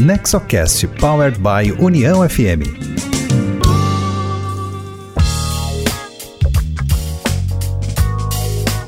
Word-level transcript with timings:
Nexocast 0.00 0.86
Powered 1.00 1.40
by 1.40 1.72
União 1.82 2.20
FM. 2.28 2.62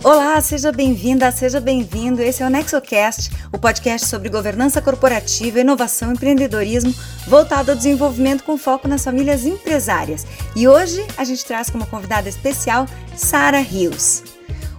Olá, 0.05 0.41
seja 0.41 0.71
bem-vinda, 0.71 1.33
seja 1.33 1.61
bem-vindo. 1.61 2.23
Esse 2.23 2.45
é 2.45 2.47
o 2.47 2.49
Nexocast, 2.49 3.33
o 3.51 3.59
podcast 3.59 4.07
sobre 4.07 4.29
governança 4.29 4.81
corporativa, 4.81 5.59
inovação 5.59 6.11
e 6.11 6.13
empreendedorismo 6.13 6.95
voltado 7.27 7.73
ao 7.73 7.77
desenvolvimento 7.77 8.45
com 8.45 8.57
foco 8.57 8.87
nas 8.87 9.03
famílias 9.03 9.45
empresárias. 9.45 10.25
E 10.55 10.69
hoje 10.69 11.05
a 11.17 11.25
gente 11.25 11.45
traz 11.45 11.69
como 11.69 11.87
convidada 11.87 12.29
especial 12.29 12.87
Sara 13.17 13.59
Rios. 13.59 14.23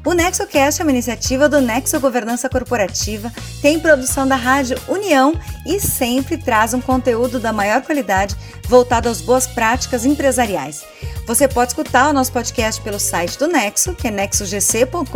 O 0.03 0.13
NexoCast 0.13 0.81
é 0.81 0.83
uma 0.83 0.91
iniciativa 0.91 1.47
do 1.47 1.61
Nexo 1.61 1.99
Governança 1.99 2.49
Corporativa, 2.49 3.31
tem 3.61 3.79
produção 3.79 4.27
da 4.27 4.35
Rádio 4.35 4.75
União 4.87 5.39
e 5.63 5.79
sempre 5.79 6.37
traz 6.37 6.73
um 6.73 6.81
conteúdo 6.81 7.39
da 7.39 7.53
maior 7.53 7.83
qualidade 7.83 8.35
voltado 8.67 9.07
às 9.07 9.21
boas 9.21 9.45
práticas 9.45 10.03
empresariais. 10.03 10.83
Você 11.25 11.47
pode 11.47 11.71
escutar 11.71 12.09
o 12.09 12.13
nosso 12.13 12.31
podcast 12.31 12.81
pelo 12.81 12.99
site 12.99 13.37
do 13.37 13.47
Nexo, 13.47 13.93
que 13.93 14.07
é 14.07 14.11
nexogc.com.br, 14.11 15.07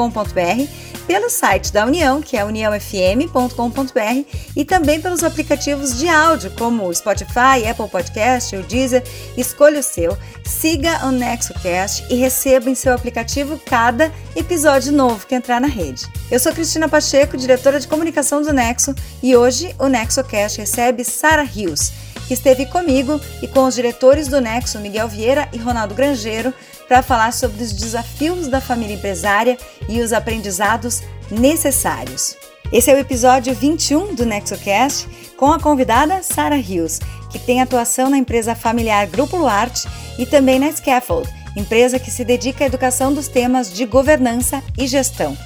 pelo 1.08 1.30
site 1.30 1.73
da 1.73 1.86
União, 1.86 2.22
que 2.22 2.38
é 2.38 2.45
uniãofm.com.br, 2.45 4.40
e 4.55 4.64
também 4.64 5.02
pelos 5.02 5.23
aplicativos 5.23 5.98
de 5.98 6.08
áudio, 6.08 6.52
como 6.52 6.88
o 6.88 6.94
Spotify, 6.94 7.68
Apple 7.70 7.90
Podcast, 7.90 8.55
o 8.55 8.64
Deezer. 8.64 9.04
Escolha 9.36 9.80
o 9.80 9.84
seu, 9.84 10.16
siga 10.44 11.05
o 11.05 11.12
NexoCast 11.12 12.06
e 12.09 12.16
receba 12.16 12.70
em 12.70 12.76
seu 12.76 12.94
aplicativo 12.94 13.59
cada 13.66 14.12
episódio 14.36 14.94
novo 14.94 15.26
que 15.26 15.36
entrar 15.36 15.59
na 15.59 15.67
rede. 15.67 16.06
Eu 16.30 16.40
sou 16.40 16.53
Cristina 16.53 16.88
Pacheco, 16.88 17.36
diretora 17.36 17.80
de 17.80 17.88
comunicação 17.88 18.42
do 18.42 18.53
Nexo, 18.53 18.94
e 19.22 19.36
hoje 19.36 19.76
o 19.80 19.88
NexoCast 19.88 20.59
recebe 20.59 21.03
Sara 21.03 21.44
Rios 21.44 22.05
que 22.27 22.34
esteve 22.34 22.65
comigo 22.65 23.19
e 23.41 23.47
com 23.47 23.66
os 23.66 23.75
diretores 23.75 24.27
do 24.27 24.41
Nexo, 24.41 24.80
Miguel 24.80 25.08
Vieira 25.08 25.47
e 25.53 25.58
Ronaldo 25.58 25.95
Grangeiro, 25.95 26.53
para 26.88 27.02
falar 27.02 27.33
sobre 27.33 27.63
os 27.63 27.72
desafios 27.72 28.47
da 28.47 28.61
família 28.61 28.95
empresária 28.95 29.58
e 29.88 30.02
os 30.02 30.13
aprendizados 30.13 31.02
necessários. 31.31 32.35
Esse 32.72 32.91
é 32.91 32.95
o 32.95 33.00
episódio 33.00 33.53
21 33.53 34.16
do 34.16 34.25
NexoCast 34.25 35.08
com 35.38 35.52
a 35.52 35.59
convidada 35.59 36.23
Sara 36.23 36.55
Rios, 36.55 37.00
que 37.30 37.39
tem 37.39 37.61
atuação 37.61 38.09
na 38.09 38.17
empresa 38.17 38.55
familiar 38.55 39.07
Grupo 39.07 39.38
Luarte 39.38 39.88
e 40.17 40.25
também 40.25 40.59
na 40.59 40.72
Scaffold, 40.72 41.30
empresa 41.55 42.00
que 42.00 42.11
se 42.11 42.23
dedica 42.23 42.63
à 42.63 42.67
educação 42.67 43.13
dos 43.13 43.28
temas 43.28 43.72
de 43.72 43.85
governança 43.85 44.63
e 44.78 44.88
gestão. 44.88 45.38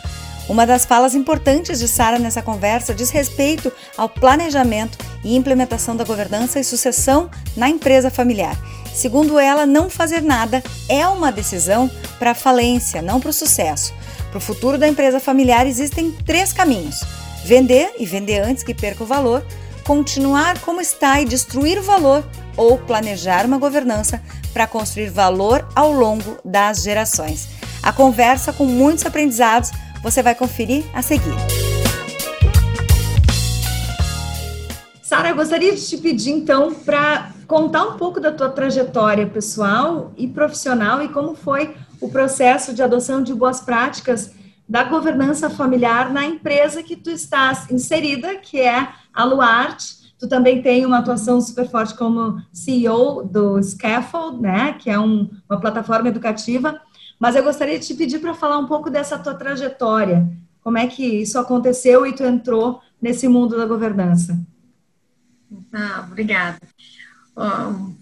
Uma 0.49 0.65
das 0.65 0.83
falas 0.83 1.13
importantes 1.13 1.77
de 1.77 1.87
Sara 1.87 2.17
nessa 2.17 2.41
conversa 2.41 2.91
diz 2.91 3.11
respeito 3.11 3.71
ao 3.95 4.09
planejamento 4.09 4.97
e 5.23 5.35
implementação 5.35 5.95
da 5.95 6.03
governança 6.03 6.59
e 6.59 6.63
sucessão 6.63 7.29
na 7.55 7.69
empresa 7.69 8.09
familiar. 8.09 8.57
Segundo 8.91 9.37
ela, 9.37 9.67
não 9.67 9.91
fazer 9.91 10.23
nada 10.23 10.63
é 10.89 11.07
uma 11.07 11.31
decisão 11.31 11.87
para 12.17 12.31
a 12.31 12.35
falência, 12.35 12.99
não 12.99 13.19
para 13.19 13.29
o 13.29 13.33
sucesso. 13.33 13.93
Para 14.31 14.39
o 14.39 14.41
futuro 14.41 14.75
da 14.75 14.87
empresa 14.87 15.19
familiar 15.19 15.67
existem 15.67 16.11
três 16.25 16.51
caminhos: 16.51 16.99
vender 17.45 17.93
e 17.99 18.05
vender 18.07 18.39
antes 18.39 18.63
que 18.63 18.73
perca 18.73 19.03
o 19.03 19.07
valor, 19.07 19.45
continuar 19.83 20.59
como 20.61 20.81
está 20.81 21.21
e 21.21 21.25
destruir 21.25 21.77
o 21.77 21.83
valor, 21.83 22.27
ou 22.57 22.75
planejar 22.75 23.45
uma 23.45 23.59
governança 23.59 24.19
para 24.51 24.65
construir 24.65 25.11
valor 25.11 25.67
ao 25.75 25.91
longo 25.91 26.39
das 26.43 26.81
gerações. 26.81 27.47
A 27.83 27.93
conversa 27.93 28.51
com 28.51 28.65
muitos 28.65 29.05
aprendizados 29.05 29.71
você 30.01 30.23
vai 30.23 30.35
conferir 30.35 30.83
a 30.93 31.01
seguir. 31.01 31.35
Sara, 35.01 35.29
eu 35.29 35.35
gostaria 35.35 35.73
de 35.73 35.87
te 35.87 35.97
pedir 35.97 36.31
então 36.31 36.73
para 36.73 37.31
contar 37.47 37.83
um 37.83 37.97
pouco 37.97 38.19
da 38.19 38.31
tua 38.31 38.49
trajetória 38.49 39.25
pessoal 39.25 40.13
e 40.15 40.27
profissional 40.27 41.01
e 41.01 41.09
como 41.09 41.33
foi 41.33 41.75
o 41.99 42.09
processo 42.09 42.73
de 42.73 42.83
adoção 42.83 43.23
de 43.23 43.33
boas 43.33 43.59
práticas 43.59 44.35
da 44.67 44.83
governança 44.83 45.49
familiar 45.49 46.13
na 46.13 46.23
empresa 46.25 46.83
que 46.83 46.95
tu 46.95 47.09
estás 47.09 47.71
inserida, 47.71 48.35
que 48.35 48.61
é 48.61 48.89
a 49.11 49.23
Luarte. 49.23 50.13
Tu 50.19 50.27
também 50.27 50.61
tem 50.61 50.85
uma 50.85 50.99
atuação 50.99 51.41
super 51.41 51.67
forte 51.67 51.95
como 51.95 52.39
CEO 52.53 53.23
do 53.23 53.61
Scaffold, 53.63 54.39
né, 54.39 54.73
que 54.73 54.91
é 54.91 54.99
um, 54.99 55.27
uma 55.49 55.59
plataforma 55.59 56.07
educativa 56.07 56.79
mas 57.19 57.35
eu 57.35 57.43
gostaria 57.43 57.77
de 57.77 57.85
te 57.85 57.93
pedir 57.93 58.19
para 58.19 58.33
falar 58.33 58.57
um 58.57 58.65
pouco 58.65 58.89
dessa 58.89 59.19
tua 59.19 59.33
trajetória. 59.33 60.25
Como 60.61 60.77
é 60.77 60.87
que 60.87 61.03
isso 61.03 61.37
aconteceu 61.37 62.05
e 62.05 62.13
tu 62.13 62.23
entrou 62.23 62.81
nesse 63.01 63.27
mundo 63.27 63.57
da 63.57 63.65
governança? 63.65 64.39
Ah, 65.73 66.05
obrigada. 66.07 66.59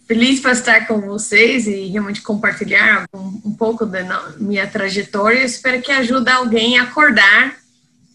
Feliz 0.08 0.40
para 0.40 0.52
estar 0.52 0.88
com 0.88 1.02
vocês 1.02 1.68
e 1.68 1.88
realmente 1.88 2.22
compartilhar 2.22 3.06
um, 3.14 3.42
um 3.46 3.54
pouco 3.54 3.86
da 3.86 4.32
minha 4.38 4.68
trajetória. 4.68 5.44
Espero 5.44 5.82
que 5.82 5.92
ajude 5.92 6.30
alguém 6.30 6.80
a 6.80 6.84
acordar 6.84 7.56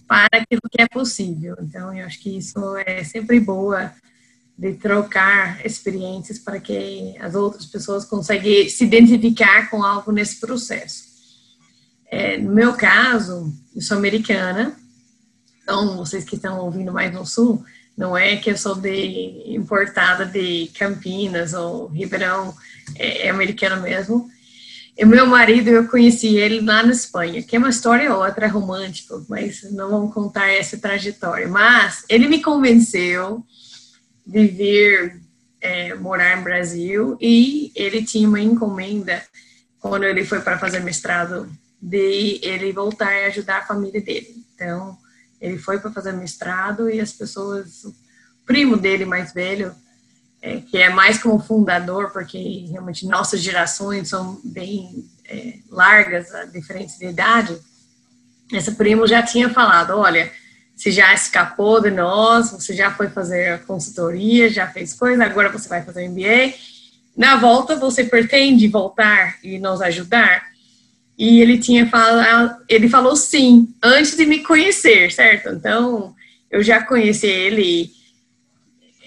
para 0.06 0.28
aquilo 0.32 0.62
que 0.70 0.82
é 0.82 0.88
possível. 0.88 1.56
Então, 1.60 1.94
eu 1.94 2.04
acho 2.06 2.20
que 2.20 2.36
isso 2.36 2.76
é 2.78 3.04
sempre 3.04 3.38
boa 3.38 3.92
de 4.62 4.74
trocar 4.74 5.66
experiências 5.66 6.38
para 6.38 6.60
que 6.60 7.16
as 7.18 7.34
outras 7.34 7.66
pessoas 7.66 8.04
consigam 8.04 8.68
se 8.68 8.84
identificar 8.84 9.68
com 9.68 9.82
algo 9.82 10.12
nesse 10.12 10.38
processo. 10.38 11.02
É, 12.08 12.38
no 12.38 12.52
meu 12.52 12.72
caso, 12.74 13.52
eu 13.74 13.82
sou 13.82 13.96
americana, 13.96 14.76
então 15.60 15.96
vocês 15.96 16.22
que 16.22 16.36
estão 16.36 16.60
ouvindo 16.60 16.92
mais 16.92 17.12
no 17.12 17.26
sul, 17.26 17.64
não 17.98 18.16
é 18.16 18.36
que 18.36 18.52
eu 18.52 18.56
sou 18.56 18.76
de 18.76 19.52
importada 19.52 20.24
de 20.24 20.70
Campinas 20.78 21.54
ou 21.54 21.88
Ribeirão, 21.88 22.54
é, 22.94 23.26
é 23.26 23.30
americano 23.30 23.82
mesmo. 23.82 24.30
E 24.96 25.04
meu 25.04 25.26
marido, 25.26 25.70
eu 25.70 25.88
conheci 25.88 26.36
ele 26.36 26.60
lá 26.60 26.84
na 26.84 26.92
Espanha, 26.92 27.42
que 27.42 27.56
é 27.56 27.58
uma 27.58 27.70
história 27.70 28.14
outra, 28.14 28.46
é 28.46 28.48
romântica, 28.48 29.20
mas 29.28 29.64
não 29.72 29.90
vamos 29.90 30.14
contar 30.14 30.52
essa 30.52 30.78
trajetória. 30.78 31.48
Mas 31.48 32.04
ele 32.08 32.28
me 32.28 32.40
convenceu 32.40 33.44
de 34.26 34.46
vir 34.46 35.20
é, 35.60 35.94
morar 35.94 36.36
no 36.36 36.44
Brasil 36.44 37.16
e 37.20 37.72
ele 37.74 38.04
tinha 38.04 38.28
uma 38.28 38.40
encomenda 38.40 39.22
quando 39.78 40.04
ele 40.04 40.24
foi 40.24 40.40
para 40.40 40.58
fazer 40.58 40.80
mestrado 40.80 41.50
de 41.80 42.40
ele 42.42 42.72
voltar 42.72 43.12
e 43.12 43.24
ajudar 43.26 43.58
a 43.58 43.66
família 43.66 44.00
dele. 44.00 44.44
Então, 44.54 44.96
ele 45.40 45.58
foi 45.58 45.80
para 45.80 45.90
fazer 45.90 46.12
mestrado 46.12 46.88
e 46.88 47.00
as 47.00 47.12
pessoas, 47.12 47.84
o 47.84 47.94
primo 48.46 48.76
dele 48.76 49.04
mais 49.04 49.32
velho, 49.32 49.74
é, 50.40 50.60
que 50.60 50.78
é 50.78 50.88
mais 50.88 51.20
como 51.20 51.38
fundador, 51.40 52.12
porque 52.12 52.66
realmente 52.70 53.06
nossas 53.06 53.40
gerações 53.40 54.08
são 54.08 54.40
bem 54.44 55.08
é, 55.24 55.58
largas, 55.68 56.32
a 56.34 56.44
diferença 56.44 56.98
de 56.98 57.06
idade, 57.06 57.60
esse 58.52 58.72
primo 58.72 59.06
já 59.06 59.22
tinha 59.22 59.48
falado, 59.48 59.96
olha, 59.96 60.30
você 60.82 60.90
já 60.90 61.14
escapou 61.14 61.80
de 61.80 61.92
nós, 61.92 62.50
você 62.50 62.74
já 62.74 62.90
foi 62.90 63.08
fazer 63.08 63.50
a 63.50 63.58
consultoria, 63.58 64.50
já 64.50 64.66
fez 64.66 64.92
coisa, 64.92 65.24
agora 65.24 65.48
você 65.48 65.68
vai 65.68 65.80
fazer 65.80 66.08
MBA. 66.08 66.54
Na 67.16 67.36
volta, 67.36 67.76
você 67.76 68.02
pretende 68.02 68.66
voltar 68.66 69.38
e 69.44 69.60
nos 69.60 69.80
ajudar? 69.80 70.42
E 71.16 71.40
ele 71.40 71.58
tinha 71.58 71.88
falado, 71.88 72.64
ele 72.68 72.88
falou 72.88 73.14
sim, 73.14 73.72
antes 73.80 74.16
de 74.16 74.26
me 74.26 74.40
conhecer, 74.40 75.12
certo? 75.12 75.50
Então, 75.50 76.16
eu 76.50 76.64
já 76.64 76.82
conheci 76.82 77.28
ele. 77.28 77.92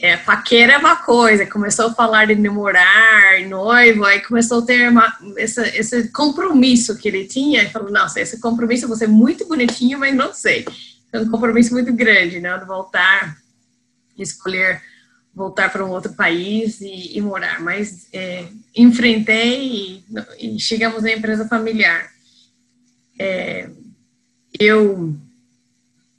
É, 0.01 0.13
é 0.13 0.77
uma 0.77 0.95
coisa, 0.95 1.45
começou 1.45 1.87
a 1.87 1.93
falar 1.93 2.27
de 2.27 2.35
namorar, 2.35 3.41
noivo, 3.49 4.05
aí 4.05 4.21
começou 4.21 4.59
a 4.59 4.65
ter 4.65 4.89
uma, 4.89 5.13
essa, 5.37 5.67
esse 5.75 6.07
compromisso 6.09 6.97
que 6.97 7.09
ele 7.09 7.25
tinha. 7.25 7.59
Ele 7.59 7.69
falou: 7.69 7.91
Nossa, 7.91 8.21
esse 8.21 8.39
compromisso 8.39 8.87
você 8.87 9.03
é 9.03 9.09
muito 9.09 9.45
bonitinho, 9.45 9.99
mas 9.99 10.15
não 10.15 10.33
sei 10.33 10.65
um 11.21 11.31
compromisso 11.31 11.73
muito 11.73 11.93
grande, 11.93 12.39
né? 12.39 12.57
De 12.57 12.65
voltar, 12.65 13.37
escolher 14.17 14.81
voltar 15.35 15.69
para 15.69 15.85
um 15.85 15.89
outro 15.89 16.13
país 16.13 16.79
e, 16.79 17.17
e 17.17 17.21
morar. 17.21 17.61
Mas 17.61 18.07
é, 18.13 18.47
enfrentei 18.75 20.03
e, 20.39 20.55
e, 20.55 20.59
chegamos 20.59 21.03
na 21.03 21.11
empresa 21.11 21.47
familiar. 21.47 22.09
É, 23.19 23.69
eu 24.57 25.15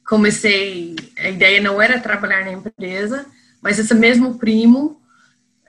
comecei, 0.07 0.95
a 1.19 1.31
ideia 1.31 1.61
não 1.61 1.81
era 1.81 1.99
trabalhar 1.99 2.45
na 2.45 2.53
empresa, 2.53 3.27
mas 3.63 3.79
esse 3.79 3.95
mesmo 3.95 4.39
primo 4.39 5.01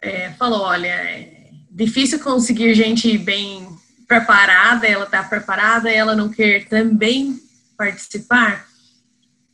é, 0.01 0.31
falou, 0.33 0.61
olha, 0.61 0.87
é 0.87 1.49
difícil 1.71 2.19
conseguir 2.19 2.75
gente 2.75 3.17
bem 3.17 3.67
preparada, 4.07 4.85
ela 4.87 5.05
está 5.05 5.23
preparada, 5.23 5.89
ela 5.89 6.15
não 6.15 6.29
quer 6.29 6.65
também 6.67 7.39
participar 7.77 8.67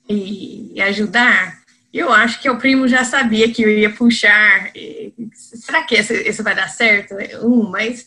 e, 0.08 0.74
e 0.74 0.82
ajudar, 0.82 1.64
eu 1.94 2.12
acho 2.12 2.42
que 2.42 2.50
o 2.50 2.58
primo 2.58 2.88
já 2.88 3.04
sabia 3.04 3.54
que 3.54 3.62
eu 3.62 3.70
ia 3.70 3.94
puxar. 3.94 4.72
Será 5.34 5.84
que 5.84 5.96
esse, 5.96 6.42
vai 6.42 6.56
dar 6.56 6.68
certo? 6.68 7.14
Um, 7.46 7.70
mas 7.70 8.06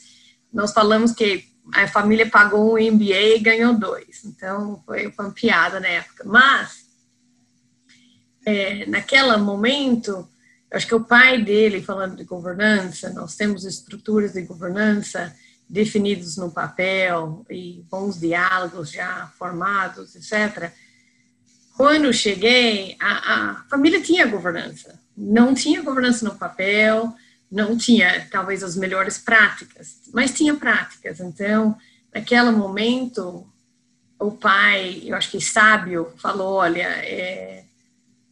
nós 0.52 0.72
falamos 0.72 1.12
que 1.12 1.44
a 1.72 1.86
família 1.86 2.28
pagou 2.28 2.74
um 2.74 2.92
MBA 2.92 3.36
e 3.36 3.38
ganhou 3.38 3.74
dois. 3.74 4.24
Então, 4.24 4.82
foi 4.84 5.12
uma 5.16 5.30
piada 5.30 5.78
na 5.78 5.86
época. 5.86 6.24
Mas, 6.26 6.86
é, 8.44 8.86
naquele 8.86 9.36
momento, 9.36 10.28
acho 10.72 10.86
que 10.86 10.94
o 10.94 11.04
pai 11.04 11.40
dele, 11.42 11.80
falando 11.80 12.16
de 12.16 12.24
governança, 12.24 13.10
nós 13.10 13.36
temos 13.36 13.64
estruturas 13.64 14.32
de 14.32 14.42
governança 14.42 15.32
definidos 15.68 16.36
no 16.36 16.50
papel 16.50 17.44
e 17.50 17.84
bons 17.90 18.18
diálogos 18.18 18.90
já 18.90 19.32
formados, 19.38 20.14
etc. 20.14 20.72
Quando 21.76 22.12
cheguei, 22.12 22.96
a, 22.98 23.34
a 23.34 23.54
família 23.68 24.00
tinha 24.00 24.26
governança. 24.26 24.98
Não 25.16 25.54
tinha 25.54 25.82
governança 25.82 26.24
no 26.24 26.34
papel, 26.34 27.14
não 27.50 27.76
tinha 27.76 28.26
talvez 28.30 28.62
as 28.62 28.76
melhores 28.76 29.18
práticas, 29.18 30.00
mas 30.12 30.32
tinha 30.32 30.54
práticas. 30.54 31.20
Então, 31.20 31.76
naquele 32.14 32.50
momento, 32.50 33.46
o 34.18 34.30
pai, 34.30 35.02
eu 35.04 35.14
acho 35.16 35.30
que 35.30 35.40
sábio, 35.40 36.12
falou: 36.16 36.54
olha, 36.54 36.88
é, 37.04 37.64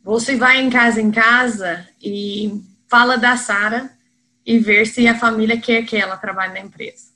você 0.02 0.36
vai 0.36 0.60
em 0.60 0.70
casa 0.70 1.00
em 1.00 1.10
casa 1.10 1.86
e 2.02 2.62
fala 2.88 3.16
da 3.16 3.36
Sara 3.36 3.90
e 4.44 4.58
ver 4.58 4.86
se 4.86 5.06
a 5.06 5.18
família 5.18 5.60
quer 5.60 5.84
que 5.84 5.96
ela 5.96 6.16
trabalhe 6.16 6.54
na 6.54 6.60
empresa. 6.60 7.12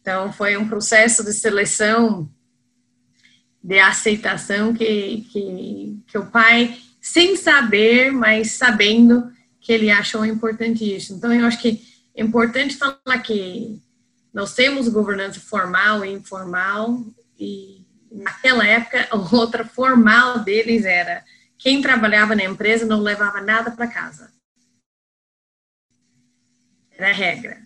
Então, 0.00 0.32
foi 0.32 0.56
um 0.56 0.68
processo 0.68 1.24
de 1.24 1.32
seleção, 1.32 2.28
de 3.64 3.78
aceitação 3.78 4.74
que, 4.74 5.26
que, 5.32 5.98
que 6.06 6.18
o 6.18 6.26
pai, 6.26 6.78
sem 7.00 7.34
saber, 7.34 8.12
mas 8.12 8.52
sabendo 8.52 9.32
que 9.58 9.72
ele 9.72 9.90
achou 9.90 10.26
importante 10.26 10.84
isso. 10.94 11.14
Então, 11.14 11.32
eu 11.32 11.46
acho 11.46 11.58
que 11.58 11.82
é 12.14 12.22
importante 12.22 12.76
falar 12.76 13.18
que 13.22 13.80
nós 14.34 14.54
temos 14.54 14.86
governança 14.88 15.40
formal 15.40 16.04
e 16.04 16.12
informal, 16.12 17.02
e 17.40 17.80
naquela 18.12 18.66
época, 18.66 19.08
a 19.10 19.16
outra 19.34 19.64
formal 19.64 20.40
deles 20.40 20.84
era 20.84 21.24
quem 21.56 21.80
trabalhava 21.80 22.36
na 22.36 22.44
empresa 22.44 22.84
não 22.84 23.00
levava 23.00 23.40
nada 23.40 23.70
para 23.70 23.86
casa. 23.86 24.30
Era 26.90 27.08
a 27.08 27.14
regra. 27.14 27.62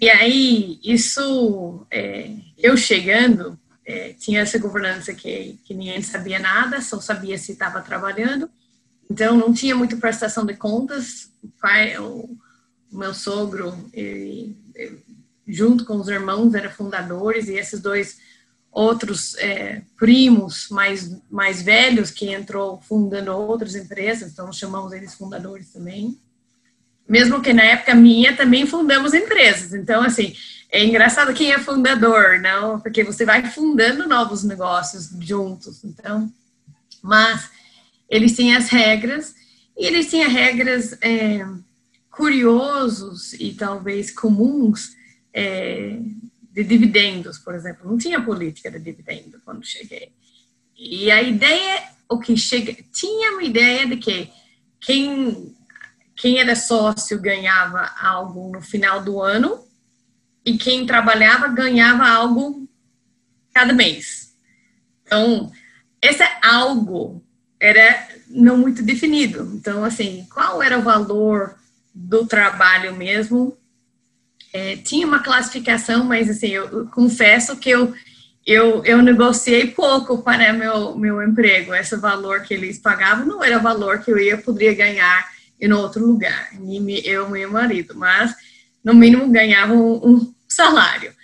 E 0.00 0.10
aí, 0.10 0.80
isso, 0.82 1.86
é, 1.88 2.34
eu 2.58 2.76
chegando, 2.76 3.56
é, 3.86 4.14
tinha 4.14 4.40
essa 4.40 4.58
governança 4.58 5.12
que, 5.12 5.58
que 5.64 5.74
ninguém 5.74 6.02
sabia 6.02 6.38
nada, 6.38 6.80
só 6.80 7.00
sabia 7.00 7.36
se 7.36 7.52
estava 7.52 7.80
trabalhando. 7.80 8.48
Então, 9.10 9.36
não 9.36 9.52
tinha 9.52 9.76
muita 9.76 9.96
prestação 9.96 10.46
de 10.46 10.54
contas. 10.54 11.30
O 11.42 11.48
pai, 11.60 11.98
o, 11.98 12.36
o 12.90 12.96
meu 12.96 13.12
sogro, 13.12 13.88
ele, 13.92 14.56
ele, 14.74 15.02
junto 15.46 15.84
com 15.84 15.96
os 15.96 16.08
irmãos, 16.08 16.54
eram 16.54 16.70
fundadores, 16.70 17.48
e 17.48 17.54
esses 17.54 17.80
dois 17.80 18.18
outros 18.74 19.36
é, 19.36 19.82
primos 19.96 20.68
mais, 20.68 21.16
mais 21.30 21.62
velhos 21.62 22.10
que 22.10 22.26
entrou 22.32 22.80
fundando 22.82 23.30
outras 23.32 23.76
empresas, 23.76 24.32
então 24.32 24.52
chamamos 24.52 24.92
eles 24.92 25.14
fundadores 25.14 25.70
também. 25.70 26.18
Mesmo 27.08 27.40
que 27.40 27.52
na 27.52 27.62
época 27.62 27.94
minha 27.94 28.36
também 28.36 28.66
fundamos 28.66 29.14
empresas. 29.14 29.74
Então, 29.74 30.02
assim, 30.02 30.34
é 30.74 30.84
engraçado 30.84 31.32
quem 31.32 31.52
é 31.52 31.58
fundador, 31.60 32.40
não? 32.40 32.80
Porque 32.80 33.04
você 33.04 33.24
vai 33.24 33.48
fundando 33.48 34.08
novos 34.08 34.42
negócios 34.42 35.08
juntos. 35.20 35.84
Então, 35.84 36.28
mas 37.00 37.48
eles 38.10 38.34
têm 38.34 38.56
as 38.56 38.68
regras 38.68 39.36
e 39.78 39.86
eles 39.86 40.10
têm 40.10 40.26
regras 40.26 40.98
é, 41.00 41.46
curiosos 42.10 43.34
e 43.34 43.54
talvez 43.54 44.10
comuns 44.10 44.96
é, 45.32 45.96
de 46.50 46.64
dividendos, 46.64 47.38
por 47.38 47.54
exemplo. 47.54 47.88
Não 47.88 47.96
tinha 47.96 48.20
política 48.20 48.68
de 48.68 48.80
dividendo 48.80 49.40
quando 49.44 49.64
cheguei. 49.64 50.10
E 50.76 51.08
a 51.08 51.22
ideia, 51.22 51.84
o 52.08 52.18
que 52.18 52.36
chega, 52.36 52.76
tinha 52.92 53.30
uma 53.30 53.44
ideia 53.44 53.86
de 53.86 53.96
que 53.96 54.28
quem, 54.80 55.54
quem 56.16 56.40
era 56.40 56.56
sócio 56.56 57.20
ganhava 57.20 57.92
algo 58.00 58.50
no 58.50 58.60
final 58.60 59.00
do 59.00 59.22
ano 59.22 59.62
e 60.44 60.56
quem 60.58 60.86
trabalhava 60.86 61.48
ganhava 61.48 62.06
algo 62.06 62.68
cada 63.52 63.72
mês. 63.72 64.34
Então, 65.02 65.50
esse 66.02 66.22
algo 66.42 67.24
era 67.58 68.08
não 68.28 68.58
muito 68.58 68.82
definido. 68.82 69.52
Então, 69.54 69.84
assim, 69.84 70.26
qual 70.32 70.62
era 70.62 70.78
o 70.78 70.82
valor 70.82 71.54
do 71.94 72.26
trabalho 72.26 72.94
mesmo 72.94 73.56
é, 74.52 74.76
tinha 74.76 75.06
uma 75.06 75.20
classificação, 75.20 76.04
mas 76.04 76.28
assim, 76.28 76.48
eu 76.48 76.86
confesso 76.86 77.56
que 77.56 77.70
eu, 77.70 77.92
eu, 78.46 78.84
eu 78.84 79.02
negociei 79.02 79.68
pouco 79.68 80.22
para 80.22 80.52
meu, 80.52 80.96
meu 80.96 81.22
emprego. 81.22 81.74
Esse 81.74 81.96
valor 81.96 82.42
que 82.42 82.54
eles 82.54 82.78
pagavam 82.78 83.26
não 83.26 83.42
era 83.42 83.58
o 83.58 83.62
valor 83.62 83.98
que 83.98 84.10
eu 84.10 84.18
ia 84.18 84.38
poderia 84.38 84.74
ganhar 84.74 85.28
em 85.60 85.72
outro 85.72 86.04
lugar, 86.04 86.50
eu 86.52 87.28
e 87.28 87.30
meu 87.30 87.50
marido, 87.50 87.94
mas 87.96 88.34
no 88.82 88.92
mínimo 88.92 89.30
ganhava 89.30 89.72
um 89.72 90.33
salário. 90.54 91.14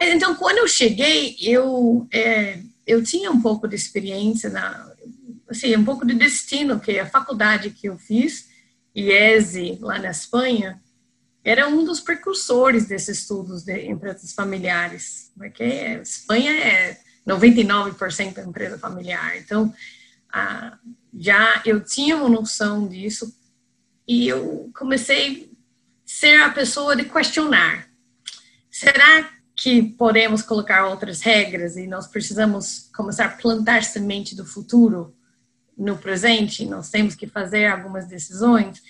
Então, 0.00 0.34
quando 0.34 0.58
eu 0.58 0.68
cheguei, 0.68 1.36
eu, 1.40 2.06
é, 2.12 2.60
eu 2.86 3.02
tinha 3.02 3.30
um 3.30 3.40
pouco 3.40 3.66
de 3.66 3.74
experiência, 3.74 4.50
na, 4.50 4.92
assim, 5.48 5.74
um 5.76 5.84
pouco 5.84 6.06
de 6.06 6.14
destino, 6.14 6.78
que 6.78 6.98
a 6.98 7.06
faculdade 7.06 7.70
que 7.70 7.88
eu 7.88 7.98
fiz, 7.98 8.48
IESE, 8.94 9.78
lá 9.80 9.98
na 9.98 10.10
Espanha, 10.10 10.80
era 11.42 11.68
um 11.68 11.84
dos 11.84 12.00
precursores 12.00 12.86
desses 12.86 13.20
estudos 13.20 13.62
de 13.62 13.86
empresas 13.86 14.32
familiares, 14.32 15.30
porque 15.36 15.62
a 15.62 16.02
Espanha 16.02 16.52
é 16.52 16.98
99% 17.26 18.46
empresa 18.46 18.78
familiar. 18.78 19.36
Então, 19.38 19.72
ah, 20.32 20.78
já 21.16 21.62
eu 21.64 21.80
tinha 21.80 22.16
uma 22.16 22.28
noção 22.28 22.88
disso 22.88 23.32
e 24.06 24.28
eu 24.28 24.70
comecei 24.76 25.50
a 25.52 25.56
ser 26.04 26.40
a 26.42 26.50
pessoa 26.50 26.94
de 26.94 27.04
questionar. 27.04 27.88
Será 28.78 29.30
que 29.54 29.82
podemos 29.82 30.42
colocar 30.42 30.84
outras 30.84 31.22
regras 31.22 31.78
e 31.78 31.86
nós 31.86 32.06
precisamos 32.06 32.90
começar 32.94 33.24
a 33.24 33.30
plantar 33.30 33.82
semente 33.82 34.36
do 34.36 34.44
futuro 34.44 35.16
no 35.74 35.96
presente? 35.96 36.66
Nós 36.66 36.90
temos 36.90 37.14
que 37.14 37.26
fazer 37.26 37.64
algumas 37.64 38.04
decisões 38.04 38.82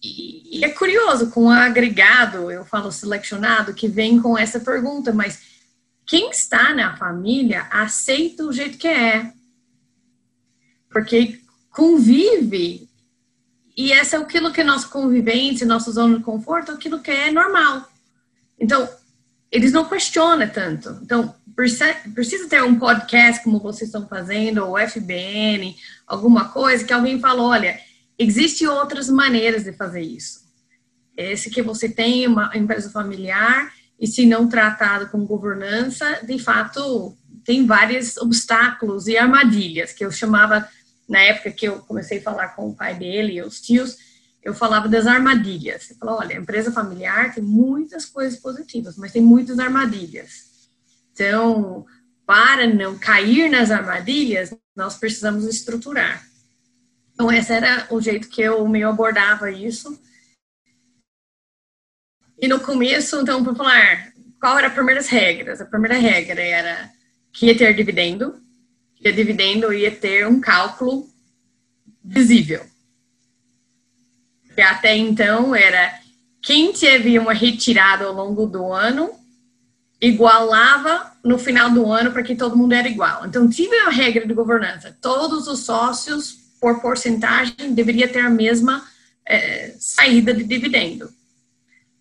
e, 0.00 0.64
é 0.64 0.68
curioso, 0.68 1.32
com 1.32 1.46
o 1.46 1.50
agregado, 1.50 2.48
eu 2.48 2.64
falo 2.64 2.92
selecionado, 2.92 3.74
que 3.74 3.88
vem 3.88 4.22
com 4.22 4.38
essa 4.38 4.60
pergunta, 4.60 5.12
mas 5.12 5.42
quem 6.06 6.30
está 6.30 6.72
na 6.72 6.96
família 6.96 7.66
aceita 7.72 8.44
o 8.44 8.52
jeito 8.52 8.78
que 8.78 8.86
é. 8.86 9.32
Porque 10.90 11.40
convive, 11.70 12.88
e 13.76 13.90
essa 13.90 14.14
é 14.14 14.20
aquilo 14.20 14.52
que 14.52 14.60
é 14.60 14.64
nossa 14.64 14.86
nossa 15.66 15.90
zona 15.90 16.18
de 16.18 16.22
conforto, 16.22 16.70
aquilo 16.70 17.00
que 17.00 17.10
é 17.10 17.32
normal. 17.32 17.92
Então, 18.58 18.88
eles 19.50 19.72
não 19.72 19.88
questionam 19.88 20.48
tanto. 20.48 20.98
Então, 21.02 21.34
precisa 21.54 22.48
ter 22.48 22.62
um 22.62 22.78
podcast 22.78 23.42
como 23.44 23.60
vocês 23.60 23.88
estão 23.88 24.08
fazendo, 24.08 24.66
ou 24.66 24.78
FBN, 24.78 25.76
alguma 26.06 26.48
coisa 26.48 26.84
que 26.84 26.92
alguém 26.92 27.20
falou, 27.20 27.50
olha, 27.50 27.78
Existem 28.18 28.68
outras 28.68 29.08
maneiras 29.08 29.64
de 29.64 29.72
fazer 29.72 30.02
isso. 30.02 30.44
Esse 31.16 31.50
que 31.50 31.62
você 31.62 31.88
tem 31.88 32.26
uma 32.26 32.50
empresa 32.54 32.90
familiar 32.90 33.72
e 33.98 34.06
se 34.06 34.24
não 34.26 34.48
tratado 34.48 35.08
com 35.08 35.26
governança, 35.26 36.20
de 36.24 36.38
fato, 36.38 37.16
tem 37.44 37.66
vários 37.66 38.16
obstáculos 38.16 39.06
e 39.06 39.16
armadilhas 39.16 39.92
que 39.92 40.04
eu 40.04 40.10
chamava 40.10 40.68
na 41.08 41.20
época 41.20 41.50
que 41.50 41.66
eu 41.66 41.80
comecei 41.80 42.18
a 42.18 42.22
falar 42.22 42.48
com 42.48 42.68
o 42.68 42.74
pai 42.74 42.94
dele 42.94 43.34
e 43.34 43.42
os 43.42 43.60
tios, 43.60 43.96
eu 44.44 44.54
falava 44.54 44.86
das 44.86 45.06
armadilhas. 45.06 45.90
Eu 45.90 45.96
falava, 45.96 46.18
olha, 46.18 46.36
a 46.36 46.40
empresa 46.40 46.70
familiar 46.70 47.34
tem 47.34 47.42
muitas 47.42 48.04
coisas 48.04 48.38
positivas, 48.38 48.96
mas 48.96 49.10
tem 49.10 49.22
muitas 49.22 49.58
armadilhas. 49.58 50.68
Então, 51.12 51.86
para 52.26 52.66
não 52.66 52.98
cair 52.98 53.48
nas 53.48 53.70
armadilhas, 53.70 54.54
nós 54.76 54.98
precisamos 54.98 55.46
estruturar. 55.46 56.22
Então, 57.14 57.32
esse 57.32 57.52
era 57.52 57.86
o 57.90 58.00
jeito 58.00 58.28
que 58.28 58.42
eu 58.42 58.68
meio 58.68 58.88
abordava 58.88 59.50
isso. 59.50 59.98
E 62.38 62.46
no 62.46 62.60
começo, 62.60 63.20
então, 63.20 63.42
para 63.42 63.54
falar 63.54 64.12
qual 64.38 64.58
era 64.58 64.66
as 64.66 64.74
primeiras 64.74 65.08
regras, 65.08 65.60
a 65.60 65.64
primeira 65.64 65.96
regra 65.96 66.42
era 66.42 66.92
que 67.32 67.46
ia 67.46 67.56
ter 67.56 67.74
dividendo, 67.74 68.42
que 68.96 69.10
dividendo 69.10 69.72
ia 69.72 69.94
ter 69.94 70.26
um 70.26 70.38
cálculo 70.38 71.08
visível. 72.02 72.73
Que 74.54 74.62
até 74.62 74.96
então 74.96 75.54
era 75.54 75.92
quem 76.42 76.72
teve 76.72 77.18
uma 77.18 77.32
retirada 77.32 78.04
ao 78.04 78.12
longo 78.12 78.46
do 78.46 78.72
ano 78.72 79.10
igualava 80.00 81.12
no 81.24 81.38
final 81.38 81.70
do 81.70 81.90
ano 81.90 82.12
para 82.12 82.22
que 82.22 82.36
todo 82.36 82.56
mundo 82.56 82.74
era 82.74 82.88
igual. 82.88 83.26
Então, 83.26 83.48
tive 83.48 83.74
a 83.78 83.88
regra 83.88 84.26
de 84.26 84.34
governança. 84.34 84.96
Todos 85.00 85.48
os 85.48 85.60
sócios 85.60 86.44
por 86.64 86.80
porcentagem, 86.80 87.74
deveria 87.74 88.08
ter 88.08 88.20
a 88.20 88.30
mesma 88.30 88.82
é, 89.26 89.74
saída 89.78 90.32
de 90.32 90.44
dividendo. 90.44 91.12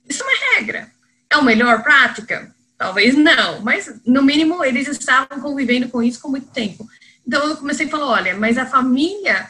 Isso 0.07 0.23
é 0.23 0.25
uma 0.25 0.55
regra. 0.55 0.89
É 1.29 1.35
a 1.35 1.41
melhor 1.41 1.83
prática? 1.83 2.49
Talvez 2.77 3.13
não, 3.13 3.59
mas 3.59 3.93
no 4.05 4.23
mínimo 4.23 4.63
eles 4.63 4.87
estavam 4.87 5.41
convivendo 5.41 5.89
com 5.89 6.01
isso 6.01 6.21
por 6.21 6.31
muito 6.31 6.47
tempo. 6.47 6.87
Então 7.27 7.45
eu 7.45 7.57
comecei 7.57 7.87
a 7.87 7.89
falar: 7.89 8.07
olha, 8.07 8.37
mas 8.37 8.57
a 8.57 8.65
família 8.65 9.49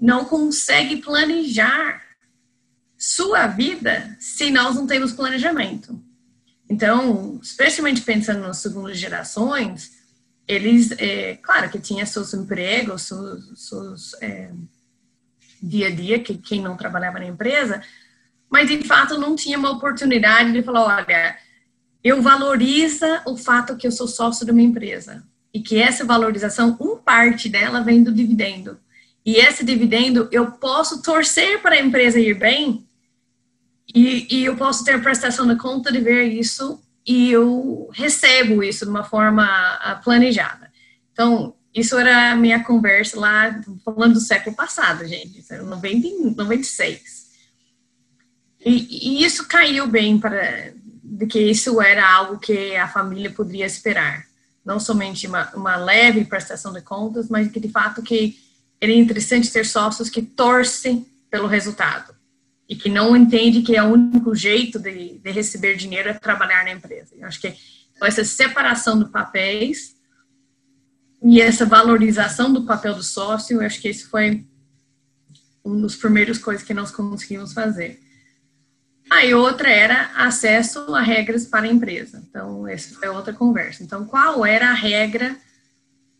não 0.00 0.24
consegue 0.24 0.98
planejar 0.98 2.02
sua 2.96 3.46
vida 3.46 4.16
se 4.18 4.50
nós 4.50 4.74
não 4.74 4.86
temos 4.86 5.12
planejamento. 5.12 6.02
Então, 6.68 7.38
especialmente 7.42 8.02
pensando 8.02 8.40
nas 8.40 8.58
segundas 8.58 8.98
gerações, 8.98 9.92
eles, 10.46 10.92
é, 10.98 11.36
claro 11.36 11.70
que 11.70 11.78
tinha 11.78 12.04
seus 12.06 12.34
empregos, 12.34 13.02
seus, 13.02 13.68
seus 13.68 14.14
é, 14.22 14.50
dia 15.62 15.88
a 15.88 15.94
dia, 15.94 16.18
que 16.22 16.36
quem 16.36 16.60
não 16.60 16.76
trabalhava 16.76 17.18
na 17.18 17.26
empresa, 17.26 17.82
mas 18.50 18.68
de 18.68 18.82
fato 18.82 19.18
não 19.18 19.36
tinha 19.36 19.58
uma 19.58 19.70
oportunidade 19.70 20.52
de 20.52 20.62
falar, 20.62 20.96
olha, 20.98 21.36
eu 22.02 22.22
valorizo 22.22 23.04
o 23.26 23.36
fato 23.36 23.76
que 23.76 23.86
eu 23.86 23.92
sou 23.92 24.08
sócio 24.08 24.44
de 24.44 24.52
uma 24.52 24.62
empresa 24.62 25.22
e 25.52 25.60
que 25.60 25.76
essa 25.76 26.04
valorização, 26.04 26.76
um 26.80 26.96
parte 26.96 27.48
dela 27.48 27.80
vem 27.80 28.02
do 28.02 28.12
dividendo. 28.12 28.78
E 29.28 29.36
esse 29.36 29.62
dividendo 29.62 30.26
eu 30.32 30.52
posso 30.52 31.02
torcer 31.02 31.60
para 31.60 31.74
a 31.74 31.80
empresa 31.82 32.18
ir 32.18 32.32
bem 32.32 32.88
e, 33.94 34.26
e 34.34 34.46
eu 34.46 34.56
posso 34.56 34.82
ter 34.82 35.02
prestação 35.02 35.46
de 35.46 35.54
conta 35.56 35.92
de 35.92 36.00
ver 36.00 36.32
isso 36.32 36.82
e 37.06 37.30
eu 37.30 37.90
recebo 37.92 38.62
isso 38.62 38.86
de 38.86 38.90
uma 38.90 39.04
forma 39.04 39.44
ah, 39.44 40.00
planejada. 40.02 40.72
Então, 41.12 41.54
isso 41.74 41.98
era 41.98 42.32
a 42.32 42.36
minha 42.36 42.64
conversa 42.64 43.20
lá, 43.20 43.60
falando 43.84 44.14
do 44.14 44.20
século 44.20 44.56
passado, 44.56 45.06
gente, 45.06 45.44
90, 45.52 46.34
96. 46.34 47.28
E, 48.64 49.18
e 49.20 49.24
isso 49.26 49.46
caiu 49.46 49.86
bem 49.86 50.18
para 50.18 50.72
de 51.04 51.26
que 51.26 51.38
isso 51.38 51.82
era 51.82 52.10
algo 52.10 52.38
que 52.38 52.74
a 52.76 52.88
família 52.88 53.30
poderia 53.30 53.66
esperar. 53.66 54.24
Não 54.64 54.80
somente 54.80 55.26
uma, 55.26 55.54
uma 55.54 55.76
leve 55.76 56.24
prestação 56.24 56.72
de 56.72 56.80
contas, 56.80 57.28
mas 57.28 57.52
que 57.52 57.60
de 57.60 57.68
fato 57.68 58.02
que 58.02 58.47
era 58.80 58.92
interessante 58.92 59.50
ter 59.50 59.66
sócios 59.66 60.08
que 60.08 60.22
torcem 60.22 61.06
pelo 61.30 61.46
resultado 61.46 62.14
e 62.68 62.76
que 62.76 62.88
não 62.88 63.16
entende 63.16 63.62
que 63.62 63.76
é 63.76 63.82
o 63.82 63.92
único 63.92 64.34
jeito 64.34 64.78
de, 64.78 65.18
de 65.18 65.30
receber 65.30 65.76
dinheiro 65.76 66.10
é 66.10 66.14
trabalhar 66.14 66.64
na 66.64 66.72
empresa. 66.72 67.14
Eu 67.16 67.26
acho 67.26 67.40
que 67.40 67.54
essa 68.02 68.24
separação 68.24 68.98
de 68.98 69.10
papéis 69.10 69.96
e 71.22 71.40
essa 71.40 71.64
valorização 71.64 72.52
do 72.52 72.64
papel 72.64 72.94
do 72.94 73.02
sócio, 73.02 73.60
eu 73.60 73.66
acho 73.66 73.80
que 73.80 73.88
isso 73.88 74.08
foi 74.08 74.46
uma 75.64 75.82
das 75.82 75.96
primeiras 75.96 76.38
coisas 76.38 76.64
que 76.64 76.74
nós 76.74 76.90
conseguimos 76.90 77.52
fazer. 77.52 78.00
Aí 79.10 79.34
outra 79.34 79.70
era 79.70 80.10
acesso 80.14 80.94
a 80.94 81.00
regras 81.00 81.46
para 81.46 81.66
a 81.66 81.70
empresa. 81.70 82.22
Então, 82.28 82.68
essa 82.68 82.94
foi 82.94 83.08
outra 83.08 83.32
conversa. 83.32 83.82
Então, 83.82 84.04
qual 84.04 84.44
era 84.44 84.68
a 84.68 84.74
regra? 84.74 85.36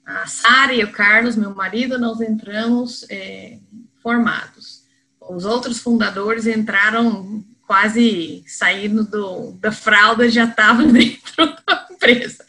A 0.09 0.27
Sara 0.27 0.73
e 0.73 0.83
o 0.83 0.91
Carlos, 0.91 1.37
meu 1.37 1.55
marido, 1.55 1.99
nós 1.99 2.19
entramos 2.23 3.05
é, 3.11 3.59
formados. 4.03 4.83
Os 5.21 5.45
outros 5.45 5.81
fundadores 5.81 6.47
entraram 6.47 7.45
quase 7.67 8.43
saindo 8.47 9.05
do, 9.05 9.53
da 9.61 9.71
fralda, 9.71 10.27
já 10.31 10.47
estavam 10.47 10.89
dentro 10.91 11.55
da 11.67 11.89
empresa. 11.91 12.43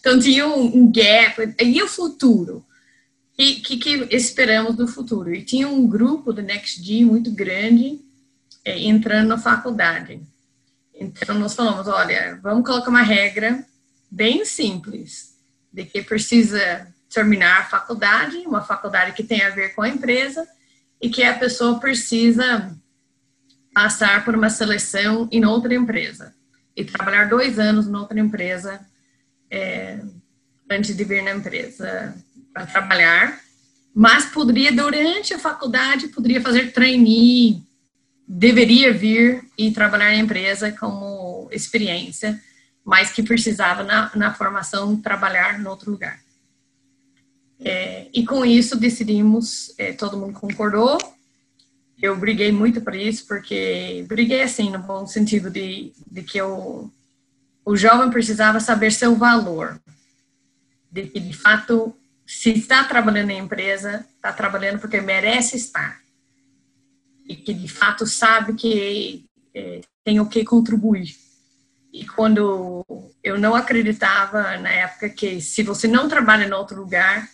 Então, 0.00 0.18
tinha 0.18 0.44
um, 0.44 0.64
um 0.64 0.92
gap. 0.92 1.54
E 1.62 1.80
o 1.84 1.86
futuro? 1.86 2.56
O 2.56 3.36
que, 3.36 3.76
que, 3.76 4.08
esperamos 4.10 4.74
do 4.74 4.88
futuro? 4.88 5.32
E 5.32 5.44
tinha 5.44 5.68
um 5.68 5.86
grupo 5.86 6.32
do 6.32 6.42
NextG 6.42 7.04
muito 7.04 7.30
grande 7.30 8.00
é, 8.64 8.76
entrando 8.76 9.28
na 9.28 9.38
faculdade. 9.38 10.20
Então, 10.92 11.38
nós 11.38 11.54
falamos, 11.54 11.86
olha, 11.86 12.40
vamos 12.42 12.66
colocar 12.66 12.90
uma 12.90 13.02
regra 13.02 13.64
bem 14.10 14.44
simples, 14.44 15.36
de 15.72 15.84
que 15.84 16.02
precisa 16.02 16.92
terminar 17.14 17.60
a 17.60 17.64
faculdade, 17.64 18.38
uma 18.38 18.62
faculdade 18.62 19.12
que 19.12 19.22
tem 19.22 19.42
a 19.42 19.50
ver 19.50 19.74
com 19.74 19.82
a 19.82 19.88
empresa, 19.88 20.46
e 21.00 21.08
que 21.08 21.22
a 21.22 21.38
pessoa 21.38 21.78
precisa 21.78 22.74
passar 23.72 24.24
por 24.24 24.34
uma 24.34 24.50
seleção 24.50 25.28
em 25.30 25.44
outra 25.44 25.74
empresa 25.74 26.34
e 26.76 26.84
trabalhar 26.84 27.28
dois 27.28 27.58
anos 27.58 27.86
em 27.86 27.94
outra 27.94 28.18
empresa 28.18 28.80
é, 29.50 30.00
antes 30.70 30.96
de 30.96 31.04
vir 31.04 31.22
na 31.22 31.32
empresa 31.32 32.14
para 32.52 32.66
trabalhar, 32.66 33.40
mas 33.94 34.24
poderia, 34.26 34.72
durante 34.72 35.34
a 35.34 35.38
faculdade, 35.38 36.08
poderia 36.08 36.40
fazer 36.40 36.72
trainee, 36.72 37.62
deveria 38.26 38.92
vir 38.92 39.44
e 39.56 39.70
trabalhar 39.70 40.10
na 40.10 40.16
empresa 40.16 40.72
como 40.72 41.48
experiência, 41.52 42.40
mas 42.84 43.10
que 43.10 43.22
precisava, 43.22 43.82
na, 43.82 44.10
na 44.14 44.34
formação, 44.34 44.96
trabalhar 44.96 45.60
em 45.60 45.66
outro 45.66 45.90
lugar. 45.90 46.23
É, 47.64 48.08
e 48.12 48.26
com 48.26 48.44
isso 48.44 48.76
decidimos, 48.76 49.72
é, 49.78 49.94
todo 49.94 50.18
mundo 50.18 50.38
concordou. 50.38 50.98
Eu 52.00 52.14
briguei 52.14 52.52
muito 52.52 52.82
para 52.82 52.94
isso, 52.94 53.26
porque 53.26 54.04
briguei 54.06 54.42
assim, 54.42 54.70
no 54.70 54.80
bom 54.80 55.06
sentido 55.06 55.50
de, 55.50 55.92
de 56.06 56.22
que 56.22 56.36
eu 56.36 56.92
o 57.64 57.74
jovem 57.76 58.10
precisava 58.10 58.60
saber 58.60 58.92
seu 58.92 59.16
valor. 59.16 59.80
De 60.92 61.06
que, 61.06 61.18
de 61.18 61.32
fato, 61.32 61.96
se 62.26 62.50
está 62.50 62.84
trabalhando 62.84 63.30
em 63.30 63.38
empresa, 63.38 64.06
está 64.14 64.32
trabalhando 64.32 64.78
porque 64.78 65.00
merece 65.00 65.56
estar. 65.56 65.98
E 67.26 67.34
que, 67.34 67.54
de 67.54 67.68
fato, 67.68 68.06
sabe 68.06 68.52
que 68.52 69.24
é, 69.54 69.80
tem 70.04 70.20
o 70.20 70.28
que 70.28 70.44
contribuir. 70.44 71.16
E 71.90 72.04
quando 72.06 72.84
eu 73.22 73.38
não 73.38 73.54
acreditava, 73.54 74.58
na 74.58 74.68
época, 74.68 75.08
que 75.08 75.40
se 75.40 75.62
você 75.62 75.88
não 75.88 76.06
trabalha 76.06 76.44
em 76.44 76.52
outro 76.52 76.78
lugar, 76.78 77.30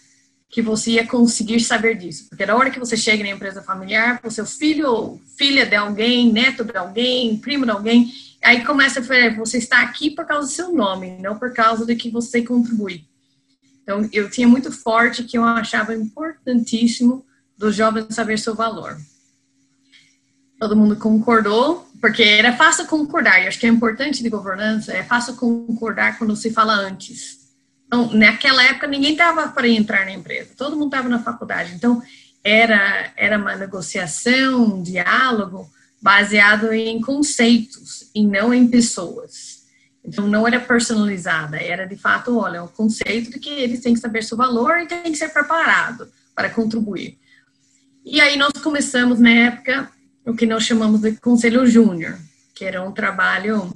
que 0.51 0.61
você 0.61 0.93
ia 0.93 1.07
conseguir 1.07 1.61
saber 1.61 1.97
disso. 1.97 2.29
Porque 2.29 2.45
na 2.45 2.57
hora 2.57 2.71
que 2.71 2.79
você 2.79 2.97
chega 2.97 3.23
na 3.23 3.31
empresa 3.31 3.63
familiar, 3.63 4.21
você 4.23 4.41
é 4.41 4.45
filho, 4.45 5.21
filha 5.39 5.65
de 5.65 5.77
alguém, 5.77 6.33
neto 6.33 6.65
de 6.65 6.77
alguém, 6.77 7.37
primo 7.37 7.65
de 7.65 7.71
alguém, 7.71 8.13
Aí 8.43 8.65
começa 8.65 9.01
a 9.01 9.03
falar, 9.03 9.37
você 9.37 9.59
está 9.59 9.83
aqui 9.83 10.11
por 10.11 10.25
causa 10.25 10.49
do 10.49 10.53
seu 10.53 10.73
nome, 10.73 11.19
não 11.21 11.39
por 11.39 11.53
causa 11.53 11.85
de 11.85 11.95
que 11.95 12.11
você 12.11 12.43
contribui. 12.43 13.05
Então, 13.83 14.09
eu 14.13 14.31
tinha 14.31 14.49
muito 14.49 14.73
forte 14.73 15.25
que 15.25 15.37
eu 15.37 15.45
achava 15.45 15.95
importantíssimo 15.95 17.25
dos 17.57 17.75
jovens 17.75 18.15
saber 18.15 18.39
seu 18.39 18.55
valor. 18.55 18.99
Todo 20.59 20.77
mundo 20.77 20.97
concordou, 20.97 21.87
porque 22.01 22.23
era 22.23 22.57
fácil 22.57 22.87
concordar, 22.87 23.43
e 23.43 23.47
acho 23.47 23.59
que 23.59 23.67
é 23.67 23.69
importante 23.69 24.23
de 24.23 24.31
governança, 24.31 24.93
é 24.93 25.03
fácil 25.03 25.35
concordar 25.37 26.17
quando 26.19 26.35
se 26.35 26.51
fala 26.51 26.75
antes. 26.75 27.40
Então, 27.91 28.09
naquela 28.13 28.63
época, 28.63 28.87
ninguém 28.87 29.15
estava 29.15 29.49
para 29.49 29.67
entrar 29.67 30.05
na 30.05 30.13
empresa, 30.13 30.55
todo 30.57 30.77
mundo 30.77 30.95
estava 30.95 31.09
na 31.09 31.21
faculdade. 31.21 31.75
Então, 31.75 32.01
era, 32.45 33.13
era 33.17 33.37
uma 33.37 33.57
negociação, 33.57 34.77
um 34.77 34.81
diálogo, 34.81 35.69
baseado 36.01 36.73
em 36.73 37.01
conceitos 37.01 38.09
e 38.15 38.25
não 38.25 38.55
em 38.55 38.69
pessoas. 38.69 39.65
Então, 40.05 40.29
não 40.29 40.47
era 40.47 40.61
personalizada, 40.61 41.57
era 41.57 41.85
de 41.85 41.97
fato, 41.97 42.39
olha, 42.39 42.63
o 42.63 42.69
conceito 42.69 43.33
de 43.33 43.41
que 43.41 43.51
eles 43.51 43.81
têm 43.81 43.95
que 43.95 44.01
saber 44.01 44.23
seu 44.23 44.37
valor 44.37 44.79
e 44.79 44.87
têm 44.87 45.03
que 45.11 45.17
ser 45.17 45.31
preparado 45.31 46.09
para 46.33 46.49
contribuir. 46.49 47.19
E 48.05 48.21
aí 48.21 48.37
nós 48.37 48.53
começamos, 48.63 49.19
na 49.19 49.31
época, 49.31 49.91
o 50.25 50.33
que 50.33 50.47
nós 50.47 50.63
chamamos 50.63 51.01
de 51.01 51.17
Conselho 51.17 51.67
Júnior, 51.67 52.17
que 52.55 52.65
era 52.65 52.85
um 52.85 52.93
trabalho 52.93 53.69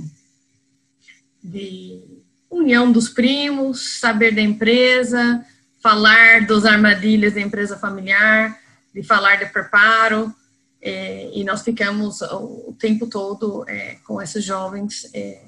de 1.42 2.13
união 2.54 2.90
dos 2.90 3.08
primos, 3.08 3.98
saber 4.00 4.34
da 4.34 4.40
empresa, 4.40 5.44
falar 5.82 6.46
dos 6.46 6.64
armadilhas 6.64 7.34
da 7.34 7.40
empresa 7.40 7.76
familiar, 7.76 8.58
de 8.94 9.02
falar 9.02 9.36
de 9.36 9.46
preparo, 9.46 10.34
é, 10.80 11.30
e 11.32 11.42
nós 11.44 11.62
ficamos 11.62 12.20
o 12.20 12.76
tempo 12.78 13.06
todo 13.06 13.64
é, 13.68 13.96
com 14.06 14.20
esses 14.20 14.44
jovens 14.44 15.08
é, 15.14 15.42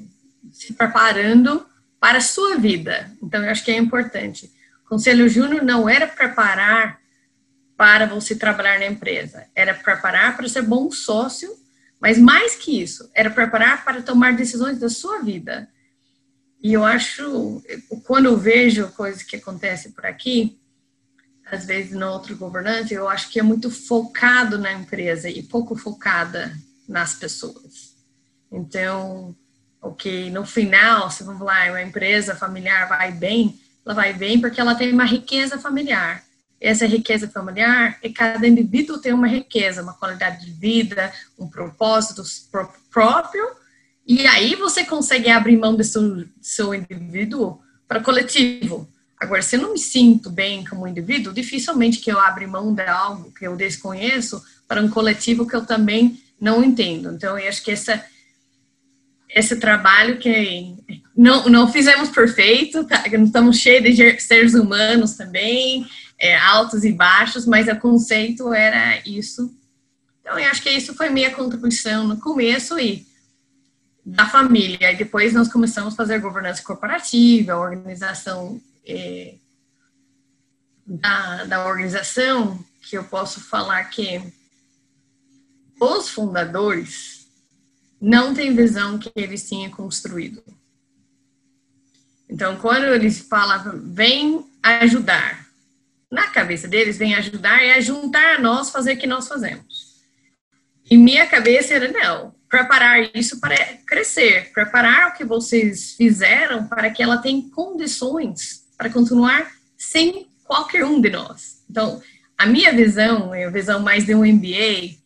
se 0.51 0.73
preparando 0.73 1.67
para 2.01 2.19
a 2.19 2.23
sua 2.23 2.57
vida. 2.57 3.11
Então, 3.23 3.45
eu 3.45 3.51
acho 3.51 3.65
que 3.65 3.71
é 3.71 3.77
importante. 3.77 4.51
O 4.85 4.89
Conselho 4.89 5.29
Júnior 5.29 5.63
não 5.63 5.89
era 5.89 6.07
preparar 6.07 6.99
para 7.77 8.07
você 8.07 8.35
trabalhar 8.35 8.79
na 8.79 8.87
empresa, 8.87 9.47
era 9.55 9.75
preparar 9.75 10.37
para 10.37 10.49
ser 10.49 10.63
bom 10.63 10.91
sócio, 10.91 11.51
mas 12.01 12.19
mais 12.19 12.55
que 12.57 12.81
isso, 12.81 13.11
era 13.15 13.29
preparar 13.29 13.85
para 13.85 14.01
tomar 14.01 14.35
decisões 14.35 14.79
da 14.79 14.89
sua 14.89 15.19
vida. 15.21 15.69
E 16.63 16.73
eu 16.73 16.85
acho, 16.85 17.63
quando 18.05 18.27
eu 18.27 18.37
vejo 18.37 18.89
coisas 18.89 19.23
que 19.23 19.37
acontecem 19.37 19.93
por 19.93 20.07
aqui, 20.07 20.59
às 21.51 21.65
vezes 21.65 21.93
no 21.93 22.09
outro 22.09 22.37
governante, 22.37 22.93
eu 22.93 23.09
acho 23.09 23.31
que 23.31 23.39
é 23.39 23.43
muito 23.43 23.71
focado 23.71 24.59
na 24.59 24.73
empresa 24.73 25.29
e 25.29 25.43
pouco 25.43 25.77
focada 25.77 26.53
nas 26.89 27.15
pessoas. 27.15 27.95
Então, 28.51 29.37
o 29.81 29.93
que 29.93 30.31
no 30.31 30.45
final, 30.45 31.11
se 31.11 31.23
vamos 31.23 31.43
lá, 31.43 31.67
uma 31.69 31.83
empresa 31.83 32.35
familiar 32.35 32.89
vai 32.89 33.13
bem, 33.13 33.59
ela 33.85 33.95
vai 33.95 34.13
bem 34.13 34.41
porque 34.41 34.61
ela 34.61 34.75
tem 34.75 34.93
uma 34.93 35.05
riqueza 35.05 35.59
familiar. 35.59 36.25
Essa 36.61 36.87
riqueza 36.87 37.29
familiar 37.29 37.99
é 38.03 38.09
cada 38.09 38.47
indivíduo 38.47 38.99
tem 38.99 39.13
uma 39.13 39.29
riqueza, 39.29 39.83
uma 39.83 39.95
qualidade 39.95 40.45
de 40.45 40.51
vida, 40.51 41.13
um 41.39 41.49
propósito 41.49 42.23
próprio, 42.91 43.47
e 44.07 44.27
aí 44.27 44.55
você 44.55 44.85
consegue 44.85 45.29
abrir 45.29 45.57
mão 45.57 45.75
do 45.75 45.83
seu, 45.83 46.25
seu 46.41 46.75
indivíduo 46.75 47.61
para 47.89 48.01
coletivo 48.01 48.89
Agora, 49.19 49.41
se 49.41 49.57
eu 49.57 49.63
não 49.63 49.73
me 49.73 49.79
sinto 49.79 50.29
bem 50.29 50.65
como 50.65 50.87
indivíduo, 50.87 51.33
dificilmente 51.33 51.99
que 51.99 52.13
eu 52.13 52.21
abra 52.21 52.47
mão 52.47 52.75
de 52.75 52.83
algo 52.83 53.33
que 53.33 53.47
eu 53.47 53.57
desconheço 53.57 54.43
para 54.69 54.83
um 54.83 54.91
coletivo 54.91 55.47
que 55.47 55.57
eu 55.57 55.65
também 55.65 56.21
não 56.39 56.63
entendo. 56.63 57.13
Então, 57.13 57.39
eu 57.39 57.49
acho 57.49 57.63
que 57.63 57.71
essa, 57.71 58.05
esse 59.31 59.57
trabalho 59.57 60.19
que 60.19 60.75
não, 61.17 61.49
não 61.49 61.73
fizemos 61.73 62.11
perfeito, 62.11 62.85
tá? 62.85 63.05
estamos 63.07 63.57
cheios 63.57 63.97
de 63.97 64.21
seres 64.21 64.53
humanos 64.53 65.17
também, 65.17 65.87
é, 66.19 66.37
altos 66.37 66.85
e 66.85 66.93
baixos, 66.93 67.47
mas 67.47 67.69
o 67.69 67.77
conceito 67.77 68.53
era 68.53 69.01
isso. 69.07 69.51
Então, 70.21 70.39
eu 70.39 70.51
acho 70.51 70.63
que 70.63 70.71
isso 70.71 70.95
foi 70.95 71.09
minha 71.09 71.31
contribuição 71.31 72.07
no 72.07 72.19
começo 72.19 72.79
e 72.79 73.07
da 74.07 74.25
família. 74.25 74.93
E 74.93 74.97
depois 74.97 75.33
nós 75.33 75.49
começamos 75.49 75.95
a 75.95 75.97
fazer 75.97 76.21
governança 76.21 76.63
corporativa, 76.63 77.57
organização 77.57 78.63
é, 78.87 79.35
da, 80.87 81.45
da 81.45 81.67
organização, 81.67 82.65
que 82.83 82.97
eu 82.97 83.03
posso 83.03 83.41
falar 83.41 83.83
que 83.87 84.23
os 85.81 86.09
fundadores 86.09 87.27
não 88.01 88.33
têm 88.33 88.55
visão 88.55 88.97
que 88.97 89.11
eles 89.17 89.49
tinham 89.49 89.73
construído. 89.73 90.41
Então, 92.29 92.57
quando 92.59 92.85
eles 92.85 93.21
falavam, 93.21 93.81
vem 93.83 94.47
ajudar, 94.63 95.47
na 96.11 96.29
cabeça 96.29 96.69
deles, 96.69 96.97
vem 96.97 97.15
ajudar 97.17 97.63
é 97.63 97.81
juntar 97.81 98.37
a 98.37 98.41
nós 98.41 98.71
fazer 98.71 98.95
o 98.95 98.99
que 98.99 99.07
nós 99.07 99.27
fazemos. 99.27 99.97
E 100.89 100.97
minha 100.97 101.27
cabeça 101.27 101.75
era, 101.75 101.91
não, 101.91 102.36
preparar 102.49 103.11
isso 103.15 103.41
para 103.41 103.57
crescer, 103.87 104.53
preparar 104.53 105.09
o 105.09 105.15
que 105.15 105.25
vocês 105.25 105.93
fizeram 105.93 106.67
para 106.67 106.91
que 106.91 107.03
ela 107.03 107.19
tenha 107.19 107.43
condições 107.50 108.65
para 108.76 108.91
continuar 108.91 109.50
sem 109.76 110.29
qualquer 110.45 110.85
um 110.85 111.00
de 111.00 111.11
nós. 111.11 111.65
Então, 111.69 112.00
a 112.38 112.47
minha 112.47 112.73
visão, 112.73 113.33
a 113.33 113.50
visão 113.50 113.81
mais 113.81 114.05
de 114.05 114.15
um 114.15 114.25
MBA, 114.25 114.97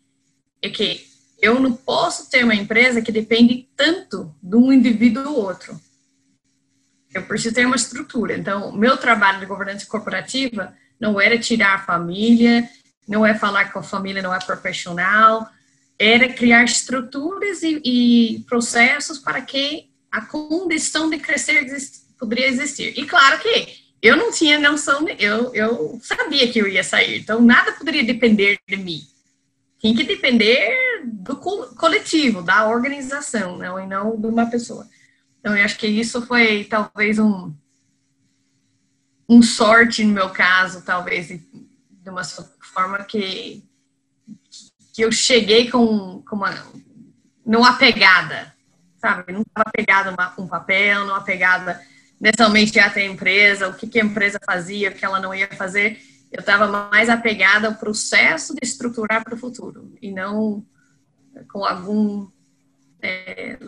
é 0.62 0.68
que 0.68 1.06
eu 1.40 1.58
não 1.58 1.72
posso 1.72 2.28
ter 2.28 2.44
uma 2.44 2.54
empresa 2.54 3.00
que 3.00 3.10
depende 3.10 3.68
tanto 3.76 4.34
de 4.42 4.56
um 4.56 4.72
indivíduo 4.72 5.30
ou 5.30 5.44
outro. 5.46 5.80
Eu 7.14 7.22
preciso 7.22 7.54
ter 7.54 7.64
uma 7.64 7.76
estrutura. 7.76 8.36
Então, 8.36 8.72
meu 8.72 8.96
trabalho 8.96 9.40
de 9.40 9.46
governança 9.46 9.86
corporativa 9.86 10.74
não 10.98 11.20
era 11.20 11.38
tirar 11.38 11.76
a 11.76 11.82
família, 11.82 12.68
não 13.08 13.24
é 13.24 13.34
falar 13.34 13.64
que 13.64 13.78
a 13.78 13.82
família 13.82 14.22
não 14.22 14.34
é 14.34 14.38
profissional, 14.38 15.48
era 16.00 16.32
criar 16.32 16.64
estruturas 16.64 17.62
e, 17.62 17.78
e 17.84 18.44
processos 18.48 19.18
para 19.18 19.42
que 19.42 19.90
a 20.10 20.22
condição 20.22 21.10
de 21.10 21.18
crescer 21.18 21.66
poderia 22.18 22.48
existir. 22.48 22.98
E 22.98 23.04
claro 23.04 23.38
que 23.38 23.78
eu 24.00 24.16
não 24.16 24.32
tinha 24.32 24.58
noção, 24.58 25.06
eu, 25.18 25.54
eu 25.54 26.00
sabia 26.02 26.50
que 26.50 26.58
eu 26.58 26.66
ia 26.66 26.82
sair, 26.82 27.20
então 27.20 27.42
nada 27.42 27.72
poderia 27.72 28.02
depender 28.02 28.58
de 28.66 28.78
mim. 28.78 29.02
Tem 29.78 29.94
que 29.94 30.02
depender 30.02 31.02
do 31.04 31.36
coletivo, 31.36 32.42
da 32.42 32.66
organização, 32.66 33.58
não, 33.58 33.78
e 33.78 33.86
não 33.86 34.18
de 34.18 34.26
uma 34.26 34.46
pessoa. 34.46 34.88
Então, 35.38 35.56
eu 35.56 35.64
acho 35.64 35.78
que 35.78 35.86
isso 35.86 36.20
foi 36.26 36.64
talvez 36.64 37.18
um, 37.18 37.52
um 39.28 39.42
sorte 39.42 40.04
no 40.04 40.12
meu 40.12 40.30
caso, 40.30 40.82
talvez, 40.82 41.28
de 41.28 42.10
uma 42.10 42.24
forma 42.24 43.04
que, 43.04 43.62
que 44.92 45.02
eu 45.02 45.12
cheguei 45.12 45.70
com, 45.70 46.22
com 46.22 46.36
uma, 46.36 46.54
não 47.44 47.64
apegada, 47.64 48.54
sabe? 48.98 49.32
Não 49.32 49.42
estava 49.42 49.68
apegada 49.68 50.14
com 50.34 50.42
um 50.42 50.48
papel, 50.48 51.06
não 51.06 51.14
apegada 51.14 51.80
necessariamente 52.20 52.78
até 52.78 53.02
a 53.02 53.06
empresa, 53.06 53.68
o 53.68 53.74
que, 53.74 53.86
que 53.86 54.00
a 54.00 54.04
empresa 54.04 54.38
fazia, 54.44 54.90
o 54.90 54.94
que 54.94 55.04
ela 55.04 55.20
não 55.20 55.34
ia 55.34 55.48
fazer. 55.48 56.00
Eu 56.30 56.40
estava 56.40 56.66
mais 56.66 57.08
apegada 57.08 57.68
ao 57.68 57.74
processo 57.74 58.54
de 58.54 58.60
estruturar 58.62 59.24
para 59.24 59.34
o 59.34 59.38
futuro 59.38 59.96
e 60.00 60.12
não 60.12 60.64
com 61.50 61.64
algum 61.64 62.28
é, 63.02 63.58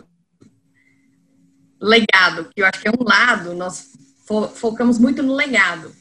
legado, 1.81 2.49
que 2.53 2.61
eu 2.61 2.65
acho 2.65 2.81
que 2.81 2.87
é 2.87 2.91
um 2.91 3.03
lado, 3.03 3.53
nós 3.53 3.91
fo 4.25 4.47
focamos 4.47 4.99
muito 4.99 5.21
no 5.21 5.33
legado. 5.33 5.93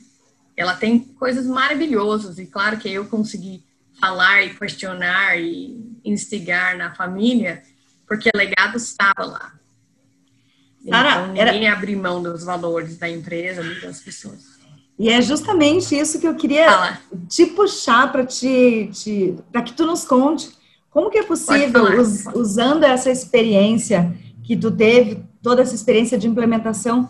Ela 0.57 0.77
tem 0.77 0.99
coisas 1.01 1.47
maravilhosas 1.47 2.39
e 2.39 2.47
claro 2.47 2.79
que 2.79 2.91
eu 2.91 3.07
consegui 3.07 3.65
falar 4.03 4.43
e 4.43 4.53
questionar 4.53 5.39
e 5.39 5.81
instigar 6.05 6.77
na 6.77 6.93
família, 6.93 7.63
porque 8.05 8.29
o 8.35 8.37
legado 8.37 8.77
estava 8.77 9.25
lá. 9.25 9.53
Sara, 10.89 11.11
então, 11.11 11.27
ninguém 11.29 11.69
era... 11.69 11.77
abre 11.77 11.95
mão 11.95 12.21
dos 12.21 12.43
valores 12.43 12.99
da 12.99 13.09
empresa, 13.09 13.63
das 13.81 14.01
pessoas. 14.01 14.61
E 14.99 15.09
é 15.09 15.23
justamente 15.23 15.97
isso 15.97 16.19
que 16.19 16.27
eu 16.27 16.35
queria 16.35 16.69
Fala. 16.69 16.99
te 17.29 17.47
puxar 17.47 18.11
para 18.11 18.27
te, 18.27 18.91
te 18.93 19.37
para 19.53 19.63
que 19.63 19.73
tu 19.73 19.87
nos 19.87 20.05
conte 20.05 20.51
como 20.91 21.09
que 21.09 21.19
é 21.19 21.23
possível, 21.23 22.01
us, 22.01 22.27
usando 22.35 22.83
essa 22.83 23.09
experiência 23.09 24.13
que 24.43 24.57
tu 24.57 24.71
teve, 24.71 25.25
toda 25.41 25.63
essa 25.63 25.75
experiência 25.75 26.19
de 26.19 26.27
implementação, 26.27 27.09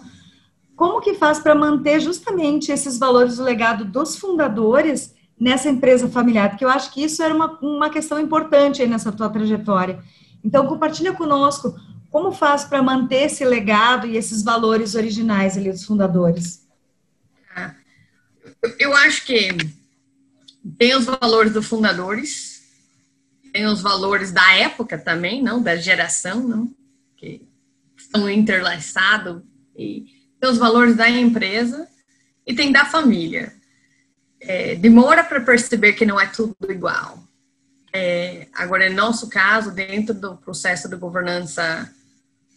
como 0.77 1.01
que 1.01 1.15
faz 1.15 1.41
para 1.41 1.55
manter 1.55 2.01
justamente 2.01 2.71
esses 2.71 2.99
valores 2.99 3.39
do 3.39 3.43
legado 3.43 3.85
dos 3.85 4.17
fundadores 4.17 5.15
nessa 5.43 5.69
empresa 5.69 6.09
familiar? 6.09 6.51
Porque 6.51 6.65
eu 6.65 6.69
acho 6.69 6.93
que 6.93 7.03
isso 7.03 7.21
era 7.21 7.35
uma, 7.35 7.59
uma 7.61 7.91
questão 7.91 8.21
importante 8.21 8.87
nessa 8.87 9.11
tua 9.11 9.29
trajetória. 9.29 9.99
Então, 10.45 10.69
compartilha 10.69 11.13
conosco 11.13 11.75
como 12.11 12.31
faz 12.31 12.63
para 12.63 12.83
manter 12.83 13.25
esse 13.25 13.45
legado 13.45 14.07
e 14.07 14.17
esses 14.17 14.45
valores 14.45 14.95
originais 14.95 15.57
ali 15.57 15.73
dos 15.73 15.85
fundadores? 15.85 16.63
Eu 18.79 18.95
acho 18.95 19.27
que 19.27 19.49
tem 20.79 20.95
os 20.95 21.07
valores 21.07 21.53
dos 21.53 21.67
fundadores, 21.67 22.63
tem 23.53 23.67
os 23.67 23.83
valores 23.83 24.31
da 24.31 24.55
época 24.55 24.97
também, 24.97 25.43
não 25.43 25.61
da 25.61 25.75
geração, 25.75 26.47
não 26.47 26.73
que 27.17 27.43
estão 27.97 28.31
interlaçados 28.31 29.43
e 29.77 30.05
tem 30.41 30.51
os 30.51 30.59
valores 30.59 30.95
da 30.95 31.11
empresa 31.11 31.89
e 32.47 32.55
tem 32.55 32.71
da 32.71 32.85
família. 32.85 33.53
É, 34.45 34.75
demora 34.75 35.23
para 35.23 35.41
perceber 35.41 35.93
que 35.93 36.05
não 36.05 36.21
é 36.21 36.27
tudo 36.27 36.57
igual. 36.71 37.23
É, 37.93 38.49
agora, 38.55 38.87
em 38.87 38.95
nosso 38.95 39.29
caso, 39.29 39.71
dentro 39.71 40.15
do 40.15 40.37
processo 40.37 40.89
de 40.89 40.97
governança 40.97 41.91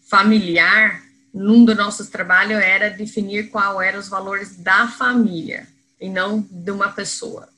familiar, 0.10 1.04
num 1.34 1.66
dos 1.66 1.76
nossos 1.76 2.08
trabalhos 2.08 2.62
era 2.62 2.90
definir 2.90 3.50
qual 3.50 3.82
eram 3.82 4.00
os 4.00 4.08
valores 4.08 4.56
da 4.56 4.88
família 4.88 5.68
e 6.00 6.10
não 6.10 6.42
de 6.50 6.72
uma 6.72 6.90
pessoa, 6.90 7.50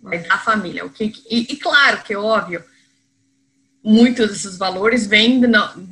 mas 0.00 0.26
da 0.28 0.38
família. 0.38 0.86
O 0.86 0.90
que, 0.90 1.12
e, 1.28 1.52
e 1.52 1.56
claro 1.56 2.02
que 2.02 2.14
é 2.14 2.18
óbvio, 2.18 2.64
muitos 3.84 4.30
desses 4.30 4.56
valores 4.56 5.06
vêm 5.06 5.42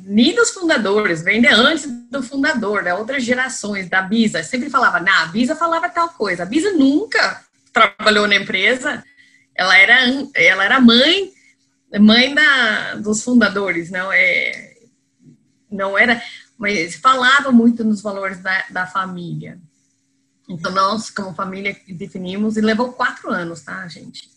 nem 0.03 0.33
dos 0.33 0.49
fundadores, 0.49 1.21
vêm 1.21 1.39
de 1.39 1.47
antes 1.47 1.85
do 2.09 2.23
fundador, 2.23 2.83
de 2.83 2.91
outras 2.91 3.23
gerações, 3.23 3.87
da 3.87 4.01
Bisa. 4.01 4.41
Sempre 4.41 4.69
falava, 4.69 4.99
na 4.99 5.27
Bisa 5.27 5.55
falava 5.55 5.87
tal 5.87 6.09
coisa. 6.09 6.41
A 6.41 6.45
Bisa 6.47 6.71
nunca 6.71 7.45
trabalhou 7.71 8.27
na 8.27 8.35
empresa, 8.35 9.03
ela 9.53 9.77
era, 9.77 9.95
ela 10.33 10.63
era 10.63 10.79
mãe, 10.79 11.31
mãe 11.99 12.33
da, 12.33 12.95
dos 12.95 13.23
fundadores, 13.23 13.91
não 13.91 14.11
é 14.11 14.71
não 15.69 15.97
era, 15.97 16.21
mas 16.57 16.95
falava 16.95 17.51
muito 17.51 17.83
nos 17.83 18.01
valores 18.01 18.39
da, 18.39 18.63
da 18.69 18.85
família. 18.85 19.59
Então, 20.47 20.71
nós, 20.71 21.09
como 21.09 21.33
família, 21.33 21.75
definimos, 21.87 22.57
e 22.57 22.61
levou 22.61 22.93
quatro 22.93 23.31
anos, 23.31 23.61
tá, 23.61 23.87
gente? 23.87 24.29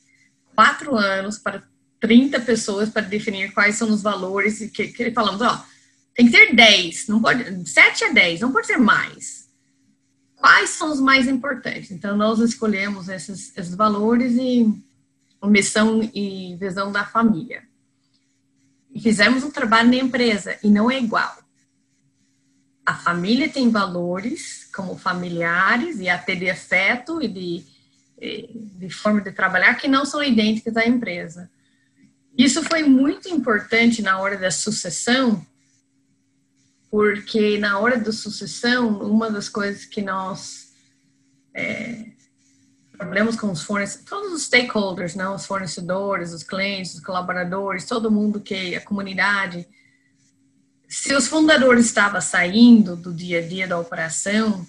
Quatro 0.55 0.97
anos 0.97 1.38
para 1.38 1.62
30 2.01 2.41
pessoas 2.41 2.89
para 2.89 3.03
definir 3.03 3.53
quais 3.53 3.77
são 3.77 3.91
os 3.91 4.03
valores 4.03 4.59
que, 4.71 4.89
que 4.89 5.11
falamos, 5.11 5.41
ó, 5.41 5.65
tem 6.15 6.27
que 6.27 6.33
ter 6.33 6.55
10, 6.55 7.09
não 7.09 7.21
pode, 7.21 7.69
7 7.69 8.05
a 8.05 8.13
10, 8.13 8.41
não 8.41 8.53
pode 8.53 8.67
ser 8.67 8.79
mais. 8.79 9.47
Quais 10.37 10.71
são 10.71 10.93
os 10.93 11.01
mais 11.01 11.27
importantes? 11.27 11.91
Então, 11.91 12.17
nós 12.17 12.39
escolhemos 12.41 13.09
esses, 13.09 13.57
esses 13.57 13.75
valores 13.75 14.35
e 14.35 14.73
missão 15.45 16.03
e 16.13 16.57
visão 16.59 16.91
da 16.91 17.05
família 17.05 17.63
e 18.97 19.01
fizemos 19.01 19.45
um 19.45 19.51
trabalho 19.51 19.91
na 19.91 19.97
empresa 19.97 20.59
e 20.63 20.71
não 20.71 20.91
é 20.91 20.99
igual. 20.99 21.37
A 22.85 22.95
família 22.95 23.47
tem 23.47 23.69
valores 23.69 24.71
como 24.75 24.97
familiares 24.97 26.01
e 26.01 26.09
até 26.09 26.35
de 26.35 26.49
afeto 26.49 27.21
e 27.21 27.29
de, 27.29 27.65
de 28.79 28.89
forma 28.89 29.21
de 29.21 29.33
trabalhar 29.33 29.75
que 29.75 29.87
não 29.87 30.07
são 30.07 30.23
idênticas 30.23 30.79
à 30.79 30.87
empresa. 30.87 31.51
Isso 32.37 32.62
foi 32.62 32.83
muito 32.83 33.29
importante 33.29 34.03
na 34.03 34.18
hora 34.18 34.37
da 34.37 34.51
sucessão, 34.51 35.44
porque 36.90 37.59
na 37.59 37.79
hora 37.79 37.99
da 37.99 38.12
sucessão, 38.12 38.99
uma 39.01 39.31
das 39.31 39.49
coisas 39.49 39.85
que 39.85 40.03
nós 40.03 40.72
é, 41.55 42.07
com 43.38 43.51
os 43.51 43.62
fornecedores, 43.62 44.09
todos 44.09 44.33
os 44.33 44.42
stakeholders, 44.42 45.14
não, 45.14 45.35
os 45.35 45.46
fornecedores, 45.46 46.33
os 46.33 46.42
clientes, 46.42 46.94
os 46.94 47.01
colaboradores, 47.01 47.85
todo 47.85 48.11
mundo 48.11 48.40
que 48.40 48.75
a 48.75 48.81
comunidade. 48.81 49.66
Se 50.88 51.14
os 51.14 51.27
fundadores 51.27 51.87
estavam 51.87 52.20
saindo 52.20 52.96
do 52.96 53.12
dia 53.12 53.40
a 53.40 53.46
dia 53.46 53.66
da 53.66 53.79
operação, 53.79 54.66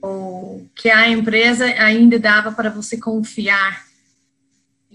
ou 0.00 0.68
que 0.74 0.90
a 0.90 1.08
empresa 1.08 1.64
ainda 1.64 2.18
dava 2.18 2.52
para 2.52 2.70
você 2.70 2.98
confiar 2.98 3.85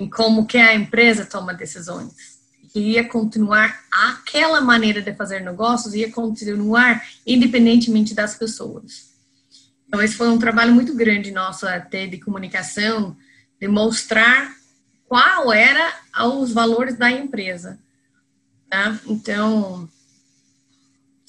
em 0.02 0.10
como 0.10 0.48
que 0.48 0.58
a 0.58 0.74
empresa 0.74 1.26
toma 1.26 1.54
decisões. 1.54 2.42
Que 2.74 2.80
ia 2.80 3.08
continuar 3.08 3.84
aquela 3.92 4.62
maneira 4.62 5.02
de 5.02 5.14
fazer 5.14 5.42
negócios, 5.42 5.94
ia 5.94 6.12
continuar 6.12 7.06
independentemente 7.26 8.16
das 8.16 8.36
pessoas. 8.36 9.12
Então, 9.88 10.02
esse 10.02 10.16
foi 10.16 10.30
um 10.30 10.40
trabalho 10.40 10.74
muito 10.74 10.96
grande 10.96 11.32
nosso 11.32 11.68
até 11.68 12.08
de 12.08 12.18
comunicação, 12.18 13.16
de 13.60 13.68
mostrar 13.68 14.56
qual 15.06 15.54
era 15.54 15.94
os 16.40 16.52
valores 16.52 16.98
da 16.98 17.12
empresa. 17.12 17.78
Tá? 18.70 18.98
Então, 19.06 19.88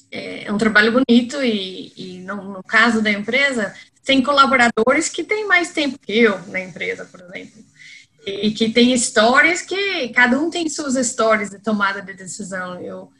é 0.09 0.51
um 0.51 0.57
trabalho 0.57 0.93
bonito 0.93 1.43
e, 1.43 1.91
e 1.95 2.19
no, 2.19 2.53
no, 2.53 2.63
caso 2.63 3.01
da 3.01 3.11
empresa, 3.11 3.75
tem 4.05 4.23
colaboradores 4.23 5.09
que 5.09 5.23
têm 5.23 5.45
mais 5.45 5.73
tempo 5.73 5.99
que 5.99 6.17
eu 6.17 6.39
na 6.47 6.61
empresa, 6.61 7.05
por 7.05 7.19
exemplo. 7.19 7.72
E, 8.25 8.51
que 8.51 8.69
tem 8.69 8.93
histórias 8.93 9.61
que 9.61 10.09
cada 10.09 10.39
um 10.39 10.49
tem 10.49 10.69
suas 10.69 10.95
histórias 10.95 11.49
de 11.49 11.59
tomada 11.59 12.01
de 12.01 12.13
decisão. 12.13 12.79
Eu, 12.79 13.11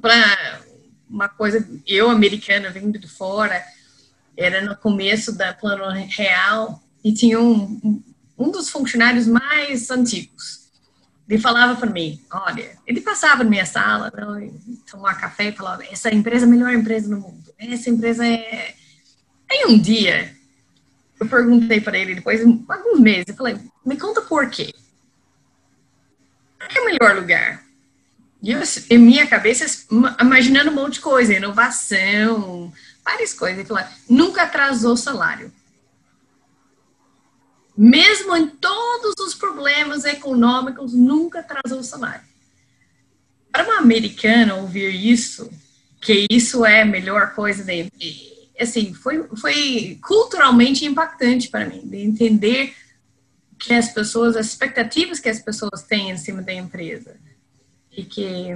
para 0.00 0.60
uma 1.08 1.28
coisa, 1.28 1.66
eu 1.86 2.08
americana 2.10 2.70
vindo 2.70 2.98
de 2.98 3.08
fora, 3.08 3.64
era 4.36 4.60
no 4.60 4.76
começo 4.76 5.32
da 5.32 5.52
Plano 5.52 5.84
Real 6.08 6.82
e 7.02 7.12
tinha 7.12 7.40
um, 7.40 8.02
um 8.38 8.50
dos 8.50 8.70
funcionários 8.70 9.26
mais 9.26 9.90
antigos. 9.90 10.64
Ele 11.28 11.40
falava 11.40 11.74
para 11.76 11.90
mim, 11.90 12.20
olha, 12.30 12.76
ele 12.86 13.00
passava 13.00 13.42
na 13.42 13.50
minha 13.50 13.64
sala, 13.64 14.12
tomar 14.90 15.14
café 15.14 15.48
e 15.48 15.52
falava, 15.52 15.84
essa 15.84 16.12
empresa 16.14 16.44
é 16.44 16.48
a 16.48 16.50
melhor 16.50 16.72
empresa 16.72 17.08
do 17.08 17.20
mundo. 17.20 17.52
Essa 17.58 17.88
empresa 17.88 18.26
é... 18.26 18.74
Aí 19.50 19.64
um 19.66 19.78
dia, 19.78 20.34
eu 21.24 21.28
perguntei 21.28 21.80
para 21.80 21.98
ele, 21.98 22.14
depois 22.14 22.40
de 22.40 22.64
alguns 22.68 23.00
meses, 23.00 23.26
eu 23.28 23.34
falei, 23.34 23.58
me 23.84 23.96
conta 23.96 24.20
por 24.22 24.48
quê. 24.48 24.72
Por 26.58 26.68
que 26.68 26.78
é 26.78 26.82
o 26.82 26.86
melhor 26.86 27.16
lugar? 27.16 27.62
E 28.42 28.50
eu, 28.50 28.60
em 28.90 28.98
minha 28.98 29.26
cabeça, 29.26 29.86
imaginando 30.20 30.70
um 30.70 30.74
monte 30.74 30.94
de 30.94 31.00
coisa, 31.00 31.34
inovação, 31.34 32.72
várias 33.04 33.32
coisas. 33.32 33.58
Ele 33.58 33.68
falou, 33.68 33.84
nunca 34.08 34.42
atrasou 34.42 34.96
salário 34.96 35.52
mesmo 37.76 38.36
em 38.36 38.46
todos 38.46 39.14
os 39.18 39.34
problemas 39.34 40.04
econômicos, 40.04 40.94
nunca 40.94 41.40
atrasou 41.40 41.80
o 41.80 41.84
salário. 41.84 42.24
Para 43.50 43.64
uma 43.64 43.78
americana 43.78 44.54
ouvir 44.54 44.90
isso, 44.94 45.50
que 46.00 46.26
isso 46.30 46.64
é 46.64 46.82
a 46.82 46.86
melhor 46.86 47.34
coisa 47.34 47.64
dele, 47.64 47.90
assim, 48.64 48.92
foi, 48.92 49.26
foi 49.36 49.98
culturalmente 50.02 50.84
impactante 50.84 51.48
para 51.48 51.66
mim, 51.66 51.80
de 51.84 51.98
entender 51.98 52.74
que 53.58 53.72
as 53.72 53.88
pessoas, 53.88 54.36
as 54.36 54.46
expectativas 54.46 55.20
que 55.20 55.28
as 55.28 55.40
pessoas 55.40 55.82
têm 55.82 56.10
em 56.10 56.18
cima 56.18 56.42
da 56.42 56.52
empresa. 56.52 57.16
E 57.96 58.04
que 58.04 58.48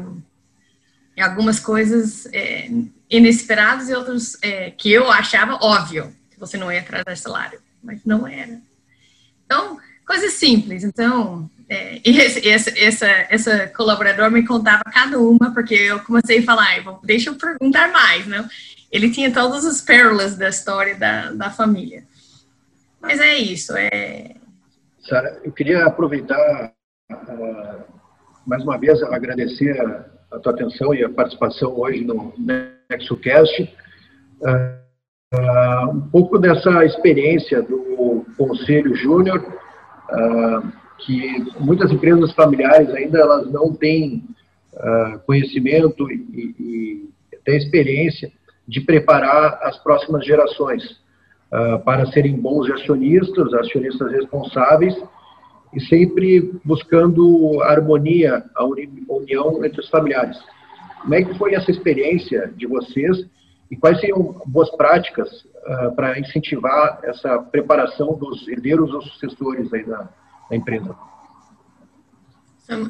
algumas 1.18 1.58
coisas 1.60 2.26
é, 2.32 2.68
inesperadas 3.10 3.88
e 3.88 3.94
outras 3.94 4.36
é, 4.42 4.70
que 4.70 4.90
eu 4.90 5.10
achava 5.10 5.58
óbvio 5.62 6.14
que 6.30 6.38
você 6.38 6.56
não 6.56 6.70
ia 6.70 6.80
atrasar 6.80 7.16
salário, 7.16 7.60
mas 7.82 8.00
não 8.04 8.26
era. 8.26 8.60
Então, 9.44 9.78
coisas 10.06 10.34
simples. 10.34 10.84
Então, 10.84 11.48
é, 11.68 12.00
esse, 12.04 12.46
esse, 12.46 12.78
essa, 12.78 13.06
essa 13.28 13.66
colaboradora 13.68 14.30
me 14.30 14.46
contava 14.46 14.82
cada 14.84 15.18
uma, 15.18 15.52
porque 15.52 15.74
eu 15.74 16.00
comecei 16.00 16.38
a 16.38 16.42
falar, 16.42 17.00
deixa 17.02 17.30
eu 17.30 17.34
perguntar 17.34 17.90
mais, 17.92 18.26
né? 18.26 18.48
Ele 18.90 19.10
tinha 19.10 19.32
todas 19.32 19.64
as 19.66 19.80
pérolas 19.80 20.36
da 20.36 20.48
história 20.48 20.94
da, 20.94 21.32
da 21.32 21.50
família. 21.50 22.04
Mas 23.00 23.20
é 23.20 23.36
isso. 23.36 23.76
É... 23.76 24.34
Sara, 25.08 25.40
eu 25.44 25.52
queria 25.52 25.84
aproveitar 25.84 26.72
uh, 27.12 27.84
mais 28.46 28.62
uma 28.64 28.78
vez 28.78 29.02
agradecer 29.02 29.78
a, 30.30 30.38
tua 30.38 30.52
atenção 30.52 30.94
e 30.94 31.04
a 31.04 31.08
participação 31.08 31.78
hoje 31.78 32.04
no 32.04 32.32
NexoCast. 32.90 33.62
Uh, 34.40 35.36
uh, 35.36 35.90
um 35.90 36.08
pouco 36.10 36.38
dessa 36.38 36.84
experiência 36.84 37.62
do 37.62 38.26
Conselho 38.36 38.94
Júnior, 38.94 39.44
que 40.98 41.44
muitas 41.60 41.90
empresas 41.90 42.32
familiares 42.32 42.88
ainda 42.90 43.18
elas 43.18 43.50
não 43.50 43.74
têm 43.74 44.24
conhecimento 45.26 46.10
e, 46.10 46.54
e, 46.58 47.36
até 47.36 47.56
experiência 47.56 48.32
de 48.68 48.80
preparar 48.82 49.58
as 49.62 49.78
próximas 49.82 50.24
gerações 50.24 51.00
para 51.84 52.04
serem 52.12 52.36
bons 52.36 52.70
acionistas, 52.70 53.54
acionistas 53.54 54.12
responsáveis 54.12 54.94
e 55.74 55.80
sempre 55.80 56.52
buscando 56.64 57.62
harmonia, 57.62 58.44
a 58.54 58.64
união 58.64 59.64
entre 59.64 59.80
os 59.80 59.88
familiares. 59.88 60.38
Como 61.00 61.14
é 61.14 61.22
que 61.22 61.38
foi 61.38 61.54
essa 61.54 61.70
experiência 61.70 62.52
de 62.56 62.66
vocês 62.66 63.26
e 63.70 63.76
quais 63.76 64.00
seriam 64.00 64.40
boas 64.46 64.70
práticas 64.76 65.28
uh, 65.42 65.94
para 65.94 66.18
incentivar 66.18 67.00
essa 67.02 67.38
preparação 67.38 68.14
dos 68.14 68.46
herdeiros 68.48 68.92
ou 68.92 69.02
sucessores 69.02 69.72
aí 69.72 69.84
da, 69.84 70.08
da 70.50 70.56
empresa? 70.56 70.94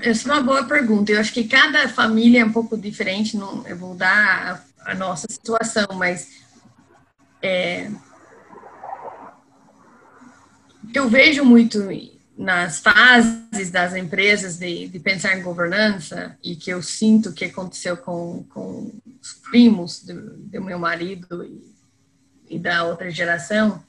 Essa 0.03 0.31
é 0.31 0.33
uma 0.35 0.43
boa 0.43 0.65
pergunta. 0.65 1.13
Eu 1.13 1.21
acho 1.21 1.33
que 1.33 1.45
cada 1.45 1.89
família 1.89 2.41
é 2.41 2.45
um 2.45 2.53
pouco 2.53 2.77
diferente. 2.77 3.37
Não, 3.37 3.65
eu 3.67 3.77
vou 3.77 3.95
dar 3.95 4.65
a, 4.85 4.95
nossa 4.95 5.27
situação, 5.31 5.87
mas 5.95 6.43
é, 7.43 7.91
eu 10.95 11.09
vejo 11.09 11.45
muito 11.45 11.89
nas 12.37 12.79
fases 12.79 13.71
das 13.71 13.95
empresas 13.95 14.59
de, 14.59 14.89
de, 14.89 14.99
pensar 15.01 15.37
em 15.37 15.43
governança 15.43 16.39
e 16.43 16.55
que 16.55 16.71
eu 16.71 16.83
sinto 16.83 17.33
que 17.33 17.45
aconteceu 17.45 17.97
com, 17.97 18.45
com 18.45 18.93
os 19.21 19.35
primos 19.51 20.05
do, 20.05 20.37
do 20.37 20.63
meu 20.63 20.79
marido 20.79 21.45
e, 21.45 22.55
e, 22.55 22.59
da 22.59 22.85
outra 22.85 23.11
geração, 23.11 23.83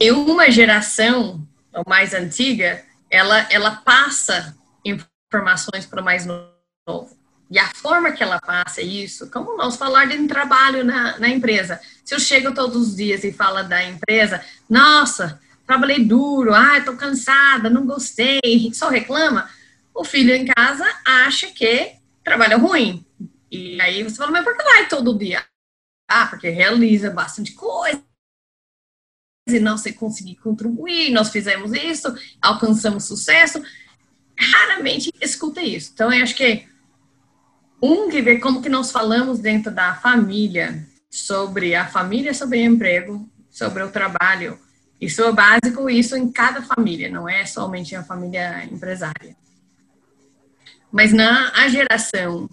e 0.00 0.10
uma 0.10 0.50
geração, 0.50 1.46
a 1.72 1.88
mais 1.88 2.14
antiga, 2.14 2.84
ela, 3.10 3.46
ela 3.50 3.76
passa 3.76 4.56
informações 4.84 5.86
para 5.86 6.00
o 6.00 6.04
mais 6.04 6.26
novo. 6.26 7.16
E 7.50 7.58
a 7.58 7.68
forma 7.74 8.12
que 8.12 8.22
ela 8.22 8.40
passa 8.40 8.82
isso, 8.82 9.30
como 9.30 9.56
nós 9.56 9.76
falar 9.76 10.06
de 10.06 10.16
um 10.18 10.26
trabalho 10.26 10.84
na, 10.84 11.18
na 11.18 11.28
empresa. 11.28 11.80
Se 12.04 12.14
eu 12.14 12.18
chego 12.18 12.52
todos 12.52 12.88
os 12.88 12.96
dias 12.96 13.22
e 13.22 13.32
falo 13.32 13.62
da 13.62 13.84
empresa, 13.84 14.44
nossa, 14.68 15.40
trabalhei 15.66 16.04
duro, 16.04 16.52
ah, 16.52 16.78
estou 16.78 16.96
cansada, 16.96 17.70
não 17.70 17.86
gostei, 17.86 18.70
só 18.72 18.88
reclama, 18.88 19.48
o 19.94 20.04
filho 20.04 20.34
em 20.34 20.44
casa 20.44 20.84
acha 21.04 21.48
que 21.48 21.92
trabalha 22.24 22.56
ruim. 22.56 23.04
E 23.50 23.80
aí 23.80 24.02
você 24.02 24.16
fala, 24.16 24.32
mas 24.32 24.44
por 24.44 24.56
que 24.56 24.64
vai 24.64 24.88
todo 24.88 25.16
dia? 25.16 25.44
Ah, 26.08 26.26
porque 26.26 26.48
realiza 26.48 27.10
bastante 27.10 27.52
coisa 27.52 28.02
e 29.48 29.60
não 29.60 29.78
sei 29.78 29.92
conseguir 29.92 30.34
contribuir, 30.36 31.10
nós 31.10 31.30
fizemos 31.30 31.72
isso, 31.72 32.12
alcançamos 32.42 33.04
sucesso. 33.04 33.62
Raramente 34.38 35.12
escuta 35.20 35.62
isso. 35.62 35.92
Então, 35.94 36.12
eu 36.12 36.22
acho 36.22 36.34
que 36.34 36.66
um 37.80 38.08
que 38.08 38.22
ver 38.22 38.38
como 38.38 38.62
que 38.62 38.68
nós 38.68 38.90
falamos 38.90 39.38
dentro 39.38 39.70
da 39.70 39.94
família 39.94 40.86
sobre 41.10 41.74
a 41.74 41.86
família, 41.86 42.34
sobre 42.34 42.58
o 42.58 42.64
emprego, 42.64 43.28
sobre 43.50 43.82
o 43.82 43.90
trabalho, 43.90 44.58
isso 45.00 45.22
é 45.22 45.32
básico, 45.32 45.90
isso 45.90 46.16
em 46.16 46.30
cada 46.30 46.62
família, 46.62 47.10
não 47.10 47.28
é 47.28 47.44
somente 47.44 47.94
a 47.94 48.02
família 48.02 48.64
empresária. 48.64 49.36
Mas 50.90 51.12
na 51.12 51.52
a 51.54 51.68
geração, 51.68 52.48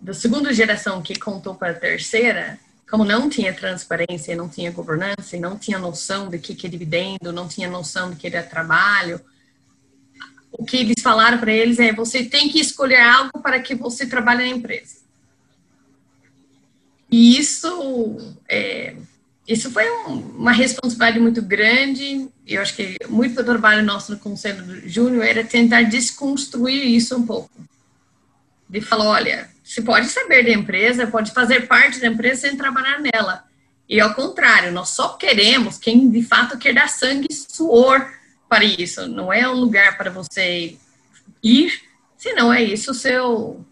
da 0.00 0.12
segunda 0.12 0.52
geração 0.52 1.00
que 1.00 1.18
contou 1.18 1.54
para 1.54 1.70
a 1.70 1.74
terceira, 1.74 2.58
como 2.90 3.04
não 3.04 3.28
tinha 3.28 3.52
transparência, 3.52 4.34
não 4.34 4.48
tinha 4.48 4.72
governança, 4.72 5.36
não 5.36 5.58
tinha 5.58 5.78
noção 5.78 6.28
de 6.28 6.38
que, 6.38 6.54
que 6.54 6.66
é 6.66 6.70
dividendo, 6.70 7.32
não 7.32 7.46
tinha 7.46 7.68
noção 7.68 8.10
de 8.10 8.16
que 8.16 8.26
era 8.26 8.42
trabalho, 8.42 9.20
o 10.58 10.64
que 10.64 10.76
eles 10.76 11.00
falaram 11.00 11.38
para 11.38 11.52
eles 11.52 11.78
é: 11.78 11.92
você 11.92 12.24
tem 12.24 12.48
que 12.50 12.58
escolher 12.58 13.00
algo 13.00 13.40
para 13.40 13.60
que 13.60 13.74
você 13.74 14.04
trabalhe 14.04 14.50
na 14.50 14.56
empresa. 14.56 14.98
E 17.10 17.38
isso 17.38 18.36
é, 18.46 18.96
isso 19.46 19.70
foi 19.70 19.88
um, 19.90 20.18
uma 20.36 20.52
responsabilidade 20.52 21.20
muito 21.20 21.40
grande. 21.40 22.28
Eu 22.46 22.60
acho 22.60 22.74
que 22.74 22.96
muito 23.08 23.36
do 23.36 23.44
trabalho 23.44 23.82
nosso 23.82 24.12
no 24.12 24.18
Conselho 24.18 24.86
Júnior 24.86 25.24
era 25.24 25.42
tentar 25.44 25.82
desconstruir 25.82 26.84
isso 26.84 27.16
um 27.16 27.24
pouco. 27.24 27.50
De 28.68 28.82
falar, 28.82 29.06
olha, 29.06 29.48
você 29.64 29.80
pode 29.80 30.08
saber 30.08 30.44
da 30.44 30.50
empresa, 30.50 31.06
pode 31.06 31.32
fazer 31.32 31.66
parte 31.66 31.98
da 32.00 32.08
empresa 32.08 32.42
sem 32.42 32.56
trabalhar 32.56 33.00
nela. 33.00 33.44
E 33.88 33.98
ao 34.00 34.12
contrário, 34.12 34.70
nós 34.70 34.90
só 34.90 35.14
queremos 35.14 35.78
quem 35.78 36.10
de 36.10 36.22
fato 36.22 36.58
quer 36.58 36.74
dar 36.74 36.90
sangue 36.90 37.28
e 37.30 37.34
suor 37.34 38.06
para 38.48 38.64
isso. 38.64 39.06
Não 39.06 39.32
é 39.32 39.48
um 39.48 39.54
lugar 39.54 39.96
para 39.96 40.10
você 40.10 40.76
ir, 41.42 41.82
se 42.16 42.32
não 42.32 42.52
é 42.52 42.62
isso 42.62 42.90
o 42.90 42.94
seu 42.94 43.64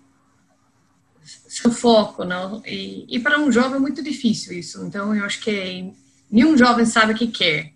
seu 1.49 1.73
foco, 1.73 2.25
não? 2.25 2.63
E, 2.67 3.07
e 3.09 3.19
para 3.19 3.41
um 3.41 3.51
jovem 3.51 3.77
é 3.77 3.81
muito 3.81 4.03
difícil 4.03 4.53
isso. 4.53 4.85
Então, 4.85 5.15
eu 5.15 5.25
acho 5.25 5.41
que 5.41 5.93
nenhum 6.31 6.57
jovem 6.57 6.85
sabe 6.85 7.13
o 7.13 7.17
que 7.17 7.29
quer 7.29 7.73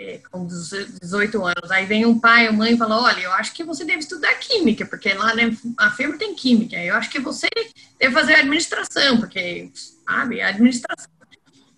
é, 0.00 0.20
com 0.30 0.46
18 0.46 1.44
anos. 1.44 1.70
Aí 1.70 1.84
vem 1.84 2.06
um 2.06 2.18
pai 2.18 2.48
ou 2.48 2.54
mãe 2.54 2.72
e 2.72 2.78
fala, 2.78 3.02
olha, 3.02 3.20
eu 3.20 3.32
acho 3.32 3.52
que 3.52 3.62
você 3.62 3.84
deve 3.84 3.98
estudar 3.98 4.32
química, 4.34 4.86
porque 4.86 5.12
lá 5.12 5.32
na 5.76 5.90
firma 5.90 6.16
tem 6.16 6.34
química. 6.34 6.76
Eu 6.76 6.94
acho 6.94 7.10
que 7.10 7.20
você 7.20 7.48
deve 7.98 8.14
fazer 8.14 8.34
administração, 8.34 9.18
porque, 9.18 9.70
sabe, 10.08 10.40
administração. 10.40 11.10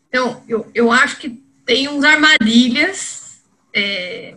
Então, 0.09 0.43
eu, 0.49 0.71
eu 0.73 0.93
acho 0.93 1.17
que 1.17 1.43
tem 1.67 1.89
uns 1.89 2.05
armadilhas 2.05 3.22
é, 3.75 4.37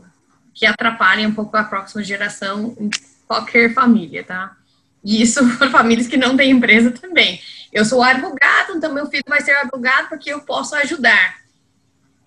que 0.54 0.65
atrapalham 0.65 1.30
um 1.30 1.36
pouco 1.36 1.56
a 1.58 1.63
próxima 1.63 2.04
geração 2.04 2.76
em 2.80 2.89
qualquer 3.28 3.74
família, 3.74 4.24
tá? 4.24 4.56
E 5.04 5.21
isso 5.21 5.45
para 5.58 5.69
famílias 5.69 6.08
que 6.08 6.17
não 6.17 6.36
têm 6.36 6.52
empresa 6.52 6.91
também. 6.91 7.41
Eu 7.71 7.84
sou 7.84 8.02
advogado, 8.02 8.74
então 8.76 8.93
meu 8.93 9.08
filho 9.08 9.24
vai 9.28 9.41
ser 9.41 9.52
advogado 9.52 10.10
porque 10.10 10.32
eu 10.32 10.41
posso 10.41 10.76
ajudar. 10.76 11.36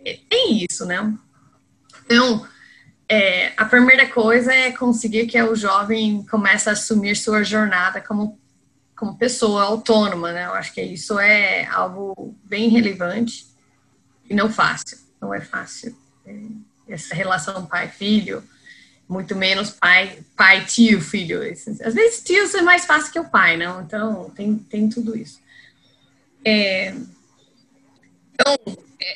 É, 0.05 0.19
tem 0.29 0.65
isso, 0.65 0.85
né? 0.85 1.15
Então, 2.05 2.47
é, 3.09 3.53
a 3.57 3.65
primeira 3.65 4.07
coisa 4.07 4.53
é 4.53 4.71
conseguir 4.71 5.27
que 5.27 5.43
o 5.43 5.57
jovem 5.57 6.25
comece 6.31 6.69
a 6.69 6.73
assumir 6.73 7.17
sua 7.17 7.43
jornada 7.43 8.01
como, 8.03 8.39
como 8.95 9.17
pessoa 9.17 9.63
autônoma, 9.63 10.33
né? 10.33 10.45
Eu 10.45 10.53
acho 10.53 10.73
que 10.75 10.83
isso 10.83 11.19
é 11.19 11.67
algo 11.67 12.37
bem 12.45 12.69
relevante 12.69 13.47
e 14.29 14.35
não 14.35 14.51
fácil, 14.51 14.99
não 15.21 15.33
é 15.33 15.41
fácil. 15.41 15.97
É, 16.27 16.35
essa 16.89 17.15
relação 17.15 17.67
pai-filho, 17.67 18.43
muito 19.09 19.35
menos 19.35 19.71
pai, 19.71 20.19
pai, 20.37 20.65
tio, 20.65 21.01
filho. 21.01 21.41
Às 21.43 21.95
vezes 21.95 22.23
tios 22.23 22.55
é 22.55 22.63
mais 22.63 22.85
fácil 22.85 23.13
que 23.13 23.19
o 23.19 23.29
pai, 23.29 23.57
não? 23.57 23.83
Então, 23.83 24.31
tem, 24.31 24.57
tem 24.57 24.89
tudo 24.89 25.17
isso. 25.17 25.41
É, 26.45 26.95
então, 28.33 28.57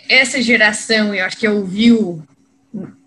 essa 0.08 0.42
geração, 0.42 1.14
eu 1.14 1.24
acho 1.24 1.36
que 1.36 1.48
ouviu 1.48 2.26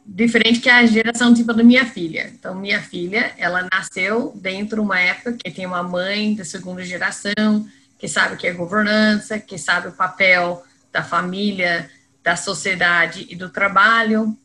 diferente 0.06 0.60
que 0.60 0.70
a 0.70 0.86
geração 0.86 1.34
tipo 1.34 1.54
da 1.54 1.64
minha 1.64 1.86
filha. 1.86 2.32
Então, 2.34 2.56
minha 2.56 2.82
filha, 2.82 3.34
ela 3.38 3.68
nasceu 3.72 4.32
dentro 4.36 4.78
de 4.78 4.82
uma 4.82 5.00
época 5.00 5.34
que 5.34 5.52
tem 5.52 5.66
uma 5.66 5.84
mãe 5.84 6.36
da 6.36 6.46
segunda 6.46 6.84
geração, 6.84 7.68
que 7.98 8.08
sabe 8.08 8.36
o 8.36 8.38
que 8.38 8.48
é 8.48 8.54
governança, 8.54 9.40
que 9.40 9.58
sabe 9.58 9.88
o 9.88 9.92
papel 9.92 10.64
da 10.92 11.04
família, 11.04 11.90
da 12.24 12.36
sociedade 12.36 13.26
e 13.30 13.36
do 13.36 13.50
trabalho. 13.50 14.38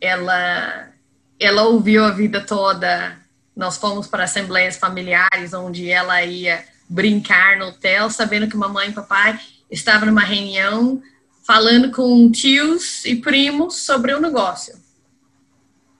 Ela, 0.00 0.88
ela 1.38 1.64
ouviu 1.64 2.04
a 2.04 2.10
vida 2.10 2.40
toda. 2.40 3.16
Nós 3.54 3.76
fomos 3.76 4.06
para 4.06 4.24
assembleias 4.24 4.76
familiares, 4.76 5.52
onde 5.52 5.90
ela 5.90 6.22
ia 6.22 6.64
brincar 6.88 7.58
no 7.58 7.66
hotel, 7.66 8.10
sabendo 8.10 8.48
que 8.48 8.56
mamãe 8.56 8.88
e 8.88 8.92
papai 8.92 9.38
estavam 9.70 10.06
numa 10.06 10.22
reunião 10.22 11.00
falando 11.50 11.90
com 11.90 12.30
tios 12.30 13.04
e 13.04 13.16
primos 13.16 13.76
sobre 13.82 14.14
o 14.14 14.20
negócio. 14.20 14.74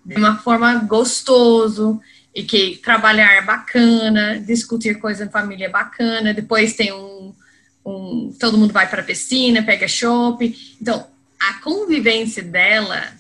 De 0.05 0.15
uma 0.15 0.39
forma 0.39 0.75
gostoso 0.77 2.01
e 2.33 2.45
que 2.45 2.77
trabalhar 2.77 3.33
é 3.33 3.43
bacana, 3.43 4.39
discutir 4.39 5.01
coisa 5.01 5.25
em 5.25 5.29
família 5.29 5.67
é 5.67 5.69
bacana, 5.69 6.33
depois 6.33 6.75
tem 6.75 6.93
um, 6.93 7.35
um 7.85 8.33
todo 8.39 8.57
mundo 8.57 8.73
vai 8.73 8.89
para 8.89 9.01
a 9.01 9.05
piscina, 9.05 9.63
pega 9.63 9.89
shopping. 9.89 10.55
Então, 10.81 11.07
a 11.41 11.55
convivência 11.55 12.43
dela, 12.43 13.13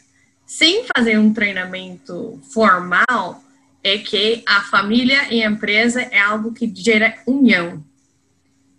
sem 0.50 0.84
fazer 0.96 1.16
um 1.16 1.32
treinamento 1.32 2.42
formal, 2.52 3.40
é 3.84 3.98
que 3.98 4.42
a 4.44 4.62
família 4.62 5.32
e 5.32 5.44
a 5.44 5.48
empresa 5.48 6.02
é 6.02 6.18
algo 6.18 6.52
que 6.52 6.68
gera 6.74 7.16
união. 7.24 7.80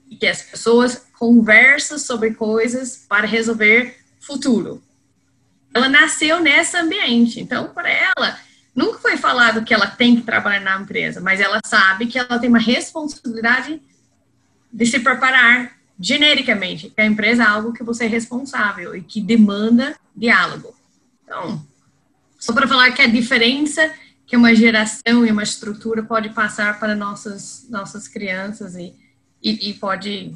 E 0.10 0.18
que 0.18 0.28
as 0.28 0.42
pessoas 0.42 1.08
conversa 1.18 1.98
sobre 1.98 2.34
coisas 2.34 3.06
para 3.08 3.26
resolver 3.26 3.98
futuro. 4.20 4.84
Ela 5.74 5.88
nasceu 5.88 6.42
nesse 6.42 6.76
ambiente, 6.76 7.40
então 7.40 7.70
para 7.70 7.90
ela 7.90 8.38
nunca 8.76 9.00
foi 9.00 9.16
falado 9.16 9.64
que 9.64 9.74
ela 9.74 9.88
tem 9.88 10.18
que 10.18 10.24
trabalhar 10.24 10.60
na 10.60 10.82
empresa, 10.82 11.22
mas 11.22 11.40
ela 11.40 11.62
sabe 11.66 12.06
que 12.06 12.20
ela 12.20 12.38
tem 12.38 12.50
uma 12.50 12.60
responsabilidade 12.60 13.82
de 14.74 14.86
se 14.86 15.00
preparar 15.00 15.78
genericamente, 15.98 16.90
que 16.90 17.00
a 17.00 17.06
empresa 17.06 17.44
é 17.44 17.48
algo 17.48 17.72
que 17.72 17.82
você 17.82 18.04
é 18.04 18.10
responsável 18.10 18.94
e 18.94 19.02
que 19.02 19.22
demanda 19.22 19.96
diálogo. 20.14 20.81
Então, 21.32 21.66
só 22.38 22.52
para 22.52 22.68
falar 22.68 22.92
que 22.92 23.02
a 23.02 23.08
diferença 23.08 23.90
que 24.28 24.36
uma 24.36 24.54
geração 24.54 25.26
e 25.26 25.32
uma 25.32 25.44
estrutura 25.44 26.04
pode 26.04 26.30
passar 26.30 26.78
para 26.78 26.94
nossas 26.94 27.70
nossas 27.70 28.06
crianças 28.06 28.76
e, 28.76 28.94
e, 29.42 29.70
e 29.70 29.74
pode 29.76 30.36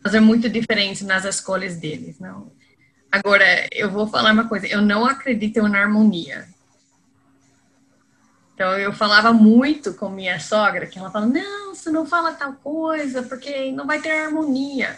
fazer 0.00 0.20
muito 0.20 0.48
diferença 0.48 1.04
nas 1.04 1.24
escolhas 1.24 1.76
deles, 1.76 2.20
não. 2.20 2.52
Agora, 3.10 3.68
eu 3.72 3.90
vou 3.90 4.06
falar 4.06 4.32
uma 4.32 4.48
coisa, 4.48 4.68
eu 4.68 4.80
não 4.80 5.04
acredito 5.04 5.60
na 5.66 5.80
harmonia. 5.80 6.46
Então, 8.54 8.72
eu 8.78 8.92
falava 8.92 9.32
muito 9.32 9.94
com 9.94 10.08
minha 10.08 10.38
sogra, 10.38 10.86
que 10.86 10.98
ela 10.98 11.10
fala, 11.10 11.26
não, 11.26 11.74
você 11.74 11.90
não 11.90 12.06
fala 12.06 12.34
tal 12.34 12.52
coisa, 12.54 13.22
porque 13.22 13.72
não 13.72 13.86
vai 13.86 14.00
ter 14.00 14.10
harmonia. 14.10 14.96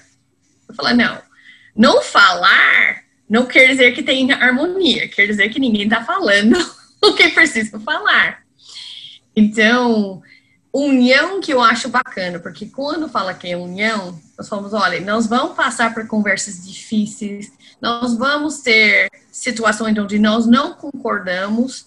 Eu 0.69 0.75
falo, 0.75 0.95
não, 0.95 1.23
não 1.75 2.03
falar 2.03 3.10
não 3.31 3.47
quer 3.47 3.69
dizer 3.69 3.93
que 3.93 4.03
tem 4.03 4.33
harmonia, 4.33 5.07
quer 5.07 5.25
dizer 5.27 5.49
que 5.51 5.61
ninguém 5.61 5.85
está 5.85 6.05
falando 6.05 6.57
o 7.01 7.15
que 7.15 7.29
precisa 7.29 7.79
falar. 7.79 8.43
Então, 9.37 10.21
união 10.73 11.41
que 11.41 11.53
eu 11.53 11.61
acho 11.61 11.89
bacana, 11.89 12.41
porque 12.41 12.67
quando 12.67 13.09
fala 13.09 13.33
que 13.33 13.47
é 13.47 13.57
união, 13.57 14.21
nós 14.37 14.49
falamos, 14.49 14.75
olha, 14.75 15.01
nós 15.01 15.29
vamos 15.29 15.55
passar 15.55 15.95
por 15.95 16.09
conversas 16.09 16.67
difíceis, 16.67 17.53
nós 17.81 18.19
vamos 18.19 18.59
ter 18.59 19.09
situações 19.31 19.97
onde 19.97 20.19
nós 20.19 20.45
não 20.45 20.75
concordamos, 20.75 21.87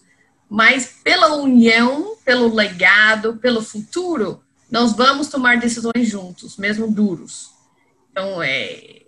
mas 0.49 0.95
pela 1.03 1.35
união, 1.35 2.15
pelo 2.23 2.53
legado, 2.53 3.35
pelo 3.35 3.61
futuro, 3.61 4.41
nós 4.71 4.93
vamos 4.93 5.27
tomar 5.27 5.59
decisões 5.59 6.07
juntos, 6.07 6.55
mesmo 6.55 6.89
duros. 6.89 7.51
Então, 8.11 8.41
é, 8.41 9.02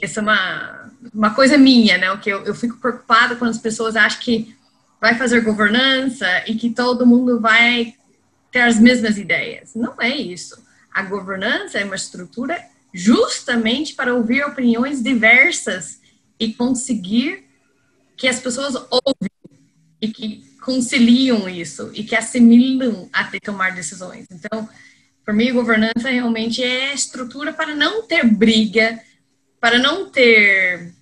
essa 0.00 0.20
é 0.20 0.22
uma, 0.22 0.92
uma 1.14 1.34
coisa 1.34 1.56
minha, 1.56 1.98
né? 1.98 2.10
O 2.12 2.18
que 2.18 2.30
eu, 2.30 2.44
eu 2.44 2.54
fico 2.54 2.78
preocupada 2.78 3.36
quando 3.36 3.50
as 3.50 3.58
pessoas 3.58 3.96
acham 3.96 4.20
que 4.20 4.56
vai 5.00 5.14
fazer 5.16 5.40
governança 5.40 6.26
e 6.46 6.54
que 6.54 6.70
todo 6.70 7.06
mundo 7.06 7.40
vai 7.40 7.94
ter 8.50 8.60
as 8.60 8.78
mesmas 8.78 9.16
ideias. 9.16 9.74
Não 9.74 9.94
é 10.00 10.08
isso. 10.16 10.62
A 10.92 11.02
governança 11.02 11.78
é 11.78 11.84
uma 11.84 11.94
estrutura 11.94 12.58
justamente 12.92 13.94
para 13.94 14.14
ouvir 14.14 14.44
opiniões 14.44 15.02
diversas 15.02 16.00
e 16.40 16.52
conseguir 16.52 17.44
que 18.16 18.26
as 18.26 18.40
pessoas 18.40 18.74
ouvem 18.74 19.30
e 20.00 20.08
que 20.08 20.48
conciliam 20.62 21.48
isso 21.48 21.90
e 21.94 22.02
que 22.02 22.16
assimilam 22.16 23.08
até 23.12 23.38
tomar 23.38 23.74
decisões. 23.74 24.26
Então, 24.30 24.68
para 25.24 25.34
mim, 25.34 25.52
governança 25.52 26.08
realmente 26.10 26.62
é 26.62 26.94
estrutura 26.94 27.52
para 27.52 27.74
não 27.74 28.06
ter 28.06 28.24
briga, 28.24 28.98
para 29.60 29.78
não 29.78 30.10
ter 30.10 30.92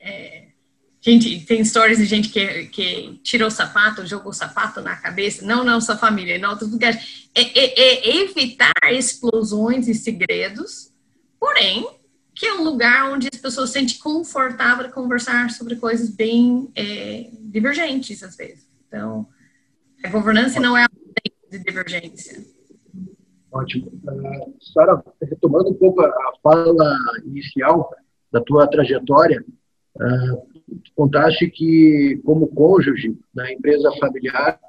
é, 0.00 0.38
Gente, 1.00 1.40
tem 1.46 1.60
histórias 1.60 1.98
de 1.98 2.04
gente 2.04 2.28
que, 2.28 2.66
que 2.66 3.20
tirou 3.22 3.48
o 3.48 3.50
sapato, 3.50 4.06
jogou 4.06 4.30
o 4.30 4.34
sapato 4.34 4.80
na 4.80 4.96
cabeça. 4.96 5.42
Não, 5.42 5.62
não, 5.62 5.80
sua 5.80 5.96
família, 5.96 6.36
em 6.36 6.44
outros 6.44 6.70
lugares. 6.70 7.28
É, 7.34 7.42
é, 7.42 8.08
é 8.10 8.16
evitar 8.22 8.74
explosões 8.90 9.86
e 9.86 9.94
segredos, 9.94 10.92
porém, 11.38 11.88
que 12.34 12.46
é 12.46 12.54
um 12.54 12.64
lugar 12.64 13.10
onde 13.10 13.28
as 13.32 13.40
pessoas 13.40 13.70
se 13.70 13.78
sentem 13.78 13.96
confortáveis 13.98 14.88
de 14.88 14.94
conversar 14.94 15.50
sobre 15.50 15.76
coisas 15.76 16.10
bem 16.10 16.68
é, 16.74 17.30
divergentes, 17.32 18.22
às 18.22 18.36
vezes. 18.36 18.68
Então, 18.86 19.26
a 20.04 20.08
governança 20.08 20.58
não 20.58 20.76
é 20.76 20.84
de 21.50 21.58
divergência. 21.60 22.44
Ótimo. 23.52 23.86
Uh, 23.86 24.54
Sara, 24.60 25.02
retomando 25.22 25.70
um 25.70 25.74
pouco 25.74 26.02
a 26.02 26.32
fala 26.42 26.96
inicial 27.24 27.90
da 28.30 28.40
tua 28.40 28.66
trajetória, 28.66 29.42
uh, 29.96 30.48
contaste 30.94 31.48
que, 31.50 32.20
como 32.24 32.48
cônjuge 32.48 33.16
na 33.34 33.50
empresa 33.52 33.90
familiar, 33.98 34.60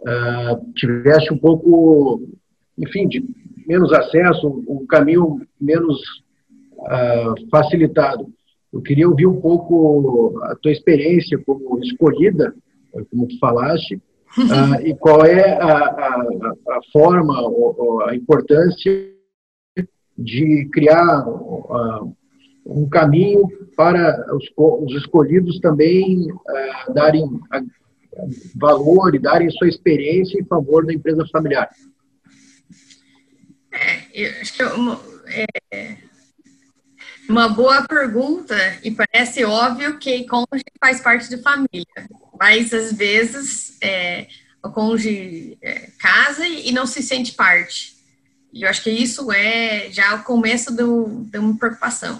uh, 0.00 0.72
tivesse 0.74 1.32
um 1.32 1.38
pouco, 1.38 2.22
enfim, 2.76 3.08
de 3.08 3.24
menos 3.66 3.92
acesso, 3.92 4.62
um 4.68 4.86
caminho 4.86 5.40
menos 5.60 5.98
uh, 6.78 7.48
facilitado. 7.50 8.30
Eu 8.70 8.82
queria 8.82 9.08
ouvir 9.08 9.26
um 9.26 9.40
pouco 9.40 10.38
a 10.44 10.54
tua 10.56 10.70
experiência 10.70 11.38
como 11.38 11.78
escolhida, 11.82 12.54
como 13.10 13.26
tu 13.26 13.38
falaste, 13.38 14.00
uh, 14.36 14.86
e 14.86 14.94
qual 14.96 15.24
é 15.24 15.58
a, 15.60 15.68
a, 15.68 16.22
a 16.70 16.80
forma, 16.92 17.40
ou, 17.40 18.02
a 18.08 18.14
importância 18.14 19.12
de 20.16 20.68
criar 20.72 21.26
uh, 21.26 22.14
um 22.66 22.88
caminho 22.88 23.48
para 23.76 24.26
os, 24.34 24.44
os 24.56 24.94
escolhidos 24.96 25.60
também 25.60 26.30
uh, 26.32 26.92
darem 26.92 27.24
valor 28.56 29.14
e 29.14 29.18
darem 29.18 29.50
sua 29.50 29.68
experiência 29.68 30.40
em 30.40 30.44
favor 30.44 30.84
da 30.84 30.92
empresa 30.92 31.24
familiar. 31.30 31.70
É, 33.72 34.08
eu 34.12 34.30
acho 34.40 34.56
que 34.56 34.62
é, 35.72 35.98
Uma 37.28 37.46
boa 37.46 37.86
pergunta, 37.86 38.56
e 38.82 38.90
parece 38.90 39.44
óbvio 39.44 39.98
que 39.98 40.24
cônjuge 40.24 40.64
faz 40.80 41.00
parte 41.00 41.28
de 41.28 41.36
família, 41.42 42.08
mas 42.40 42.72
às 42.72 42.90
vezes 42.92 43.76
é, 43.82 44.26
o 44.62 44.70
cônjuge 44.70 45.58
é, 45.60 45.90
casa 45.98 46.46
e 46.46 46.72
não 46.72 46.86
se 46.86 47.02
sente 47.02 47.32
parte. 47.32 47.96
E 48.50 48.62
eu 48.62 48.68
acho 48.70 48.82
que 48.82 48.90
isso 48.90 49.30
é 49.30 49.90
já 49.90 50.14
o 50.14 50.24
começo 50.24 50.74
do, 50.74 51.24
de 51.30 51.38
uma 51.38 51.58
preocupação. 51.58 52.18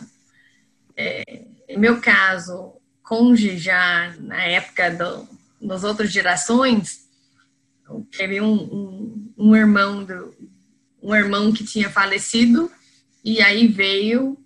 É, 0.94 1.42
em 1.66 1.78
meu 1.78 2.02
caso, 2.02 2.74
cônjuge 3.02 3.56
já 3.56 4.14
na 4.20 4.44
época 4.44 4.90
do, 4.90 5.28
das 5.66 5.84
outras 5.84 6.12
gerações, 6.12 7.08
teve 8.14 8.42
um, 8.42 8.52
um, 8.52 9.32
um 9.38 9.56
irmão 9.56 10.04
do, 10.04 10.34
um 11.02 11.14
irmão 11.14 11.50
que 11.50 11.64
tinha 11.64 11.88
falecido 11.88 12.70
e 13.24 13.40
aí 13.40 13.66
veio 13.66 14.36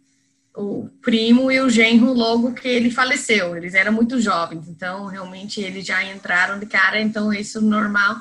o 0.55 0.89
primo 1.01 1.51
e 1.51 1.61
o 1.61 1.71
genro 1.71 2.13
logo 2.13 2.53
que 2.53 2.69
ele 2.69 2.91
faleceu. 2.91 3.57
Eles 3.57 3.75
eram 3.75 3.93
muito 3.93 4.21
jovens, 4.21 4.69
então 4.69 5.07
realmente 5.07 5.61
eles 5.61 5.87
já 5.87 6.05
entraram 6.05 6.59
de 6.59 6.67
cara, 6.67 7.01
então 7.01 7.33
isso 7.33 7.61
normal. 7.61 8.17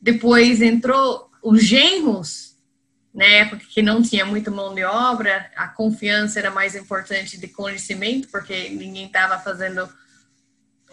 Depois 0.00 0.62
entrou 0.62 1.30
os 1.42 1.62
genros, 1.62 2.56
na 3.12 3.24
época 3.24 3.64
que 3.70 3.82
não 3.82 4.02
tinha 4.02 4.24
muita 4.24 4.50
mão 4.50 4.74
de 4.74 4.84
obra, 4.84 5.50
a 5.56 5.68
confiança 5.68 6.38
era 6.38 6.50
mais 6.50 6.74
importante 6.74 7.38
de 7.38 7.48
conhecimento, 7.48 8.28
porque 8.28 8.68
ninguém 8.70 9.06
estava 9.06 9.38
fazendo 9.38 9.88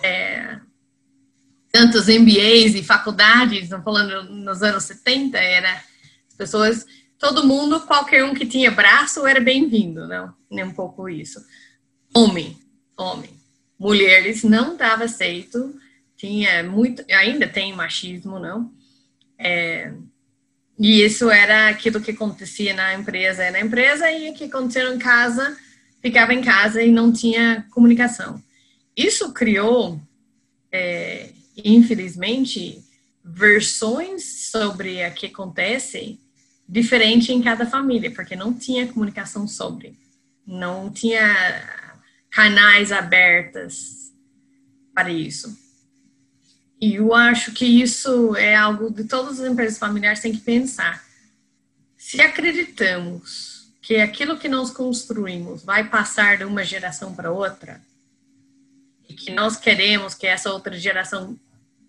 é, 0.01 0.59
tantos 1.71 2.07
MBAs 2.07 2.75
e 2.75 2.83
faculdades, 2.83 3.69
não 3.69 3.81
falando 3.81 4.23
nos 4.29 4.61
anos 4.61 4.83
70, 4.83 5.37
era 5.37 5.73
as 5.73 6.35
pessoas 6.37 6.85
todo 7.23 7.47
mundo, 7.47 7.79
qualquer 7.79 8.25
um 8.25 8.33
que 8.33 8.45
tinha 8.45 8.69
braço 8.69 9.25
era 9.25 9.39
bem-vindo, 9.39 10.05
não? 10.05 10.33
Nem 10.51 10.65
um 10.65 10.73
pouco 10.73 11.07
isso. 11.07 11.41
Homem, 12.13 12.57
homem. 12.97 13.29
Mulheres 13.79 14.43
não 14.43 14.73
estava 14.73 15.05
aceito, 15.05 15.73
tinha 16.17 16.61
muito, 16.65 17.01
ainda 17.09 17.47
tem 17.47 17.73
machismo, 17.73 18.39
não? 18.39 18.69
É, 19.39 19.93
e 20.77 21.01
isso 21.01 21.31
era 21.31 21.69
aquilo 21.69 22.01
que 22.01 22.11
acontecia 22.11 22.73
na 22.73 22.93
empresa, 22.93 23.49
na 23.51 23.61
empresa, 23.61 24.11
e 24.11 24.29
o 24.29 24.33
que 24.33 24.43
acontecia 24.43 24.93
em 24.93 24.99
casa, 24.99 25.57
ficava 26.01 26.33
em 26.33 26.41
casa 26.41 26.83
e 26.83 26.91
não 26.91 27.13
tinha 27.13 27.65
comunicação. 27.71 28.43
Isso 28.97 29.31
criou, 29.31 29.97
é, 30.69 31.29
infelizmente, 31.55 32.83
versões 33.23 34.49
sobre 34.51 35.07
o 35.07 35.13
que 35.13 35.27
acontece 35.27 36.19
diferente 36.67 37.31
em 37.31 37.41
cada 37.41 37.65
família, 37.65 38.11
porque 38.11 38.35
não 38.35 38.53
tinha 38.53 38.87
comunicação 38.87 39.47
sobre, 39.47 39.97
não 40.45 40.91
tinha 40.91 41.61
canais 42.29 42.91
abertos 42.91 44.11
para 44.93 45.09
isso. 45.09 45.57
E 46.81 46.95
eu 46.95 47.13
acho 47.13 47.53
que 47.53 47.65
isso 47.65 48.35
é 48.35 48.55
algo 48.55 48.91
de 48.91 49.05
todas 49.05 49.39
as 49.39 49.49
empresas 49.49 49.77
familiares 49.77 50.19
têm 50.19 50.33
que 50.33 50.41
pensar. 50.41 51.03
Se 51.97 52.21
acreditamos 52.21 53.71
que 53.81 53.97
aquilo 53.97 54.37
que 54.37 54.49
nós 54.49 54.71
construímos 54.71 55.63
vai 55.63 55.89
passar 55.89 56.37
de 56.37 56.43
uma 56.43 56.63
geração 56.63 57.13
para 57.13 57.31
outra, 57.31 57.81
e 59.07 59.13
que 59.13 59.31
nós 59.31 59.57
queremos 59.57 60.13
que 60.15 60.25
essa 60.25 60.51
outra 60.51 60.77
geração 60.77 61.37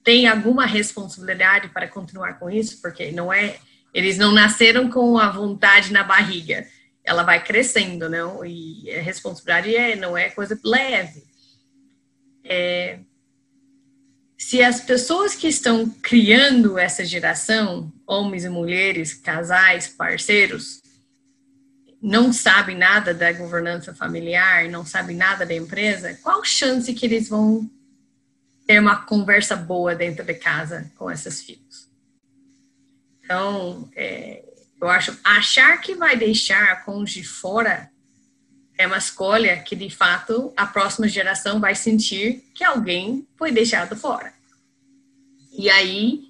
tenha 0.03 0.33
alguma 0.33 0.67
responsabilidade 0.67 1.69
para 1.69 1.89
continuar 1.89 2.39
com 2.39 2.51
isso, 2.51 2.81
porque 2.83 3.11
não 3.11 3.33
é 3.33 3.59
eles 3.95 4.19
não 4.19 4.33
nasceram 4.33 4.91
com 4.91 5.17
a 5.17 5.31
vontade 5.31 5.93
na 5.93 6.03
barriga. 6.03 6.67
Ela 7.05 7.23
vai 7.23 7.43
crescendo, 7.45 8.11
não? 8.11 8.45
E 8.45 8.91
a 8.91 9.01
responsabilidade 9.01 9.75
é, 9.75 9.95
não 9.95 10.19
é 10.19 10.31
coisa 10.31 10.59
leve. 10.65 11.23
É, 12.43 12.99
se 14.37 14.63
as 14.63 14.81
pessoas 14.81 15.35
que 15.35 15.47
estão 15.47 15.89
criando 16.03 16.77
essa 16.77 17.05
geração, 17.05 17.93
homens 18.05 18.45
e 18.45 18.49
mulheres, 18.49 19.15
casais, 19.15 19.87
parceiros, 19.87 20.83
não 22.03 22.33
sabem 22.33 22.77
nada 22.77 23.15
da 23.15 23.33
governança 23.33 23.95
familiar, 23.95 24.69
não 24.69 24.85
sabem 24.85 25.17
nada 25.17 25.47
da 25.47 25.55
empresa, 25.55 26.19
qual 26.23 26.45
chance 26.45 26.93
que 26.93 27.07
eles 27.07 27.29
vão 27.29 27.71
ter 28.67 28.81
uma 28.81 28.97
conversa 29.07 29.57
boa 29.57 29.95
dentro 29.95 30.25
de 30.25 30.35
casa 30.35 30.91
com 30.97 31.11
esses 31.11 31.41
filhos? 31.43 31.64
Então, 33.25 33.89
é, 33.97 34.45
eu 34.81 34.89
acho, 34.89 35.19
achar 35.25 35.81
que 35.81 35.95
vai 35.95 36.17
deixar 36.17 36.65
a 36.65 36.77
cônjuge 36.77 37.25
fora 37.25 37.91
é 38.77 38.87
uma 38.87 38.99
escolha 38.99 39.57
que, 39.61 39.75
de 39.77 39.89
fato, 39.89 40.53
a 40.57 40.67
próxima 40.67 41.09
geração 41.09 41.61
vai 41.61 41.75
sentir 41.75 42.45
que 42.55 42.65
alguém 42.65 43.27
foi 43.37 43.53
deixado 43.53 43.97
fora. 43.97 44.33
E 45.57 45.71
aí, 45.71 46.25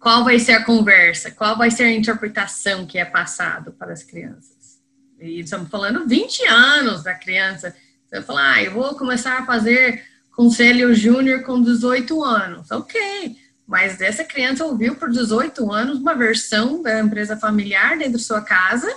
qual 0.00 0.24
vai 0.24 0.38
ser 0.38 0.52
a 0.52 0.64
conversa? 0.64 1.30
Qual 1.30 1.56
vai 1.56 1.70
ser 1.70 1.84
a 1.84 1.92
interpretação 1.92 2.84
que 2.86 2.98
é 2.98 3.04
passado 3.04 3.72
para 3.72 3.92
as 3.92 4.02
crianças? 4.02 4.80
E 5.20 5.40
estamos 5.40 5.70
falando 5.70 6.06
20 6.06 6.46
anos 6.46 7.02
da 7.04 7.14
criança. 7.14 7.74
Você 8.06 8.20
falar, 8.22 8.54
ah, 8.54 8.62
eu 8.62 8.72
vou 8.72 8.94
começar 8.96 9.38
a 9.38 9.46
fazer 9.46 10.04
conselho 10.32 10.94
júnior 10.94 11.42
com 11.42 11.62
18 11.62 12.22
anos. 12.22 12.70
Ok, 12.70 13.36
mas 13.66 14.00
essa 14.00 14.22
criança 14.22 14.64
ouviu 14.64 14.94
por 14.94 15.10
18 15.10 15.72
anos 15.72 15.98
uma 15.98 16.14
versão 16.14 16.80
da 16.80 17.00
empresa 17.00 17.36
familiar 17.36 17.98
dentro 17.98 18.18
de 18.18 18.24
sua 18.24 18.40
casa, 18.40 18.94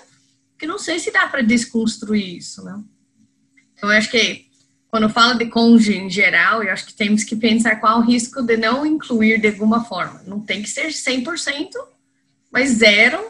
que 0.58 0.68
não 0.68 0.78
sei 0.78 1.00
se 1.00 1.12
dá 1.12 1.28
para 1.28 1.42
desconstruir 1.42 2.38
isso, 2.38 2.64
não? 2.64 2.86
Então, 3.74 3.92
eu 3.92 3.98
acho 3.98 4.12
que 4.12 4.48
quando 4.90 5.10
fala 5.10 5.34
de 5.36 5.46
cônjuge 5.46 5.98
em 5.98 6.10
geral, 6.10 6.64
eu 6.64 6.72
acho 6.72 6.86
que 6.86 6.94
temos 6.94 7.24
que 7.24 7.36
pensar 7.36 7.78
qual 7.78 8.00
o 8.00 8.04
risco 8.04 8.42
de 8.44 8.58
não 8.58 8.86
incluir 8.86 9.40
de 9.40 9.48
alguma 9.48 9.86
forma. 9.86 10.22
Não 10.26 10.40
tem 10.40 10.62
que 10.62 10.70
ser 10.70 10.88
100%, 10.88 11.72
mas 12.52 12.72
zero 12.72 13.24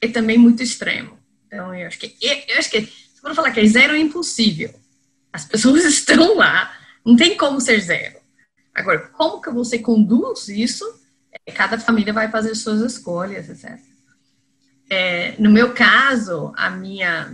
é 0.00 0.08
também 0.08 0.38
muito 0.38 0.62
extremo. 0.62 1.18
Então, 1.46 1.74
eu 1.74 1.86
acho 1.86 1.98
que, 1.98 2.16
eu 2.48 2.58
acho 2.58 2.70
que 2.70 2.82
se 2.82 3.20
for 3.20 3.34
falar 3.34 3.50
que 3.50 3.60
é 3.60 3.66
zero 3.66 3.94
é 3.94 3.98
impossível. 3.98 4.72
As 5.32 5.44
pessoas 5.44 5.84
estão 5.84 6.36
lá, 6.36 6.72
não 7.04 7.16
tem 7.16 7.36
como 7.36 7.60
ser 7.60 7.80
zero. 7.80 8.19
Agora, 8.74 8.98
como 9.08 9.40
que 9.40 9.50
você 9.50 9.78
conduz 9.78 10.48
isso? 10.48 10.84
É, 11.46 11.52
cada 11.52 11.78
família 11.78 12.12
vai 12.12 12.30
fazer 12.30 12.54
suas 12.54 12.80
escolhas, 12.80 13.48
etc. 13.48 13.78
É, 14.88 15.34
no 15.38 15.50
meu 15.50 15.72
caso, 15.72 16.52
a 16.56 16.68
minha, 16.70 17.32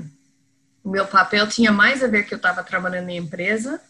o 0.84 0.90
meu 0.90 1.06
papel 1.06 1.46
tinha 1.48 1.72
mais 1.72 2.02
a 2.02 2.06
ver 2.06 2.26
que 2.26 2.34
eu 2.34 2.36
estava 2.36 2.62
trabalhando 2.62 3.08
em 3.08 3.16
empresa 3.16 3.80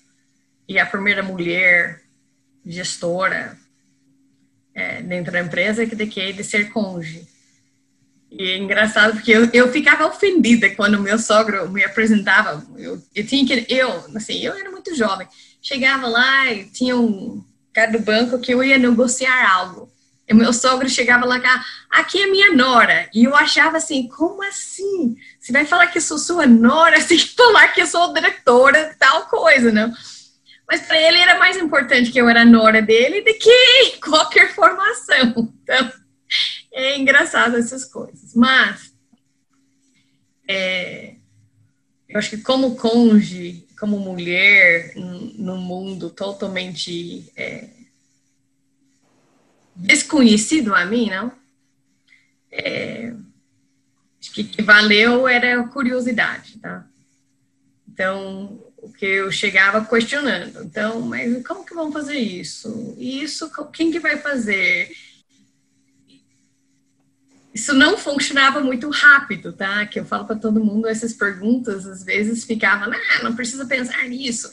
e 0.68 0.78
a 0.78 0.86
primeira 0.86 1.22
mulher 1.22 2.02
gestora 2.64 3.56
é, 4.74 5.00
dentro 5.02 5.32
da 5.32 5.40
empresa 5.40 5.86
que 5.86 5.96
de 5.96 6.06
que 6.06 6.32
de 6.32 6.44
ser 6.44 6.70
cônjuge. 6.70 7.26
E 8.30 8.50
é 8.50 8.58
engraçado 8.58 9.14
porque 9.14 9.32
eu, 9.32 9.48
eu 9.52 9.72
ficava 9.72 10.06
ofendida 10.06 10.68
quando 10.74 11.00
meu 11.00 11.18
sogro 11.18 11.68
me 11.70 11.84
apresentava. 11.84 12.64
Eu, 12.76 13.02
eu 13.14 13.26
tinha 13.26 13.46
que 13.46 13.72
eu 13.72 13.88
assim 14.14 14.44
eu 14.44 14.52
era 14.52 14.70
muito 14.70 14.94
jovem 14.94 15.26
chegava 15.66 16.06
lá 16.06 16.52
e 16.52 16.64
tinha 16.66 16.96
um 16.96 17.44
cara 17.72 17.90
do 17.90 17.98
banco 17.98 18.38
que 18.38 18.54
eu 18.54 18.62
ia 18.62 18.78
negociar 18.78 19.52
algo. 19.52 19.90
E 20.28 20.32
meu 20.32 20.52
sogro 20.52 20.88
chegava 20.88 21.26
lá, 21.26 21.40
aqui 21.90 22.22
é 22.22 22.26
minha 22.28 22.52
nora. 22.54 23.10
E 23.12 23.24
eu 23.24 23.34
achava 23.34 23.76
assim, 23.76 24.06
como 24.08 24.44
assim? 24.44 25.16
Você 25.40 25.52
vai 25.52 25.64
falar 25.64 25.88
que 25.88 25.98
eu 25.98 26.02
sou 26.02 26.18
sua 26.18 26.46
nora, 26.46 26.98
você 27.02 27.08
tem 27.08 27.18
que 27.18 27.34
falar 27.34 27.68
que 27.68 27.82
eu 27.82 27.86
sou 27.86 28.14
diretora 28.14 28.94
tal 28.98 29.26
coisa, 29.26 29.72
não? 29.72 29.92
Mas 30.68 30.82
para 30.82 31.00
ele 31.00 31.18
era 31.18 31.38
mais 31.38 31.56
importante 31.56 32.12
que 32.12 32.20
eu 32.20 32.28
era 32.28 32.44
nora 32.44 32.80
dele 32.80 33.22
do 33.22 33.34
que 33.36 33.98
qualquer 34.04 34.54
formação. 34.54 35.52
Então, 35.62 35.92
é 36.72 36.96
engraçado 36.96 37.56
essas 37.56 37.84
coisas. 37.84 38.34
Mas, 38.36 38.92
é, 40.48 41.16
eu 42.08 42.18
acho 42.18 42.30
que 42.30 42.38
como 42.38 42.76
cônjuge, 42.76 43.65
como 43.78 43.98
mulher 43.98 44.94
num 44.96 45.58
mundo 45.58 46.10
totalmente 46.10 47.30
é, 47.36 47.68
desconhecido 49.74 50.74
a 50.74 50.84
mim, 50.84 51.10
não? 51.10 51.32
É, 52.50 53.12
acho 54.20 54.32
que 54.32 54.44
que 54.44 54.62
valeu 54.62 55.28
era 55.28 55.62
curiosidade, 55.68 56.58
tá? 56.58 56.86
Então, 57.88 58.62
o 58.76 58.92
que 58.92 59.06
eu 59.06 59.32
chegava 59.32 59.84
questionando. 59.84 60.62
Então, 60.62 61.00
mas 61.00 61.46
como 61.46 61.64
que 61.64 61.74
vão 61.74 61.92
fazer 61.92 62.18
isso? 62.18 62.94
E 62.98 63.22
isso, 63.22 63.50
quem 63.72 63.90
que 63.90 63.98
vai 63.98 64.16
fazer? 64.18 64.90
Isso 67.56 67.72
não 67.72 67.96
funcionava 67.96 68.60
muito 68.60 68.90
rápido, 68.90 69.50
tá? 69.50 69.86
Que 69.86 69.98
eu 69.98 70.04
falo 70.04 70.26
para 70.26 70.36
todo 70.36 70.62
mundo 70.62 70.86
essas 70.86 71.14
perguntas, 71.14 71.86
às 71.86 72.04
vezes 72.04 72.44
ficavam, 72.44 72.92
ah, 72.92 73.22
não 73.22 73.34
precisa 73.34 73.64
pensar 73.64 74.06
nisso, 74.06 74.52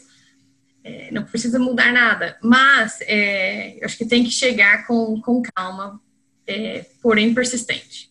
é, 0.82 1.12
não 1.12 1.26
precisa 1.26 1.60
mudar 1.60 1.91
nada. 1.91 2.38
Mas 2.41 3.01
é, 3.01 3.78
eu 3.78 3.86
acho 3.86 3.97
que 3.97 4.06
tem 4.06 4.24
que 4.24 4.32
chegar 4.32 4.88
com, 4.88 5.20
com 5.20 5.41
calma, 5.41 6.01
é, 6.47 6.86
porém 7.01 7.34
persistente. 7.34 8.10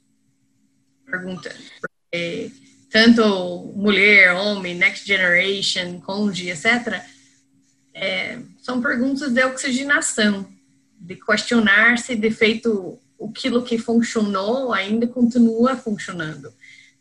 Porque 1.06 2.52
tanto 2.90 3.72
mulher, 3.74 4.34
homem, 4.34 4.74
next 4.74 5.06
generation, 5.06 6.00
cônjuge, 6.00 6.50
etc., 6.50 7.02
é, 7.94 8.40
são 8.60 8.82
perguntas 8.82 9.32
de 9.32 9.42
oxigenação, 9.42 10.46
de 11.00 11.16
questionar 11.16 11.96
se 11.96 12.14
de 12.14 12.30
feito 12.30 13.01
aquilo 13.28 13.62
que 13.62 13.78
funcionou 13.78 14.72
ainda 14.72 15.06
continua 15.06 15.76
funcionando. 15.76 16.52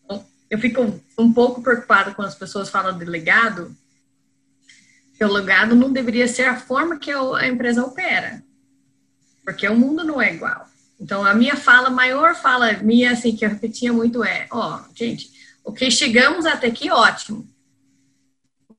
Então, 0.04 0.26
eu 0.50 0.60
fico 0.60 1.02
um 1.18 1.34
pouco 1.34 1.62
preocupada 1.62 2.14
quando 2.14 2.28
as 2.28 2.36
pessoas 2.36 2.70
falam 2.70 2.98
de 2.98 3.06
legado, 3.06 3.76
o 5.26 5.32
legado 5.32 5.76
não 5.76 5.92
deveria 5.92 6.28
ser 6.28 6.44
a 6.44 6.60
forma 6.60 6.98
que 6.98 7.12
a 7.12 7.48
empresa 7.48 7.84
opera, 7.84 8.44
porque 9.44 9.68
o 9.68 9.78
mundo 9.78 10.04
não 10.04 10.22
é 10.22 10.34
igual. 10.34 10.68
Então, 11.00 11.26
a 11.26 11.34
minha 11.34 11.56
fala, 11.56 11.90
maior 11.90 12.36
fala 12.36 12.74
minha, 12.74 13.12
assim, 13.12 13.36
que 13.36 13.46
eu 13.46 13.50
repetia 13.50 13.92
muito 13.92 14.24
é, 14.24 14.48
ó, 14.52 14.80
oh, 14.80 14.96
gente, 14.96 15.32
o 15.64 15.72
que 15.72 15.90
chegamos 15.90 16.46
até 16.46 16.68
aqui, 16.68 16.92
ótimo. 16.92 17.48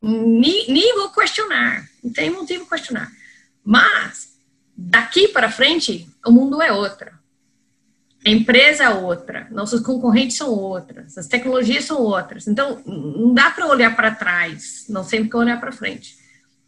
Nem, 0.01 0.95
vou 0.95 1.11
questionar, 1.11 1.89
não 2.03 2.13
tem 2.13 2.31
motivo 2.31 2.69
questionar. 2.69 3.11
Mas, 3.65 4.37
daqui 4.77 5.29
para 5.29 5.51
frente, 5.51 6.09
o 6.25 6.31
mundo 6.31 6.61
é 6.61 6.73
outra. 6.73 7.22
A 8.25 8.31
empresa 8.31 8.85
é 8.85 8.91
outra, 8.91 9.49
nossos 9.51 9.81
concorrentes 9.81 10.37
são 10.37 10.51
outras, 10.51 11.19
as 11.19 11.27
tecnologias 11.27 11.85
são 11.85 12.01
outras. 12.01 12.47
Então, 12.47 12.81
não 12.87 13.35
dá 13.35 13.51
para 13.51 13.67
olhar 13.67 13.97
para 13.97 14.15
trás, 14.15 14.85
não 14.89 15.03
sempre 15.03 15.29
que 15.29 15.37
olhar 15.37 15.59
para 15.59 15.73
frente. 15.73 16.17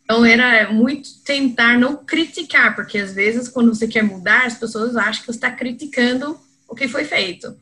Então, 0.03 0.25
era 0.25 0.73
muito 0.73 1.23
tentar 1.25 1.79
não 1.79 1.97
criticar, 1.97 2.75
porque 2.75 2.99
às 2.99 3.15
vezes, 3.15 3.49
quando 3.49 3.73
você 3.73 3.87
quer 3.87 4.03
mudar, 4.03 4.47
as 4.47 4.59
pessoas 4.59 4.97
acham 4.97 5.21
que 5.21 5.27
você 5.27 5.39
está 5.39 5.51
criticando 5.51 6.39
o 6.69 6.75
que 6.75 6.89
foi 6.89 7.05
feito. 7.05 7.57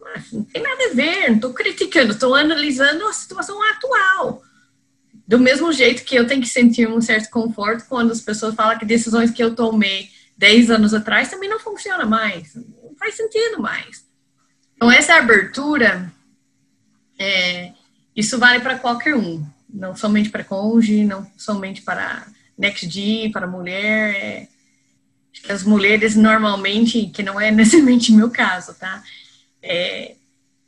Mas 0.00 0.32
não 0.32 0.42
tem 0.42 0.62
nada 0.62 0.90
a 0.90 0.94
ver, 0.94 1.28
não 1.28 1.36
estou 1.36 1.52
criticando, 1.52 2.12
estou 2.12 2.34
analisando 2.34 3.06
a 3.06 3.12
situação 3.12 3.62
atual. 3.70 4.42
Do 5.28 5.38
mesmo 5.38 5.70
jeito 5.72 6.04
que 6.04 6.16
eu 6.16 6.26
tenho 6.26 6.40
que 6.40 6.48
sentir 6.48 6.88
um 6.88 7.00
certo 7.02 7.30
conforto 7.30 7.84
quando 7.86 8.10
as 8.10 8.20
pessoas 8.20 8.54
falam 8.54 8.78
que 8.78 8.84
decisões 8.86 9.30
que 9.30 9.44
eu 9.44 9.54
tomei 9.54 10.08
10 10.38 10.70
anos 10.70 10.94
atrás 10.94 11.28
também 11.28 11.50
não 11.50 11.60
funcionam 11.60 12.08
mais, 12.08 12.56
faz 13.00 13.16
sentido 13.16 13.60
mais. 13.60 14.04
Então, 14.76 14.92
essa 14.92 15.14
abertura, 15.14 16.12
é, 17.18 17.72
isso 18.14 18.38
vale 18.38 18.60
para 18.60 18.78
qualquer 18.78 19.16
um 19.16 19.44
não 19.72 19.94
somente 19.96 20.30
para 20.30 20.44
cônjuge, 20.44 21.04
não 21.04 21.26
somente 21.36 21.82
para 21.82 22.26
NextG, 22.58 23.30
para 23.32 23.46
mulher. 23.46 24.14
É, 24.14 24.48
as 25.48 25.62
mulheres 25.62 26.16
normalmente, 26.16 27.06
que 27.06 27.22
não 27.22 27.40
é 27.40 27.50
necessariamente 27.52 28.12
meu 28.12 28.30
caso, 28.30 28.74
tá? 28.74 29.02
É, 29.62 30.14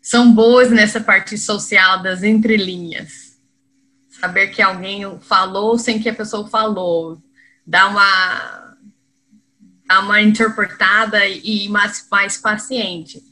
são 0.00 0.32
boas 0.32 0.70
nessa 0.70 1.00
parte 1.00 1.36
social 1.36 2.02
das 2.02 2.22
entrelinhas. 2.22 3.36
Saber 4.08 4.48
que 4.48 4.62
alguém 4.62 5.02
falou 5.20 5.78
sem 5.78 6.00
que 6.00 6.08
a 6.08 6.14
pessoa 6.14 6.48
falou. 6.48 7.20
Dar 7.66 7.88
uma, 7.88 8.71
uma 10.00 10.22
interpretada 10.22 11.26
e 11.26 11.68
mais, 11.68 12.06
mais 12.10 12.36
paciente. 12.36 13.22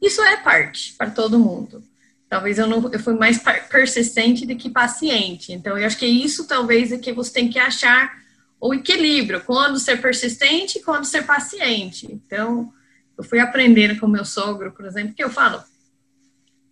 Isso 0.00 0.22
é 0.22 0.36
parte 0.38 0.94
para 0.96 1.10
todo 1.10 1.38
mundo. 1.38 1.82
Talvez 2.28 2.58
eu 2.58 2.66
não, 2.66 2.90
eu 2.92 3.00
fui 3.00 3.14
mais 3.14 3.42
persistente 3.68 4.46
do 4.46 4.56
que 4.56 4.70
paciente. 4.70 5.52
Então, 5.52 5.76
eu 5.76 5.86
acho 5.86 5.98
que 5.98 6.06
isso 6.06 6.46
talvez 6.46 6.92
é 6.92 6.98
que 6.98 7.12
você 7.12 7.32
tem 7.32 7.50
que 7.50 7.58
achar 7.58 8.20
o 8.60 8.74
equilíbrio, 8.74 9.42
quando 9.44 9.78
ser 9.78 10.00
persistente 10.00 10.78
e 10.78 10.82
quando 10.82 11.06
ser 11.06 11.24
paciente. 11.24 12.06
Então, 12.12 12.72
eu 13.16 13.24
fui 13.24 13.40
aprendendo 13.40 13.98
com 13.98 14.06
meu 14.06 14.24
sogro, 14.24 14.72
por 14.72 14.84
exemplo, 14.84 15.14
que 15.14 15.24
eu 15.24 15.30
falo, 15.30 15.62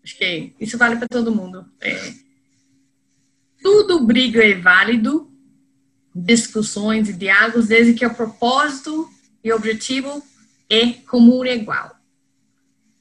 acho 0.05 0.17
que 0.17 0.53
isso 0.61 0.77
vale 0.77 0.97
para 0.97 1.09
todo 1.09 1.35
mundo. 1.35 1.67
É, 1.81 2.13
tudo 3.63 4.05
briga 4.05 4.45
é 4.45 4.55
válido, 4.55 5.31
discussões 6.15 7.09
e 7.09 7.13
diálogos, 7.13 7.69
desde 7.69 7.95
que 7.95 8.07
o 8.07 8.15
propósito 8.15 9.09
e 9.49 9.53
objetivo 9.53 10.23
é 10.71 10.93
comum 11.09 11.45
e 11.45 11.55
igual. 11.55 11.97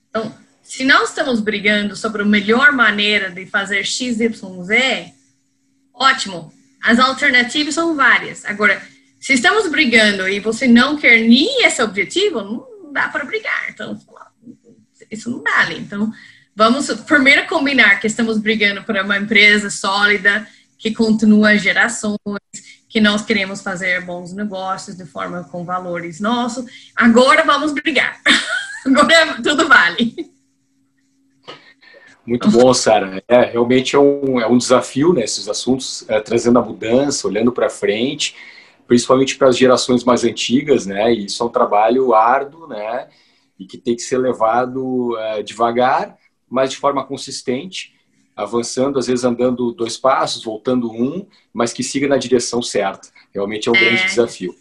Então, 0.10 0.34
se 0.64 0.84
nós 0.84 1.10
estamos 1.10 1.39
brigando 1.39 1.95
sobre 1.95 2.22
a 2.22 2.26
melhor 2.26 2.72
maneira 2.72 3.30
de 3.30 3.45
fazer 3.45 3.84
X, 3.84 4.20
Y, 4.20 4.64
Z, 4.64 5.14
ótimo. 5.93 6.54
As 6.82 7.00
alternativas 7.00 7.74
são 7.74 7.95
várias. 7.95 8.45
Agora, 8.45 8.82
se 9.20 9.34
estamos 9.34 9.70
brigando 9.70 10.28
e 10.28 10.39
você 10.39 10.68
não 10.68 10.98
quer 10.98 11.22
nem 11.22 11.66
esse 11.66 11.82
objetivo, 11.82 12.41
não 12.41 12.93
dá 12.93 13.10
para 13.10 13.26
brigar. 13.26 13.70
Então, 13.70 14.00
isso 15.12 15.30
não 15.30 15.43
dá. 15.43 15.72
Então, 15.74 16.12
vamos 16.56 16.89
primeiro 17.02 17.45
combinar 17.48 18.00
que 18.00 18.08
estamos 18.08 18.38
brigando 18.38 18.84
por 18.84 18.95
uma 18.95 19.18
empresa 19.18 19.70
sólida, 19.70 20.48
que 20.78 20.93
continua 20.93 21.57
gerações, 21.57 22.17
que 22.88 23.01
nós 23.01 23.23
queremos 23.23 23.61
fazer 23.61 24.05
bons 24.05 24.34
negócios 24.34 24.95
de 24.95 25.05
forma 25.05 25.43
com 25.45 25.65
valores 25.65 26.19
nossos. 26.19 26.65
Agora 26.95 27.43
vamos 27.43 27.71
brigar. 27.73 28.21
Agora 28.86 29.41
tudo 29.41 29.67
vale. 29.67 30.32
Muito 32.25 32.49
bom, 32.51 32.73
Sara. 32.73 33.23
É, 33.25 33.45
realmente 33.45 33.95
é 33.95 33.99
um, 33.99 34.39
é 34.39 34.45
um 34.45 34.57
desafio, 34.57 35.13
né, 35.13 35.23
esses 35.23 35.47
assuntos, 35.47 36.03
é, 36.09 36.19
trazendo 36.19 36.59
a 36.59 36.61
mudança, 36.61 37.25
olhando 37.25 37.53
para 37.53 37.69
frente, 37.69 38.36
principalmente 38.86 39.38
para 39.38 39.47
as 39.47 39.57
gerações 39.57 40.03
mais 40.03 40.25
antigas, 40.25 40.86
né, 40.86 41.13
e 41.13 41.25
isso 41.25 41.41
é 41.41 41.45
um 41.45 41.49
trabalho 41.49 42.13
árduo, 42.13 42.67
né, 42.67 43.07
e 43.57 43.65
que 43.65 43.78
tem 43.78 43.95
que 43.95 44.01
ser 44.01 44.17
levado 44.17 45.17
é, 45.17 45.41
devagar, 45.41 46.17
mas 46.49 46.71
de 46.71 46.78
forma 46.78 47.05
consistente, 47.05 47.97
avançando, 48.38 48.99
às 48.99 49.07
vezes 49.07 49.25
andando 49.25 49.73
dois 49.73 49.97
passos, 49.97 50.43
voltando 50.43 50.91
um, 50.91 51.25
mas 51.51 51.73
que 51.73 51.81
siga 51.81 52.07
na 52.07 52.17
direção 52.17 52.61
certa. 52.61 53.09
Realmente 53.33 53.67
é 53.67 53.71
um 53.71 53.75
é. 53.75 53.79
grande 53.79 54.03
desafio. 54.03 54.55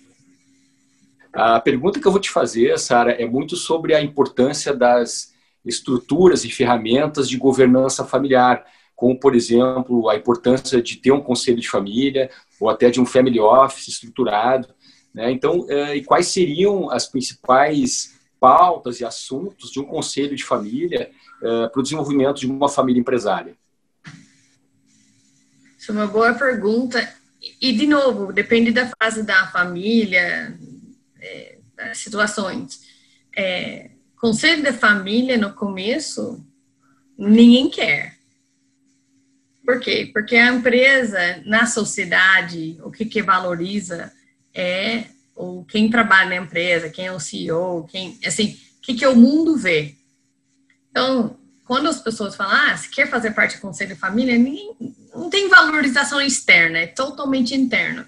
A 1.30 1.60
pergunta 1.60 2.00
que 2.00 2.06
eu 2.06 2.10
vou 2.10 2.20
te 2.20 2.30
fazer, 2.30 2.78
Sara, 2.78 3.12
é 3.12 3.26
muito 3.26 3.54
sobre 3.54 3.94
a 3.94 4.00
importância 4.00 4.72
das 4.72 5.34
estruturas 5.62 6.44
e 6.46 6.50
ferramentas 6.50 7.28
de 7.28 7.36
governança 7.36 8.06
familiar, 8.06 8.64
como, 8.94 9.20
por 9.20 9.34
exemplo, 9.34 10.08
a 10.08 10.16
importância 10.16 10.80
de 10.80 10.96
ter 10.96 11.12
um 11.12 11.20
conselho 11.20 11.60
de 11.60 11.68
família 11.68 12.30
ou 12.58 12.70
até 12.70 12.88
de 12.88 12.98
um 12.98 13.04
family 13.04 13.38
office 13.38 13.88
estruturado. 13.88 14.68
Né? 15.12 15.30
Então, 15.30 15.66
eh, 15.68 15.96
e 15.96 16.04
quais 16.04 16.28
seriam 16.28 16.90
as 16.90 17.06
principais 17.06 18.18
pautas 18.40 19.00
e 19.00 19.04
assuntos 19.04 19.70
de 19.70 19.78
um 19.78 19.84
conselho 19.84 20.34
de 20.34 20.44
família 20.44 21.10
eh, 21.42 21.68
para 21.68 21.80
o 21.80 21.82
desenvolvimento 21.82 22.40
de 22.40 22.46
uma 22.46 22.70
família 22.70 23.00
empresária? 23.00 23.54
Isso 25.87 25.93
é 25.93 25.95
uma 25.95 26.09
boa 26.09 26.34
pergunta. 26.34 27.09
E, 27.61 27.72
de 27.72 27.87
novo, 27.87 28.32
depende 28.32 28.72
da 28.72 28.91
fase 29.01 29.22
da 29.22 29.47
família, 29.47 30.53
é, 31.20 31.59
das 31.76 31.99
situações. 31.99 32.80
É, 33.37 33.91
Conselho 34.16 34.64
de 34.64 34.72
família 34.72 35.39
no 35.39 35.55
começo, 35.55 36.45
ninguém 37.16 37.70
quer. 37.70 38.16
Por 39.64 39.78
quê? 39.78 40.11
Porque 40.12 40.34
a 40.34 40.53
empresa, 40.53 41.41
na 41.47 41.66
sociedade, 41.66 42.76
o 42.82 42.91
que, 42.91 43.05
que 43.05 43.22
valoriza 43.22 44.12
é 44.53 45.05
o 45.37 45.64
quem 45.66 45.89
trabalha 45.89 46.30
na 46.30 46.45
empresa, 46.45 46.91
quem 46.91 47.07
é 47.07 47.12
o 47.12 47.20
CEO, 47.20 47.84
quem, 47.84 48.18
assim, 48.26 48.59
o 48.78 48.80
que, 48.82 48.95
que 48.95 49.07
o 49.07 49.14
mundo 49.14 49.57
vê. 49.57 49.95
Então, 50.91 51.39
quando 51.66 51.88
as 51.88 52.00
pessoas 52.00 52.36
falam, 52.36 52.54
ah, 52.54 52.76
se 52.76 52.88
quer 52.88 53.10
fazer 53.10 53.32
parte 53.32 53.56
do 53.56 53.60
conselho 53.60 53.94
de 53.94 54.00
família, 54.00 54.38
ninguém, 54.38 54.76
não 55.14 55.28
tem 55.28 55.48
valorização 55.48 56.20
externa, 56.20 56.78
é 56.78 56.86
totalmente 56.86 57.54
interno. 57.54 58.06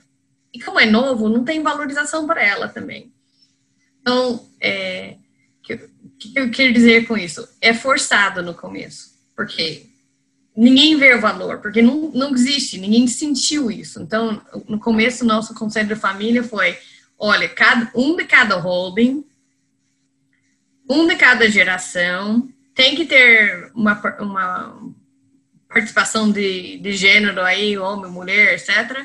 E 0.55 0.61
como 0.61 0.79
é 0.79 0.87
novo, 0.87 1.29
não 1.29 1.45
tem 1.45 1.63
valorização 1.63 2.27
para 2.27 2.43
ela 2.43 2.69
também. 2.69 3.13
Então, 4.01 4.49
é, 4.61 5.17
o 5.61 6.11
que 6.19 6.33
eu 6.37 6.51
quero 6.51 6.73
dizer 6.73 7.07
com 7.07 7.17
isso? 7.17 7.47
É 7.61 7.75
forçado 7.75 8.43
no 8.43 8.55
começo, 8.55 9.19
porque 9.35 9.87
ninguém 10.57 10.97
vê 10.97 11.15
o 11.15 11.21
valor, 11.21 11.59
porque 11.59 11.83
não, 11.83 12.11
não 12.13 12.33
existe, 12.35 12.79
ninguém 12.79 13.09
sentiu 13.09 13.71
isso. 13.71 14.01
Então, 14.01 14.41
no 14.69 14.79
começo, 14.79 15.25
nosso 15.25 15.53
conselho 15.55 15.89
de 15.89 15.97
família 15.97 16.45
foi: 16.45 16.79
olha, 17.19 17.49
cada, 17.49 17.91
um 17.95 18.17
de 18.17 18.25
cada 18.25 18.57
holding, 18.57 19.25
um 20.89 21.07
de 21.09 21.17
cada 21.17 21.51
geração, 21.51 22.49
tem 22.79 22.95
que 22.95 23.05
ter 23.05 23.73
uma, 23.75 24.01
uma 24.21 24.93
participação 25.69 26.31
de, 26.31 26.79
de 26.79 26.93
gênero 26.93 27.43
aí, 27.43 27.77
homem, 27.77 28.11
mulher, 28.11 28.55
etc 28.55 29.05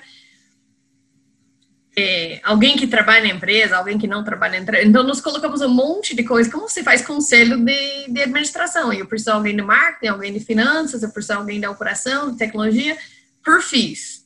é, 1.96 2.40
alguém 2.44 2.76
que 2.76 2.88
trabalha 2.88 3.28
na 3.28 3.36
empresa, 3.36 3.78
alguém 3.78 3.98
que 3.98 4.08
não 4.08 4.24
trabalha 4.24 4.54
na 4.54 4.64
empresa. 4.64 4.88
Então, 4.88 5.04
nós 5.04 5.22
colocamos 5.22 5.62
um 5.62 5.70
monte 5.70 6.16
de 6.16 6.24
coisa. 6.24 6.50
Como 6.50 6.68
você 6.68 6.84
faz 6.84 7.06
conselho 7.06 7.58
de, 7.58 8.08
de 8.10 8.22
administração? 8.22 8.92
Eu 8.92 9.06
preciso 9.06 9.32
de 9.32 9.38
alguém 9.38 9.56
de 9.56 9.62
marketing, 9.62 10.08
alguém 10.08 10.34
de 10.34 10.40
finanças, 10.40 11.04
eu 11.04 11.10
preciso 11.10 11.34
de 11.34 11.40
alguém 11.40 11.60
da 11.60 11.70
operação, 11.70 12.32
de 12.32 12.38
tecnologia, 12.38 12.98
perfis. 13.44 14.26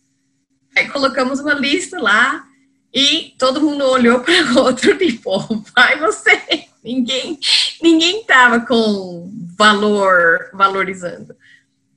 Aí 0.77 0.87
colocamos 0.87 1.39
uma 1.39 1.53
lista 1.53 1.99
lá 1.99 2.45
e 2.93 3.35
todo 3.37 3.61
mundo 3.61 3.83
olhou 3.83 4.21
para 4.23 4.53
o 4.53 4.59
outro, 4.59 4.97
tipo, 4.97 5.63
vai 5.75 5.99
você. 5.99 6.41
Ninguém 6.87 7.37
ninguém 7.81 8.21
estava 8.21 8.61
com 8.61 9.29
valor, 9.57 10.49
valorizando. 10.53 11.35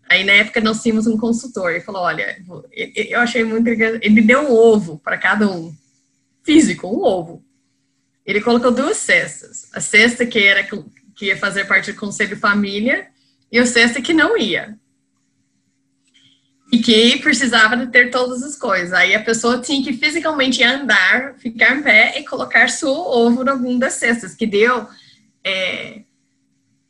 Aí 0.09 0.25
na 0.25 0.33
época 0.33 0.61
nós 0.61 0.83
tínhamos 0.83 1.07
um 1.07 1.17
consultor 1.17 1.73
e 1.73 1.81
falou: 1.81 2.03
olha, 2.03 2.43
eu 2.73 3.21
achei 3.21 3.45
muito 3.45 3.69
Ele 3.69 4.21
deu 4.21 4.41
um 4.41 4.53
ovo 4.53 4.99
para 4.99 5.17
cada 5.17 5.49
um, 5.49 5.73
físico, 6.43 6.89
um 6.89 7.05
ovo. 7.05 7.45
Ele 8.27 8.41
colocou 8.41 8.73
duas 8.73 8.97
cestas. 8.97 9.69
A 9.73 9.81
cesta 9.81 10.27
que 10.27 10.41
era 10.41 10.65
que 10.65 11.27
ia 11.27 11.37
fazer 11.37 11.67
parte 11.67 11.93
do 11.93 11.99
conselho 11.99 12.37
família 12.37 13.09
e 13.53 13.59
a 13.59 13.67
cesta 13.67 14.03
que 14.03 14.13
não 14.13 14.37
ia. 14.37 14.77
E 16.73 16.79
que 16.79 17.19
precisava 17.19 17.77
de 17.77 17.89
ter 17.89 18.11
todas 18.11 18.43
as 18.43 18.57
coisas. 18.57 18.93
Aí 18.93 19.15
a 19.15 19.23
pessoa 19.23 19.61
tinha 19.61 19.83
que 19.83 19.93
fisicamente 19.93 20.63
andar, 20.63 21.35
ficar 21.35 21.77
em 21.77 21.83
pé 21.83 22.19
e 22.19 22.25
colocar 22.25 22.69
seu 22.69 22.91
ovo 22.91 23.43
em 23.45 23.49
alguma 23.49 23.79
das 23.79 23.95
cestas, 23.95 24.35
que 24.35 24.47
deu, 24.47 24.87
é, 25.45 26.03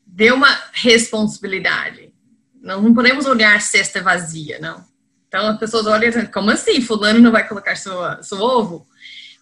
deu 0.07 0.35
uma 0.35 0.55
responsabilidade. 0.73 2.13
Nós 2.61 2.83
não 2.83 2.93
podemos 2.93 3.25
olhar 3.25 3.61
cesta 3.63 4.03
vazia, 4.03 4.59
não. 4.61 4.85
Então 5.29 5.47
as 5.47 5.59
pessoas 5.59 5.87
olham 5.87 6.27
como 6.27 6.51
assim? 6.51 6.81
Fulano 6.81 7.21
não 7.21 7.31
vai 7.31 7.47
colocar 7.47 7.77
seu, 7.77 7.95
seu 8.23 8.39
ovo? 8.39 8.87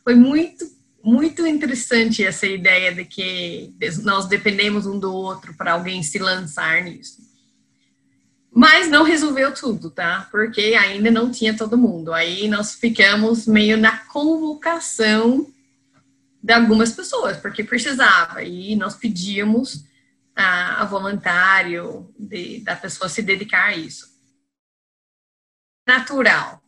Foi 0.04 0.14
muito, 0.14 0.64
muito 1.02 1.46
interessante 1.46 2.24
essa 2.24 2.46
ideia 2.46 2.94
de 2.94 3.04
que 3.04 3.74
nós 4.02 4.26
dependemos 4.26 4.86
um 4.86 4.98
do 4.98 5.12
outro 5.12 5.54
para 5.54 5.72
alguém 5.72 6.02
se 6.02 6.18
lançar 6.18 6.82
nisso. 6.82 7.27
Mas 8.58 8.88
não 8.88 9.04
resolveu 9.04 9.54
tudo, 9.54 9.88
tá? 9.88 10.26
Porque 10.32 10.74
ainda 10.74 11.12
não 11.12 11.30
tinha 11.30 11.56
todo 11.56 11.78
mundo. 11.78 12.12
Aí 12.12 12.48
nós 12.48 12.74
ficamos 12.74 13.46
meio 13.46 13.76
na 13.76 13.98
convocação 14.06 15.46
de 16.42 16.52
algumas 16.52 16.90
pessoas, 16.90 17.36
porque 17.36 17.62
precisava. 17.62 18.42
E 18.42 18.74
nós 18.74 18.96
pedíamos 18.96 19.84
a, 20.34 20.82
a 20.82 20.84
voluntário 20.84 22.12
de, 22.18 22.58
da 22.58 22.74
pessoa 22.74 23.08
se 23.08 23.22
dedicar 23.22 23.66
a 23.66 23.76
isso. 23.76 24.08
Natural. 25.86 26.60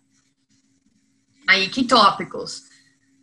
Aí, 1.44 1.68
que 1.68 1.82
tópicos? 1.82 2.66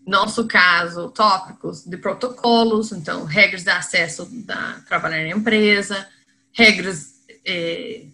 Nosso 0.05 0.45
caso, 0.45 1.09
tópicos 1.11 1.85
de 1.85 1.95
protocolos, 1.95 2.91
então, 2.91 3.23
regras 3.23 3.63
de 3.63 3.69
acesso 3.69 4.25
da 4.45 4.81
trabalhar 4.81 5.23
na 5.23 5.29
empresa, 5.29 6.05
regras, 6.51 7.21
eh, 7.45 8.07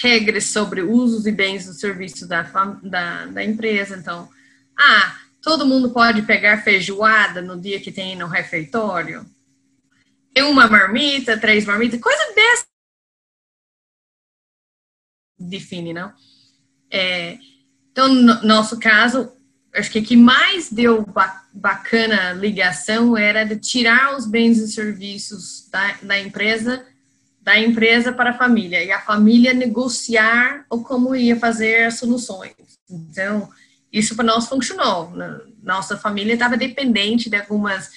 regras 0.00 0.46
sobre 0.46 0.80
usos 0.80 1.26
e 1.26 1.32
bens 1.32 1.66
dos 1.66 1.78
serviços 1.78 2.26
da, 2.26 2.42
da, 2.82 3.26
da 3.26 3.44
empresa, 3.44 3.96
então, 3.96 4.28
ah, 4.78 5.18
todo 5.42 5.66
mundo 5.66 5.90
pode 5.90 6.22
pegar 6.22 6.62
feijoada 6.62 7.42
no 7.42 7.60
dia 7.60 7.80
que 7.80 7.92
tem 7.92 8.16
no 8.16 8.26
refeitório? 8.26 9.26
Tem 10.32 10.44
uma 10.44 10.66
marmita, 10.66 11.38
três 11.38 11.66
marmitas, 11.66 12.00
coisa 12.00 12.34
dessa. 12.34 12.64
Define, 15.38 15.92
não? 15.92 16.12
É, 16.90 17.38
então, 17.90 18.08
no 18.08 18.42
nosso 18.42 18.78
caso, 18.78 19.30
acho 19.74 19.90
que 19.90 19.98
o 19.98 20.04
que 20.04 20.16
mais 20.16 20.72
deu 20.72 21.04
bacana 21.52 22.32
ligação 22.32 23.16
era 23.16 23.44
de 23.44 23.56
tirar 23.56 24.16
os 24.16 24.26
bens 24.26 24.58
e 24.58 24.68
serviços 24.68 25.68
da, 25.68 25.92
da 26.02 26.18
empresa 26.18 26.86
da 27.42 27.58
empresa 27.58 28.12
para 28.12 28.30
a 28.30 28.38
família 28.38 28.82
e 28.84 28.92
a 28.92 29.00
família 29.00 29.52
negociar 29.52 30.64
ou 30.70 30.82
como 30.84 31.14
ia 31.14 31.36
fazer 31.36 31.86
as 31.86 31.98
soluções. 31.98 32.54
Então, 32.88 33.50
isso 33.92 34.14
para 34.14 34.24
nós 34.24 34.48
funcionou. 34.48 35.12
Nossa 35.62 35.96
família 35.96 36.34
estava 36.34 36.56
dependente 36.56 37.28
de 37.28 37.36
algumas 37.36 37.90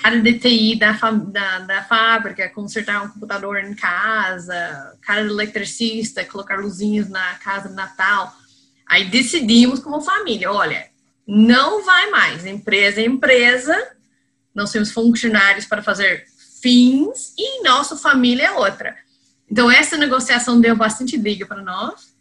cara 0.00 0.20
de 0.20 0.38
TI 0.38 0.76
da, 0.76 0.92
da, 0.92 1.58
da, 1.60 1.84
fábrica, 1.84 2.48
consertar 2.48 3.04
um 3.04 3.08
computador 3.08 3.58
em 3.58 3.74
casa, 3.74 4.98
cara 5.02 5.22
de 5.22 5.30
eletricista, 5.30 6.24
colocar 6.24 6.58
luzinhas 6.58 7.08
na 7.08 7.34
casa 7.34 7.68
de 7.68 7.74
Natal. 7.74 8.34
Aí 8.88 9.04
decidimos 9.04 9.80
como 9.80 10.00
família, 10.00 10.50
olha, 10.50 10.88
não 11.26 11.84
vai 11.84 12.10
mais, 12.10 12.44
empresa 12.46 13.00
é 13.00 13.04
empresa, 13.04 13.76
nós 14.54 14.72
temos 14.72 14.90
funcionários 14.90 15.66
para 15.66 15.82
fazer 15.82 16.26
fins 16.62 17.34
e 17.36 17.62
nossa 17.64 17.96
família 17.96 18.46
é 18.46 18.52
outra. 18.52 18.96
Então 19.50 19.70
essa 19.70 19.98
negociação 19.98 20.60
deu 20.60 20.76
bastante 20.76 21.16
liga 21.16 21.44
para 21.44 21.60
nós. 21.60 22.12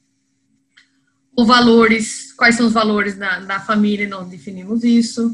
Os 1.38 1.48
valores, 1.48 2.34
quais 2.34 2.56
são 2.56 2.68
os 2.68 2.74
valores 2.74 3.16
da, 3.16 3.39
da 3.39 3.60
família, 3.60 4.08
nós 4.08 4.28
definimos 4.28 4.84
isso. 4.84 5.34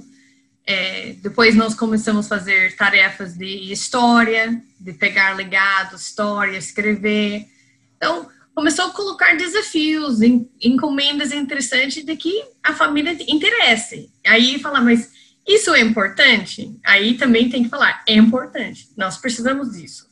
É, 0.65 1.13
depois 1.21 1.55
nós 1.55 1.73
começamos 1.73 2.25
a 2.25 2.29
fazer 2.29 2.75
tarefas 2.75 3.35
de 3.35 3.71
história, 3.71 4.61
de 4.79 4.93
pegar 4.93 5.35
legados, 5.35 6.01
história, 6.01 6.57
escrever. 6.57 7.47
Então, 7.95 8.29
começou 8.53 8.85
a 8.85 8.91
colocar 8.91 9.37
desafios, 9.37 10.19
encomendas 10.61 11.31
interessantes 11.31 12.03
de 12.03 12.15
que 12.17 12.43
a 12.61 12.73
família 12.73 13.17
interesse. 13.27 14.11
Aí 14.25 14.59
fala, 14.59 14.81
mas 14.81 15.09
isso 15.47 15.73
é 15.73 15.79
importante? 15.79 16.77
Aí 16.83 17.17
também 17.17 17.49
tem 17.49 17.63
que 17.63 17.69
falar, 17.69 18.03
é 18.07 18.13
importante. 18.13 18.89
Nós 18.97 19.17
precisamos 19.17 19.71
disso. 19.71 20.07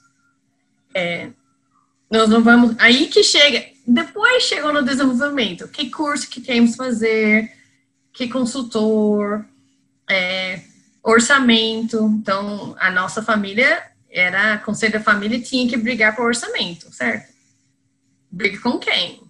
É, 0.93 1.29
nós 2.09 2.29
não 2.29 2.41
vamos. 2.41 2.75
Aí 2.79 3.07
que 3.07 3.23
chega. 3.23 3.65
Depois 3.85 4.43
chegou 4.43 4.71
no 4.71 4.83
desenvolvimento. 4.83 5.67
Que 5.67 5.89
curso 5.89 6.29
que 6.29 6.39
temos 6.39 6.71
que 6.71 6.77
fazer? 6.77 7.51
Que 8.13 8.27
consultor? 8.29 9.45
é, 10.09 10.61
orçamento. 11.03 12.05
Então, 12.19 12.75
a 12.79 12.89
nossa 12.91 13.21
família 13.21 13.83
era, 14.09 14.57
conselho 14.59 14.93
da 14.93 14.99
família 14.99 15.39
tinha 15.39 15.67
que 15.67 15.77
brigar 15.77 16.15
por 16.15 16.25
orçamento, 16.25 16.93
certo? 16.93 17.33
Briga 18.31 18.59
com 18.59 18.77
quem? 18.77 19.21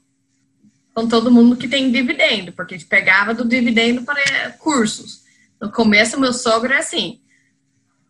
Com 0.94 1.08
todo 1.08 1.32
mundo 1.32 1.58
que 1.58 1.68
tem 1.68 1.92
dividendo, 1.92 2.52
porque 2.54 2.76
a 2.76 2.78
gente 2.78 2.88
pegava 2.88 3.34
do 3.34 3.46
dividendo 3.46 4.04
para 4.04 4.52
cursos. 4.60 5.25
No 5.62 5.72
começo, 5.72 6.20
meu 6.20 6.34
sogro 6.34 6.74
é 6.74 6.78
assim: 6.78 7.22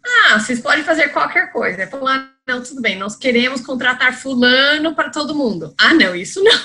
ah, 0.06 0.40
vocês 0.40 0.60
podem 0.60 0.84
fazer 0.84 1.10
qualquer 1.10 1.52
coisa. 1.52 1.82
Ele 1.82 1.92
falou: 1.92 2.08
ah, 2.08 2.30
não, 2.48 2.62
tudo 2.62 2.82
bem, 2.82 2.98
nós 2.98 3.16
queremos 3.16 3.62
contratar 3.62 4.14
fulano 4.14 4.94
para 4.96 5.10
todo 5.10 5.36
mundo. 5.36 5.74
Ah, 5.80 5.94
não, 5.94 6.16
isso 6.16 6.44
não. 6.44 6.60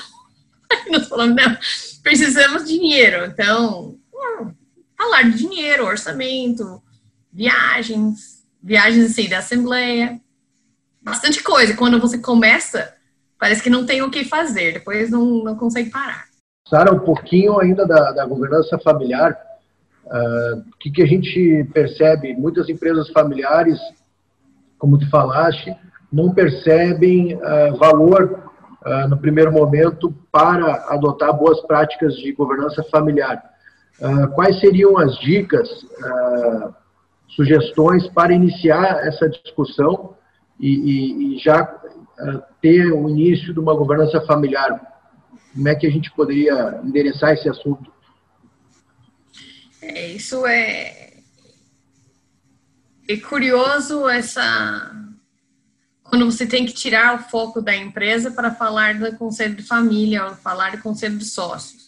Aí 0.71 0.89
nós 0.91 1.07
falamos: 1.07 1.35
não, 1.35 1.57
precisamos 2.03 2.65
de 2.65 2.77
dinheiro. 2.77 3.25
Então, 3.25 3.97
hum, 4.13 4.53
falar 4.97 5.23
de 5.23 5.37
dinheiro, 5.37 5.85
orçamento, 5.85 6.81
viagens, 7.31 8.45
viagens 8.61 9.11
assim 9.11 9.27
da 9.27 9.39
assembleia, 9.39 10.19
bastante 11.01 11.41
coisa. 11.41 11.75
Quando 11.75 11.99
você 11.99 12.19
começa, 12.19 12.93
parece 13.39 13.63
que 13.63 13.69
não 13.69 13.85
tem 13.85 14.01
o 14.01 14.11
que 14.11 14.23
fazer, 14.23 14.73
depois 14.73 15.09
não, 15.09 15.43
não 15.43 15.55
consegue 15.55 15.89
parar. 15.89 16.25
Sara, 16.67 16.93
um 16.93 16.99
pouquinho 16.99 17.59
ainda 17.59 17.85
da, 17.85 18.11
da 18.11 18.25
governança 18.25 18.77
familiar, 18.79 19.37
o 20.11 20.57
uh, 20.57 20.63
que, 20.77 20.91
que 20.91 21.01
a 21.01 21.05
gente 21.05 21.63
percebe? 21.73 22.35
Muitas 22.35 22.67
empresas 22.67 23.09
familiares, 23.11 23.79
como 24.77 24.99
tu 24.99 25.09
falaste, 25.09 25.73
não 26.11 26.33
percebem 26.33 27.35
uh, 27.35 27.77
valor 27.77 28.43
uh, 28.85 29.07
no 29.07 29.17
primeiro 29.17 29.53
momento 29.53 30.13
para 30.29 30.85
adotar 30.89 31.31
boas 31.33 31.61
práticas 31.61 32.15
de 32.15 32.33
governança 32.33 32.83
familiar. 32.91 33.41
Ah, 34.01 34.27
quais 34.29 34.59
seriam 34.59 34.97
as 34.97 35.15
dicas, 35.19 35.69
sugestões 37.35 38.07
para 38.07 38.33
iniciar 38.33 39.05
essa 39.05 39.29
discussão 39.29 40.15
e, 40.59 40.69
e, 40.69 41.35
e 41.35 41.37
já 41.37 41.79
ter 42.59 42.91
o 42.91 43.07
início 43.07 43.53
de 43.53 43.59
uma 43.59 43.75
governança 43.75 44.19
familiar? 44.21 44.81
Como 45.53 45.67
é 45.67 45.75
que 45.75 45.85
a 45.85 45.91
gente 45.91 46.09
poderia 46.15 46.79
endereçar 46.83 47.33
esse 47.33 47.47
assunto? 47.47 47.91
É, 49.81 50.07
isso 50.07 50.45
é, 50.45 51.13
é 53.07 53.17
curioso 53.17 54.07
essa 54.07 54.97
quando 56.03 56.29
você 56.29 56.45
tem 56.45 56.65
que 56.65 56.73
tirar 56.73 57.15
o 57.15 57.29
foco 57.29 57.61
da 57.61 57.75
empresa 57.75 58.31
para 58.31 58.53
falar 58.53 58.99
do 58.99 59.17
conselho 59.17 59.55
de 59.55 59.63
família 59.63 60.25
ou 60.25 60.35
falar 60.35 60.75
do 60.75 60.81
conselho 60.81 61.17
de 61.17 61.25
sócios 61.25 61.81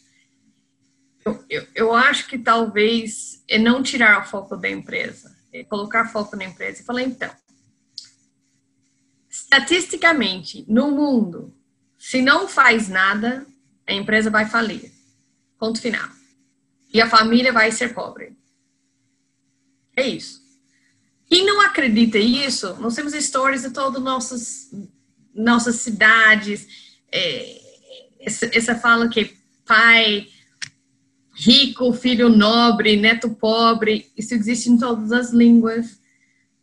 eu, 1.26 1.44
eu, 1.50 1.68
eu 1.74 1.94
acho 1.94 2.28
que 2.28 2.38
talvez 2.38 3.44
é 3.48 3.58
não 3.58 3.82
tirar 3.82 4.22
o 4.22 4.26
foco 4.26 4.56
da 4.56 4.70
empresa, 4.70 5.36
é 5.52 5.64
colocar 5.64 6.10
foco 6.10 6.36
na 6.36 6.46
empresa 6.46 6.82
e 6.82 6.86
falar, 6.86 7.04
então, 7.04 7.32
estatisticamente, 9.30 10.66
no 10.68 10.92
mundo, 10.92 11.54
se 11.98 12.22
não 12.22 12.48
faz 12.48 12.90
nada, 12.90 13.46
a 13.88 13.94
empresa 13.94 14.30
vai 14.30 14.46
falir. 14.46 14.92
Ponto 15.58 15.82
final. 15.82 16.10
E 16.94 17.02
a 17.02 17.10
família 17.10 17.52
vai 17.52 17.72
ser 17.72 17.94
pobre. 17.94 18.34
É 19.96 20.08
isso. 20.08 20.42
Quem 21.26 21.46
não 21.46 21.62
acredita 21.62 22.20
nisso, 22.20 22.76
nós 22.80 22.96
temos 22.96 23.14
histórias 23.14 23.64
de 23.64 23.72
todas 23.72 24.02
nossas 24.02 24.72
nossas 25.34 25.78
cidades. 25.78 26.68
É, 27.12 27.62
essa, 28.20 28.50
essa 28.54 28.76
fala 28.76 29.10
que 29.10 29.36
pai 29.66 30.28
rico, 31.36 31.92
filho 31.94 32.30
nobre, 32.30 32.96
neto 32.96 33.32
pobre, 33.32 34.12
isso 34.16 34.36
existe 34.36 34.70
em 34.70 34.78
todas 34.78 35.12
as 35.12 35.32
línguas. 35.32 36.00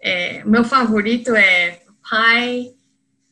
É, 0.01 0.45
meu 0.45 0.65
favorito 0.65 1.35
é 1.35 1.83
pai 2.09 2.73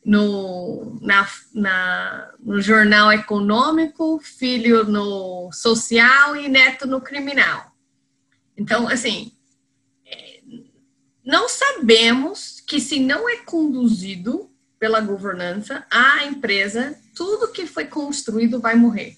no, 0.09 0.97
na, 1.03 1.29
na, 1.53 2.33
no 2.39 2.59
jornal 2.59 3.11
econômico, 3.11 4.19
filho 4.19 4.83
no 4.83 5.51
social 5.51 6.35
e 6.35 6.49
neto 6.49 6.87
no 6.87 6.99
criminal. 6.99 7.71
Então, 8.57 8.87
assim, 8.87 9.31
é, 10.07 10.41
não 11.23 11.47
sabemos 11.47 12.59
que 12.59 12.79
se 12.79 12.99
não 12.99 13.29
é 13.29 13.37
conduzido 13.43 14.49
pela 14.79 14.99
governança, 14.99 15.85
a 15.91 16.25
empresa, 16.25 16.99
tudo 17.13 17.51
que 17.51 17.67
foi 17.67 17.85
construído 17.85 18.59
vai 18.59 18.73
morrer. 18.73 19.15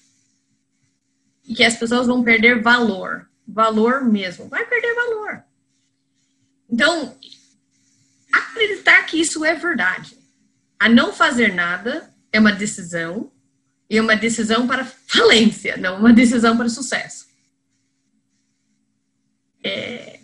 E 1.42 1.54
que 1.54 1.64
as 1.64 1.74
pessoas 1.74 2.06
vão 2.06 2.22
perder 2.22 2.60
valor. 2.60 3.30
Valor 3.48 4.04
mesmo. 4.04 4.46
Vai 4.46 4.66
perder 4.66 4.94
valor. 4.94 5.42
Então, 6.68 7.16
acreditar 8.30 9.06
que 9.06 9.18
isso 9.18 9.42
é 9.42 9.54
verdade. 9.54 10.20
A 10.82 10.88
não 10.88 11.12
fazer 11.12 11.54
nada 11.54 12.12
é 12.32 12.40
uma 12.40 12.50
decisão, 12.50 13.30
e 13.88 14.00
uma 14.00 14.16
decisão 14.16 14.66
para 14.66 14.84
falência, 14.84 15.76
não 15.76 15.96
uma 15.96 16.12
decisão 16.12 16.56
para 16.56 16.68
sucesso. 16.68 17.28
É, 19.62 20.18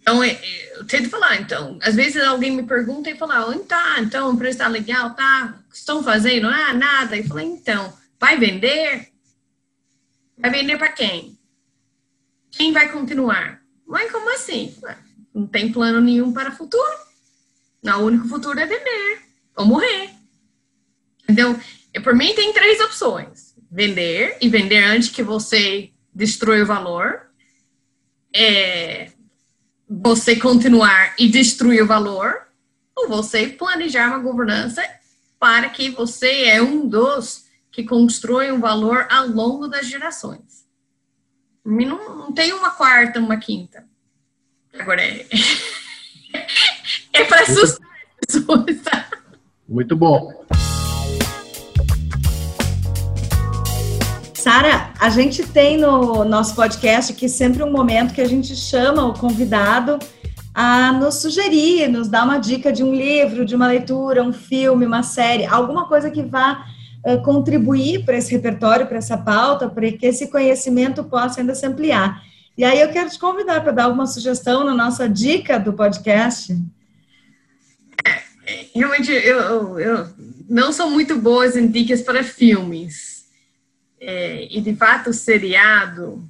então, 0.00 0.22
é, 0.22 0.30
é, 0.30 0.78
eu 0.78 0.86
tenho 0.86 1.02
que 1.02 1.10
falar, 1.10 1.38
então, 1.38 1.78
às 1.82 1.94
vezes 1.94 2.22
alguém 2.22 2.50
me 2.50 2.62
pergunta 2.62 3.10
e 3.10 3.18
fala, 3.18 3.46
onde 3.46 3.64
tá, 3.64 3.96
então, 4.00 4.32
o 4.32 4.38
preço 4.38 4.56
tá 4.56 4.68
legal, 4.68 5.12
tá, 5.12 5.62
estão 5.70 6.02
fazendo? 6.02 6.48
Ah, 6.48 6.72
nada. 6.72 7.14
E 7.14 7.28
fala, 7.28 7.42
então, 7.42 7.92
vai 8.18 8.38
vender? 8.38 9.12
Vai 10.38 10.50
vender 10.50 10.78
para 10.78 10.92
quem? 10.92 11.38
Quem 12.52 12.72
vai 12.72 12.90
continuar? 12.90 13.60
Mas 13.86 14.10
como 14.10 14.34
assim? 14.34 14.74
Não 15.34 15.46
tem 15.46 15.70
plano 15.70 16.00
nenhum 16.00 16.32
para 16.32 16.48
o 16.48 16.56
futuro. 16.56 17.04
O 17.84 17.98
único 17.98 18.26
futuro 18.28 18.58
é 18.58 18.64
vender 18.64 19.25
ou 19.56 19.64
morrer. 19.64 20.10
Então, 21.28 21.58
por 22.02 22.14
mim 22.14 22.34
tem 22.34 22.52
três 22.52 22.80
opções: 22.80 23.54
vender 23.70 24.36
e 24.40 24.48
vender 24.48 24.84
antes 24.84 25.08
que 25.08 25.22
você 25.22 25.90
destrua 26.14 26.62
o 26.62 26.66
valor, 26.66 27.22
é, 28.34 29.10
você 29.88 30.36
continuar 30.36 31.14
e 31.18 31.28
destruir 31.28 31.82
o 31.82 31.86
valor, 31.86 32.46
ou 32.94 33.08
você 33.08 33.48
planejar 33.48 34.08
uma 34.08 34.18
governança 34.18 34.82
para 35.38 35.68
que 35.68 35.90
você 35.90 36.44
é 36.44 36.62
um 36.62 36.88
dos 36.88 37.46
que 37.70 37.84
constrói 37.84 38.50
um 38.50 38.60
valor 38.60 39.06
ao 39.10 39.28
longo 39.28 39.68
das 39.68 39.86
gerações. 39.86 40.66
Não, 41.62 42.16
não 42.16 42.32
tem 42.32 42.52
uma 42.52 42.70
quarta, 42.70 43.20
uma 43.20 43.36
quinta. 43.36 43.86
Agora 44.78 45.02
é. 45.02 45.26
é 47.12 47.24
para 47.24 47.42
assustar 47.42 47.86
as 48.22 48.26
pessoas, 48.26 48.82
tá? 48.82 49.15
Muito 49.68 49.96
bom. 49.96 50.32
Sara, 54.34 54.92
a 55.00 55.10
gente 55.10 55.42
tem 55.42 55.76
no 55.76 56.24
nosso 56.24 56.54
podcast 56.54 57.12
aqui 57.12 57.28
sempre 57.28 57.64
um 57.64 57.72
momento 57.72 58.14
que 58.14 58.20
a 58.20 58.28
gente 58.28 58.54
chama 58.54 59.04
o 59.04 59.12
convidado 59.12 59.98
a 60.54 60.92
nos 60.92 61.16
sugerir, 61.16 61.88
nos 61.88 62.08
dar 62.08 62.24
uma 62.24 62.38
dica 62.38 62.72
de 62.72 62.84
um 62.84 62.94
livro, 62.94 63.44
de 63.44 63.56
uma 63.56 63.66
leitura, 63.66 64.22
um 64.22 64.32
filme, 64.32 64.86
uma 64.86 65.02
série, 65.02 65.44
alguma 65.44 65.88
coisa 65.88 66.10
que 66.12 66.22
vá 66.22 66.64
uh, 67.04 67.20
contribuir 67.22 68.04
para 68.04 68.16
esse 68.16 68.30
repertório, 68.30 68.86
para 68.86 68.98
essa 68.98 69.18
pauta, 69.18 69.68
para 69.68 69.90
que 69.90 70.06
esse 70.06 70.30
conhecimento 70.30 71.02
possa 71.02 71.40
ainda 71.40 71.56
se 71.56 71.66
ampliar. 71.66 72.22
E 72.56 72.64
aí 72.64 72.80
eu 72.80 72.88
quero 72.90 73.10
te 73.10 73.18
convidar 73.18 73.60
para 73.62 73.72
dar 73.72 73.84
alguma 73.84 74.06
sugestão 74.06 74.64
na 74.64 74.72
nossa 74.72 75.08
dica 75.08 75.58
do 75.58 75.72
podcast. 75.72 76.56
Realmente, 78.74 79.10
eu, 79.10 79.78
eu 79.78 80.08
não 80.48 80.72
sou 80.72 80.90
muito 80.90 81.16
boa 81.16 81.46
em 81.58 81.66
dicas 81.66 82.02
para 82.02 82.22
filmes. 82.22 83.26
É, 84.00 84.46
e, 84.50 84.60
de 84.60 84.74
fato, 84.74 85.10
o 85.10 85.14
seriado... 85.14 86.28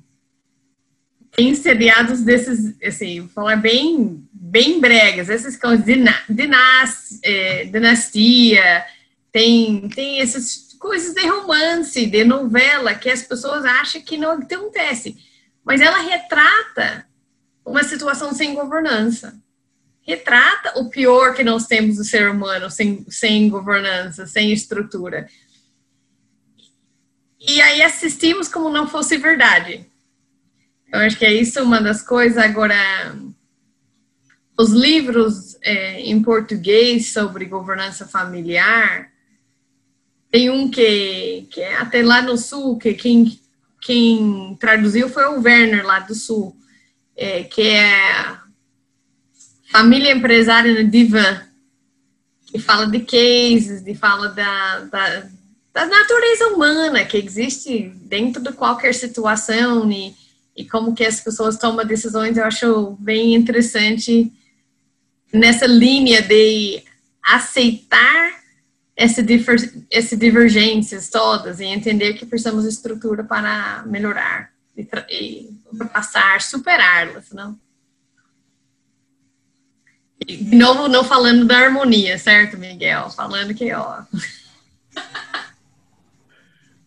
Tem 1.32 1.54
seriados 1.54 2.22
desses, 2.22 2.74
assim, 2.82 3.28
falar 3.28 3.56
bem, 3.56 4.26
bem 4.32 4.80
bregas. 4.80 5.28
Esses 5.28 5.54
que 5.54 5.76
dinas, 5.76 7.20
é, 7.22 7.64
dinastia, 7.66 8.84
tem, 9.30 9.86
tem 9.90 10.20
essas 10.20 10.74
coisas 10.78 11.12
de 11.12 11.26
romance, 11.26 12.06
de 12.06 12.24
novela, 12.24 12.94
que 12.94 13.10
as 13.10 13.22
pessoas 13.22 13.66
acham 13.66 14.00
que 14.00 14.16
não 14.16 14.30
acontece 14.30 15.14
mas 15.66 15.80
ela 15.80 15.98
retrata 15.98 17.04
uma 17.64 17.82
situação 17.82 18.32
sem 18.32 18.54
governança. 18.54 19.36
Retrata 20.06 20.78
o 20.78 20.88
pior 20.88 21.34
que 21.34 21.42
nós 21.42 21.66
temos 21.66 21.96
do 21.96 22.04
ser 22.04 22.30
humano 22.30 22.70
sem, 22.70 23.04
sem 23.08 23.48
governança, 23.48 24.26
sem 24.26 24.52
estrutura. 24.52 25.28
E 27.40 27.60
aí 27.60 27.82
assistimos 27.82 28.48
como 28.48 28.70
não 28.70 28.86
fosse 28.86 29.16
verdade. 29.16 29.86
Eu 30.92 31.00
acho 31.00 31.18
que 31.18 31.24
é 31.24 31.32
isso 31.32 31.62
uma 31.62 31.80
das 31.80 32.02
coisas. 32.02 32.38
Agora, 32.38 32.76
os 34.58 34.70
livros 34.70 35.56
é, 35.62 36.00
em 36.00 36.22
português 36.22 37.12
sobre 37.12 37.44
governança 37.44 38.06
familiar, 38.06 39.10
tem 40.30 40.50
um 40.50 40.70
que, 40.70 41.48
que 41.50 41.60
é 41.60 41.76
até 41.76 42.02
lá 42.02 42.22
no 42.22 42.36
sul, 42.36 42.78
que 42.78 42.94
quem 42.94 43.40
quem 43.86 44.56
traduziu 44.58 45.08
foi 45.08 45.24
o 45.26 45.40
Werner, 45.40 45.86
lá 45.86 46.00
do 46.00 46.12
Sul, 46.12 46.56
é, 47.16 47.44
que 47.44 47.62
é 47.62 48.36
Família 49.76 50.10
Empresária 50.10 50.72
no 50.72 50.88
Divan, 50.88 51.42
que 52.46 52.58
fala 52.58 52.86
de 52.86 53.00
cases, 53.00 53.84
de 53.84 53.94
fala 53.94 54.30
da, 54.30 54.78
da, 54.78 55.26
da 55.70 55.84
natureza 55.84 56.48
humana 56.48 57.04
que 57.04 57.18
existe 57.18 57.92
dentro 57.96 58.42
de 58.42 58.54
qualquer 58.54 58.94
situação 58.94 59.92
e, 59.92 60.16
e 60.56 60.64
como 60.64 60.94
que 60.94 61.04
as 61.04 61.20
pessoas 61.20 61.58
tomam 61.58 61.84
decisões, 61.84 62.38
eu 62.38 62.44
acho 62.44 62.96
bem 62.98 63.34
interessante 63.34 64.32
nessa 65.30 65.66
linha 65.66 66.22
de 66.22 66.82
aceitar 67.22 68.32
essa, 68.96 69.22
diver, 69.22 69.56
essa 69.90 70.16
divergências 70.16 71.10
todas 71.10 71.60
e 71.60 71.66
entender 71.66 72.14
que 72.14 72.24
precisamos 72.24 72.62
de 72.62 72.70
estrutura 72.70 73.24
para 73.24 73.84
melhorar 73.84 74.50
e, 74.74 74.88
e 75.10 75.50
ultrapassar, 75.70 76.40
superá-las, 76.40 77.30
não? 77.32 77.65
De 80.26 80.56
novo, 80.56 80.88
não 80.88 81.04
falando 81.04 81.44
da 81.44 81.56
harmonia, 81.56 82.18
certo, 82.18 82.58
Miguel? 82.58 83.08
Falando 83.10 83.54
que, 83.54 83.72
ó... 83.72 84.02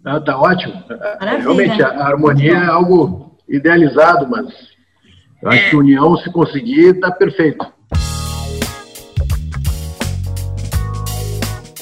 Não, 0.04 0.24
tá 0.24 0.38
ótimo. 0.38 0.84
Maravilha. 0.88 1.42
Realmente, 1.42 1.84
a 1.84 2.06
harmonia 2.06 2.54
é 2.54 2.66
algo 2.66 3.38
idealizado, 3.48 4.28
mas 4.30 4.48
eu 5.42 5.50
acho 5.50 5.60
é. 5.60 5.70
que 5.70 5.76
união, 5.76 6.18
se 6.18 6.32
conseguir, 6.32 7.00
tá 7.00 7.12
perfeito. 7.12 7.66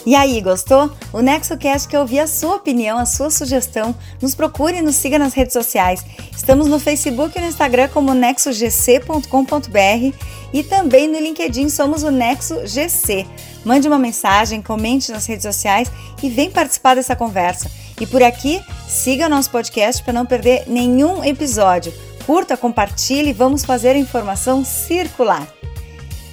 E 0.07 0.15
aí, 0.15 0.39
gostou? 0.39 0.89
O 1.11 1.19
NexoCast 1.19 1.89
quer 1.89 1.99
ouvir 1.99 2.21
a 2.21 2.27
sua 2.27 2.55
opinião, 2.55 2.97
a 2.97 3.05
sua 3.05 3.29
sugestão. 3.29 3.93
Nos 4.21 4.33
procure 4.33 4.77
e 4.77 4.81
nos 4.81 4.95
siga 4.95 5.19
nas 5.19 5.33
redes 5.33 5.51
sociais. 5.51 6.01
Estamos 6.33 6.67
no 6.67 6.79
Facebook 6.79 7.37
e 7.37 7.41
no 7.41 7.47
Instagram 7.47 7.89
como 7.89 8.13
nexogc.com.br 8.13 10.17
e 10.53 10.63
também 10.63 11.09
no 11.09 11.19
LinkedIn 11.19 11.67
somos 11.67 12.03
o 12.03 12.09
Nexo 12.09 12.65
GC. 12.65 13.27
Mande 13.65 13.89
uma 13.89 13.99
mensagem, 13.99 14.61
comente 14.61 15.11
nas 15.11 15.25
redes 15.25 15.43
sociais 15.43 15.91
e 16.23 16.29
vem 16.29 16.49
participar 16.49 16.95
dessa 16.95 17.13
conversa. 17.13 17.69
E 17.99 18.07
por 18.07 18.23
aqui, 18.23 18.63
siga 18.87 19.27
nosso 19.27 19.51
podcast 19.51 20.01
para 20.01 20.13
não 20.13 20.25
perder 20.25 20.63
nenhum 20.67 21.21
episódio. 21.21 21.93
Curta, 22.25 22.55
compartilhe, 22.55 23.33
vamos 23.33 23.65
fazer 23.65 23.89
a 23.89 23.99
informação 23.99 24.63
circular. 24.63 25.45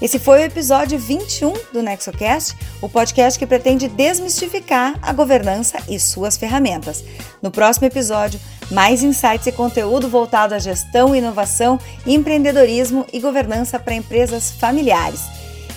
Esse 0.05 0.18
foi 0.18 0.40
o 0.40 0.44
episódio 0.44 0.98
21 0.98 1.55
do 1.72 1.82
NexoCast, 1.82 2.55
o 2.82 2.90
podcast 2.90 3.38
que 3.38 3.46
pretende 3.46 3.88
desmistificar 3.88 4.98
a 5.00 5.14
governança 5.14 5.78
e 5.88 5.98
suas 5.98 6.36
ferramentas. 6.36 7.02
No 7.40 7.50
próximo 7.50 7.86
episódio, 7.86 8.38
mais 8.70 9.02
insights 9.02 9.46
e 9.46 9.52
conteúdo 9.52 10.07
voltado 10.07 10.55
à 10.55 10.59
gestão, 10.59 11.16
inovação, 11.16 11.80
empreendedorismo 12.07 13.07
e 13.14 13.18
governança 13.18 13.78
para 13.78 13.94
empresas 13.94 14.50
familiares. 14.50 15.22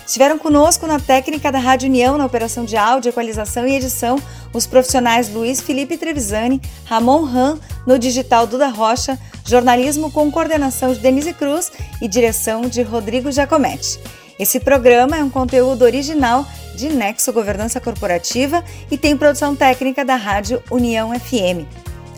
Estiveram 0.07 0.39
conosco 0.39 0.87
na 0.87 1.01
técnica 1.01 1.51
da 1.51 1.59
Rádio 1.59 1.89
União, 1.89 2.17
na 2.17 2.25
operação 2.25 2.63
de 2.63 2.77
áudio, 2.77 3.09
equalização 3.09 3.67
e 3.67 3.75
edição, 3.75 4.17
os 4.53 4.65
profissionais 4.65 5.29
Luiz 5.29 5.59
Felipe 5.59 5.97
Trevisani, 5.97 6.61
Ramon 6.85 7.25
Ram, 7.25 7.59
no 7.85 7.99
digital 7.99 8.47
Duda 8.47 8.69
Rocha, 8.69 9.19
jornalismo 9.45 10.09
com 10.09 10.31
coordenação 10.31 10.93
de 10.93 10.99
Denise 10.99 11.33
Cruz 11.33 11.73
e 12.01 12.07
direção 12.07 12.61
de 12.61 12.81
Rodrigo 12.83 13.29
Giacometti. 13.29 13.99
Esse 14.39 14.61
programa 14.61 15.17
é 15.17 15.23
um 15.23 15.29
conteúdo 15.29 15.83
original 15.83 16.45
de 16.73 16.87
Nexo 16.87 17.33
Governança 17.33 17.81
Corporativa 17.81 18.63
e 18.89 18.97
tem 18.97 19.17
produção 19.17 19.57
técnica 19.57 20.05
da 20.05 20.15
Rádio 20.15 20.63
União 20.71 21.11
FM. 21.19 21.67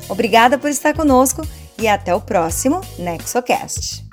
Obrigada 0.07 0.59
por 0.59 0.69
estar 0.69 0.93
conosco 0.93 1.41
e 1.75 1.87
até 1.87 2.13
o 2.13 2.21
próximo 2.21 2.81
NexoCast. 2.99 4.03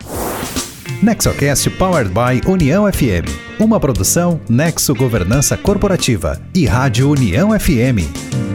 Nexocast 1.03 1.69
Powered 1.77 2.11
by 2.11 2.41
União 2.51 2.91
FM. 2.91 3.29
Uma 3.61 3.79
produção 3.79 4.41
Nexo 4.49 4.95
Governança 4.95 5.55
Corporativa 5.57 6.41
e 6.55 6.65
Rádio 6.65 7.11
União 7.11 7.51
FM. 7.59 8.46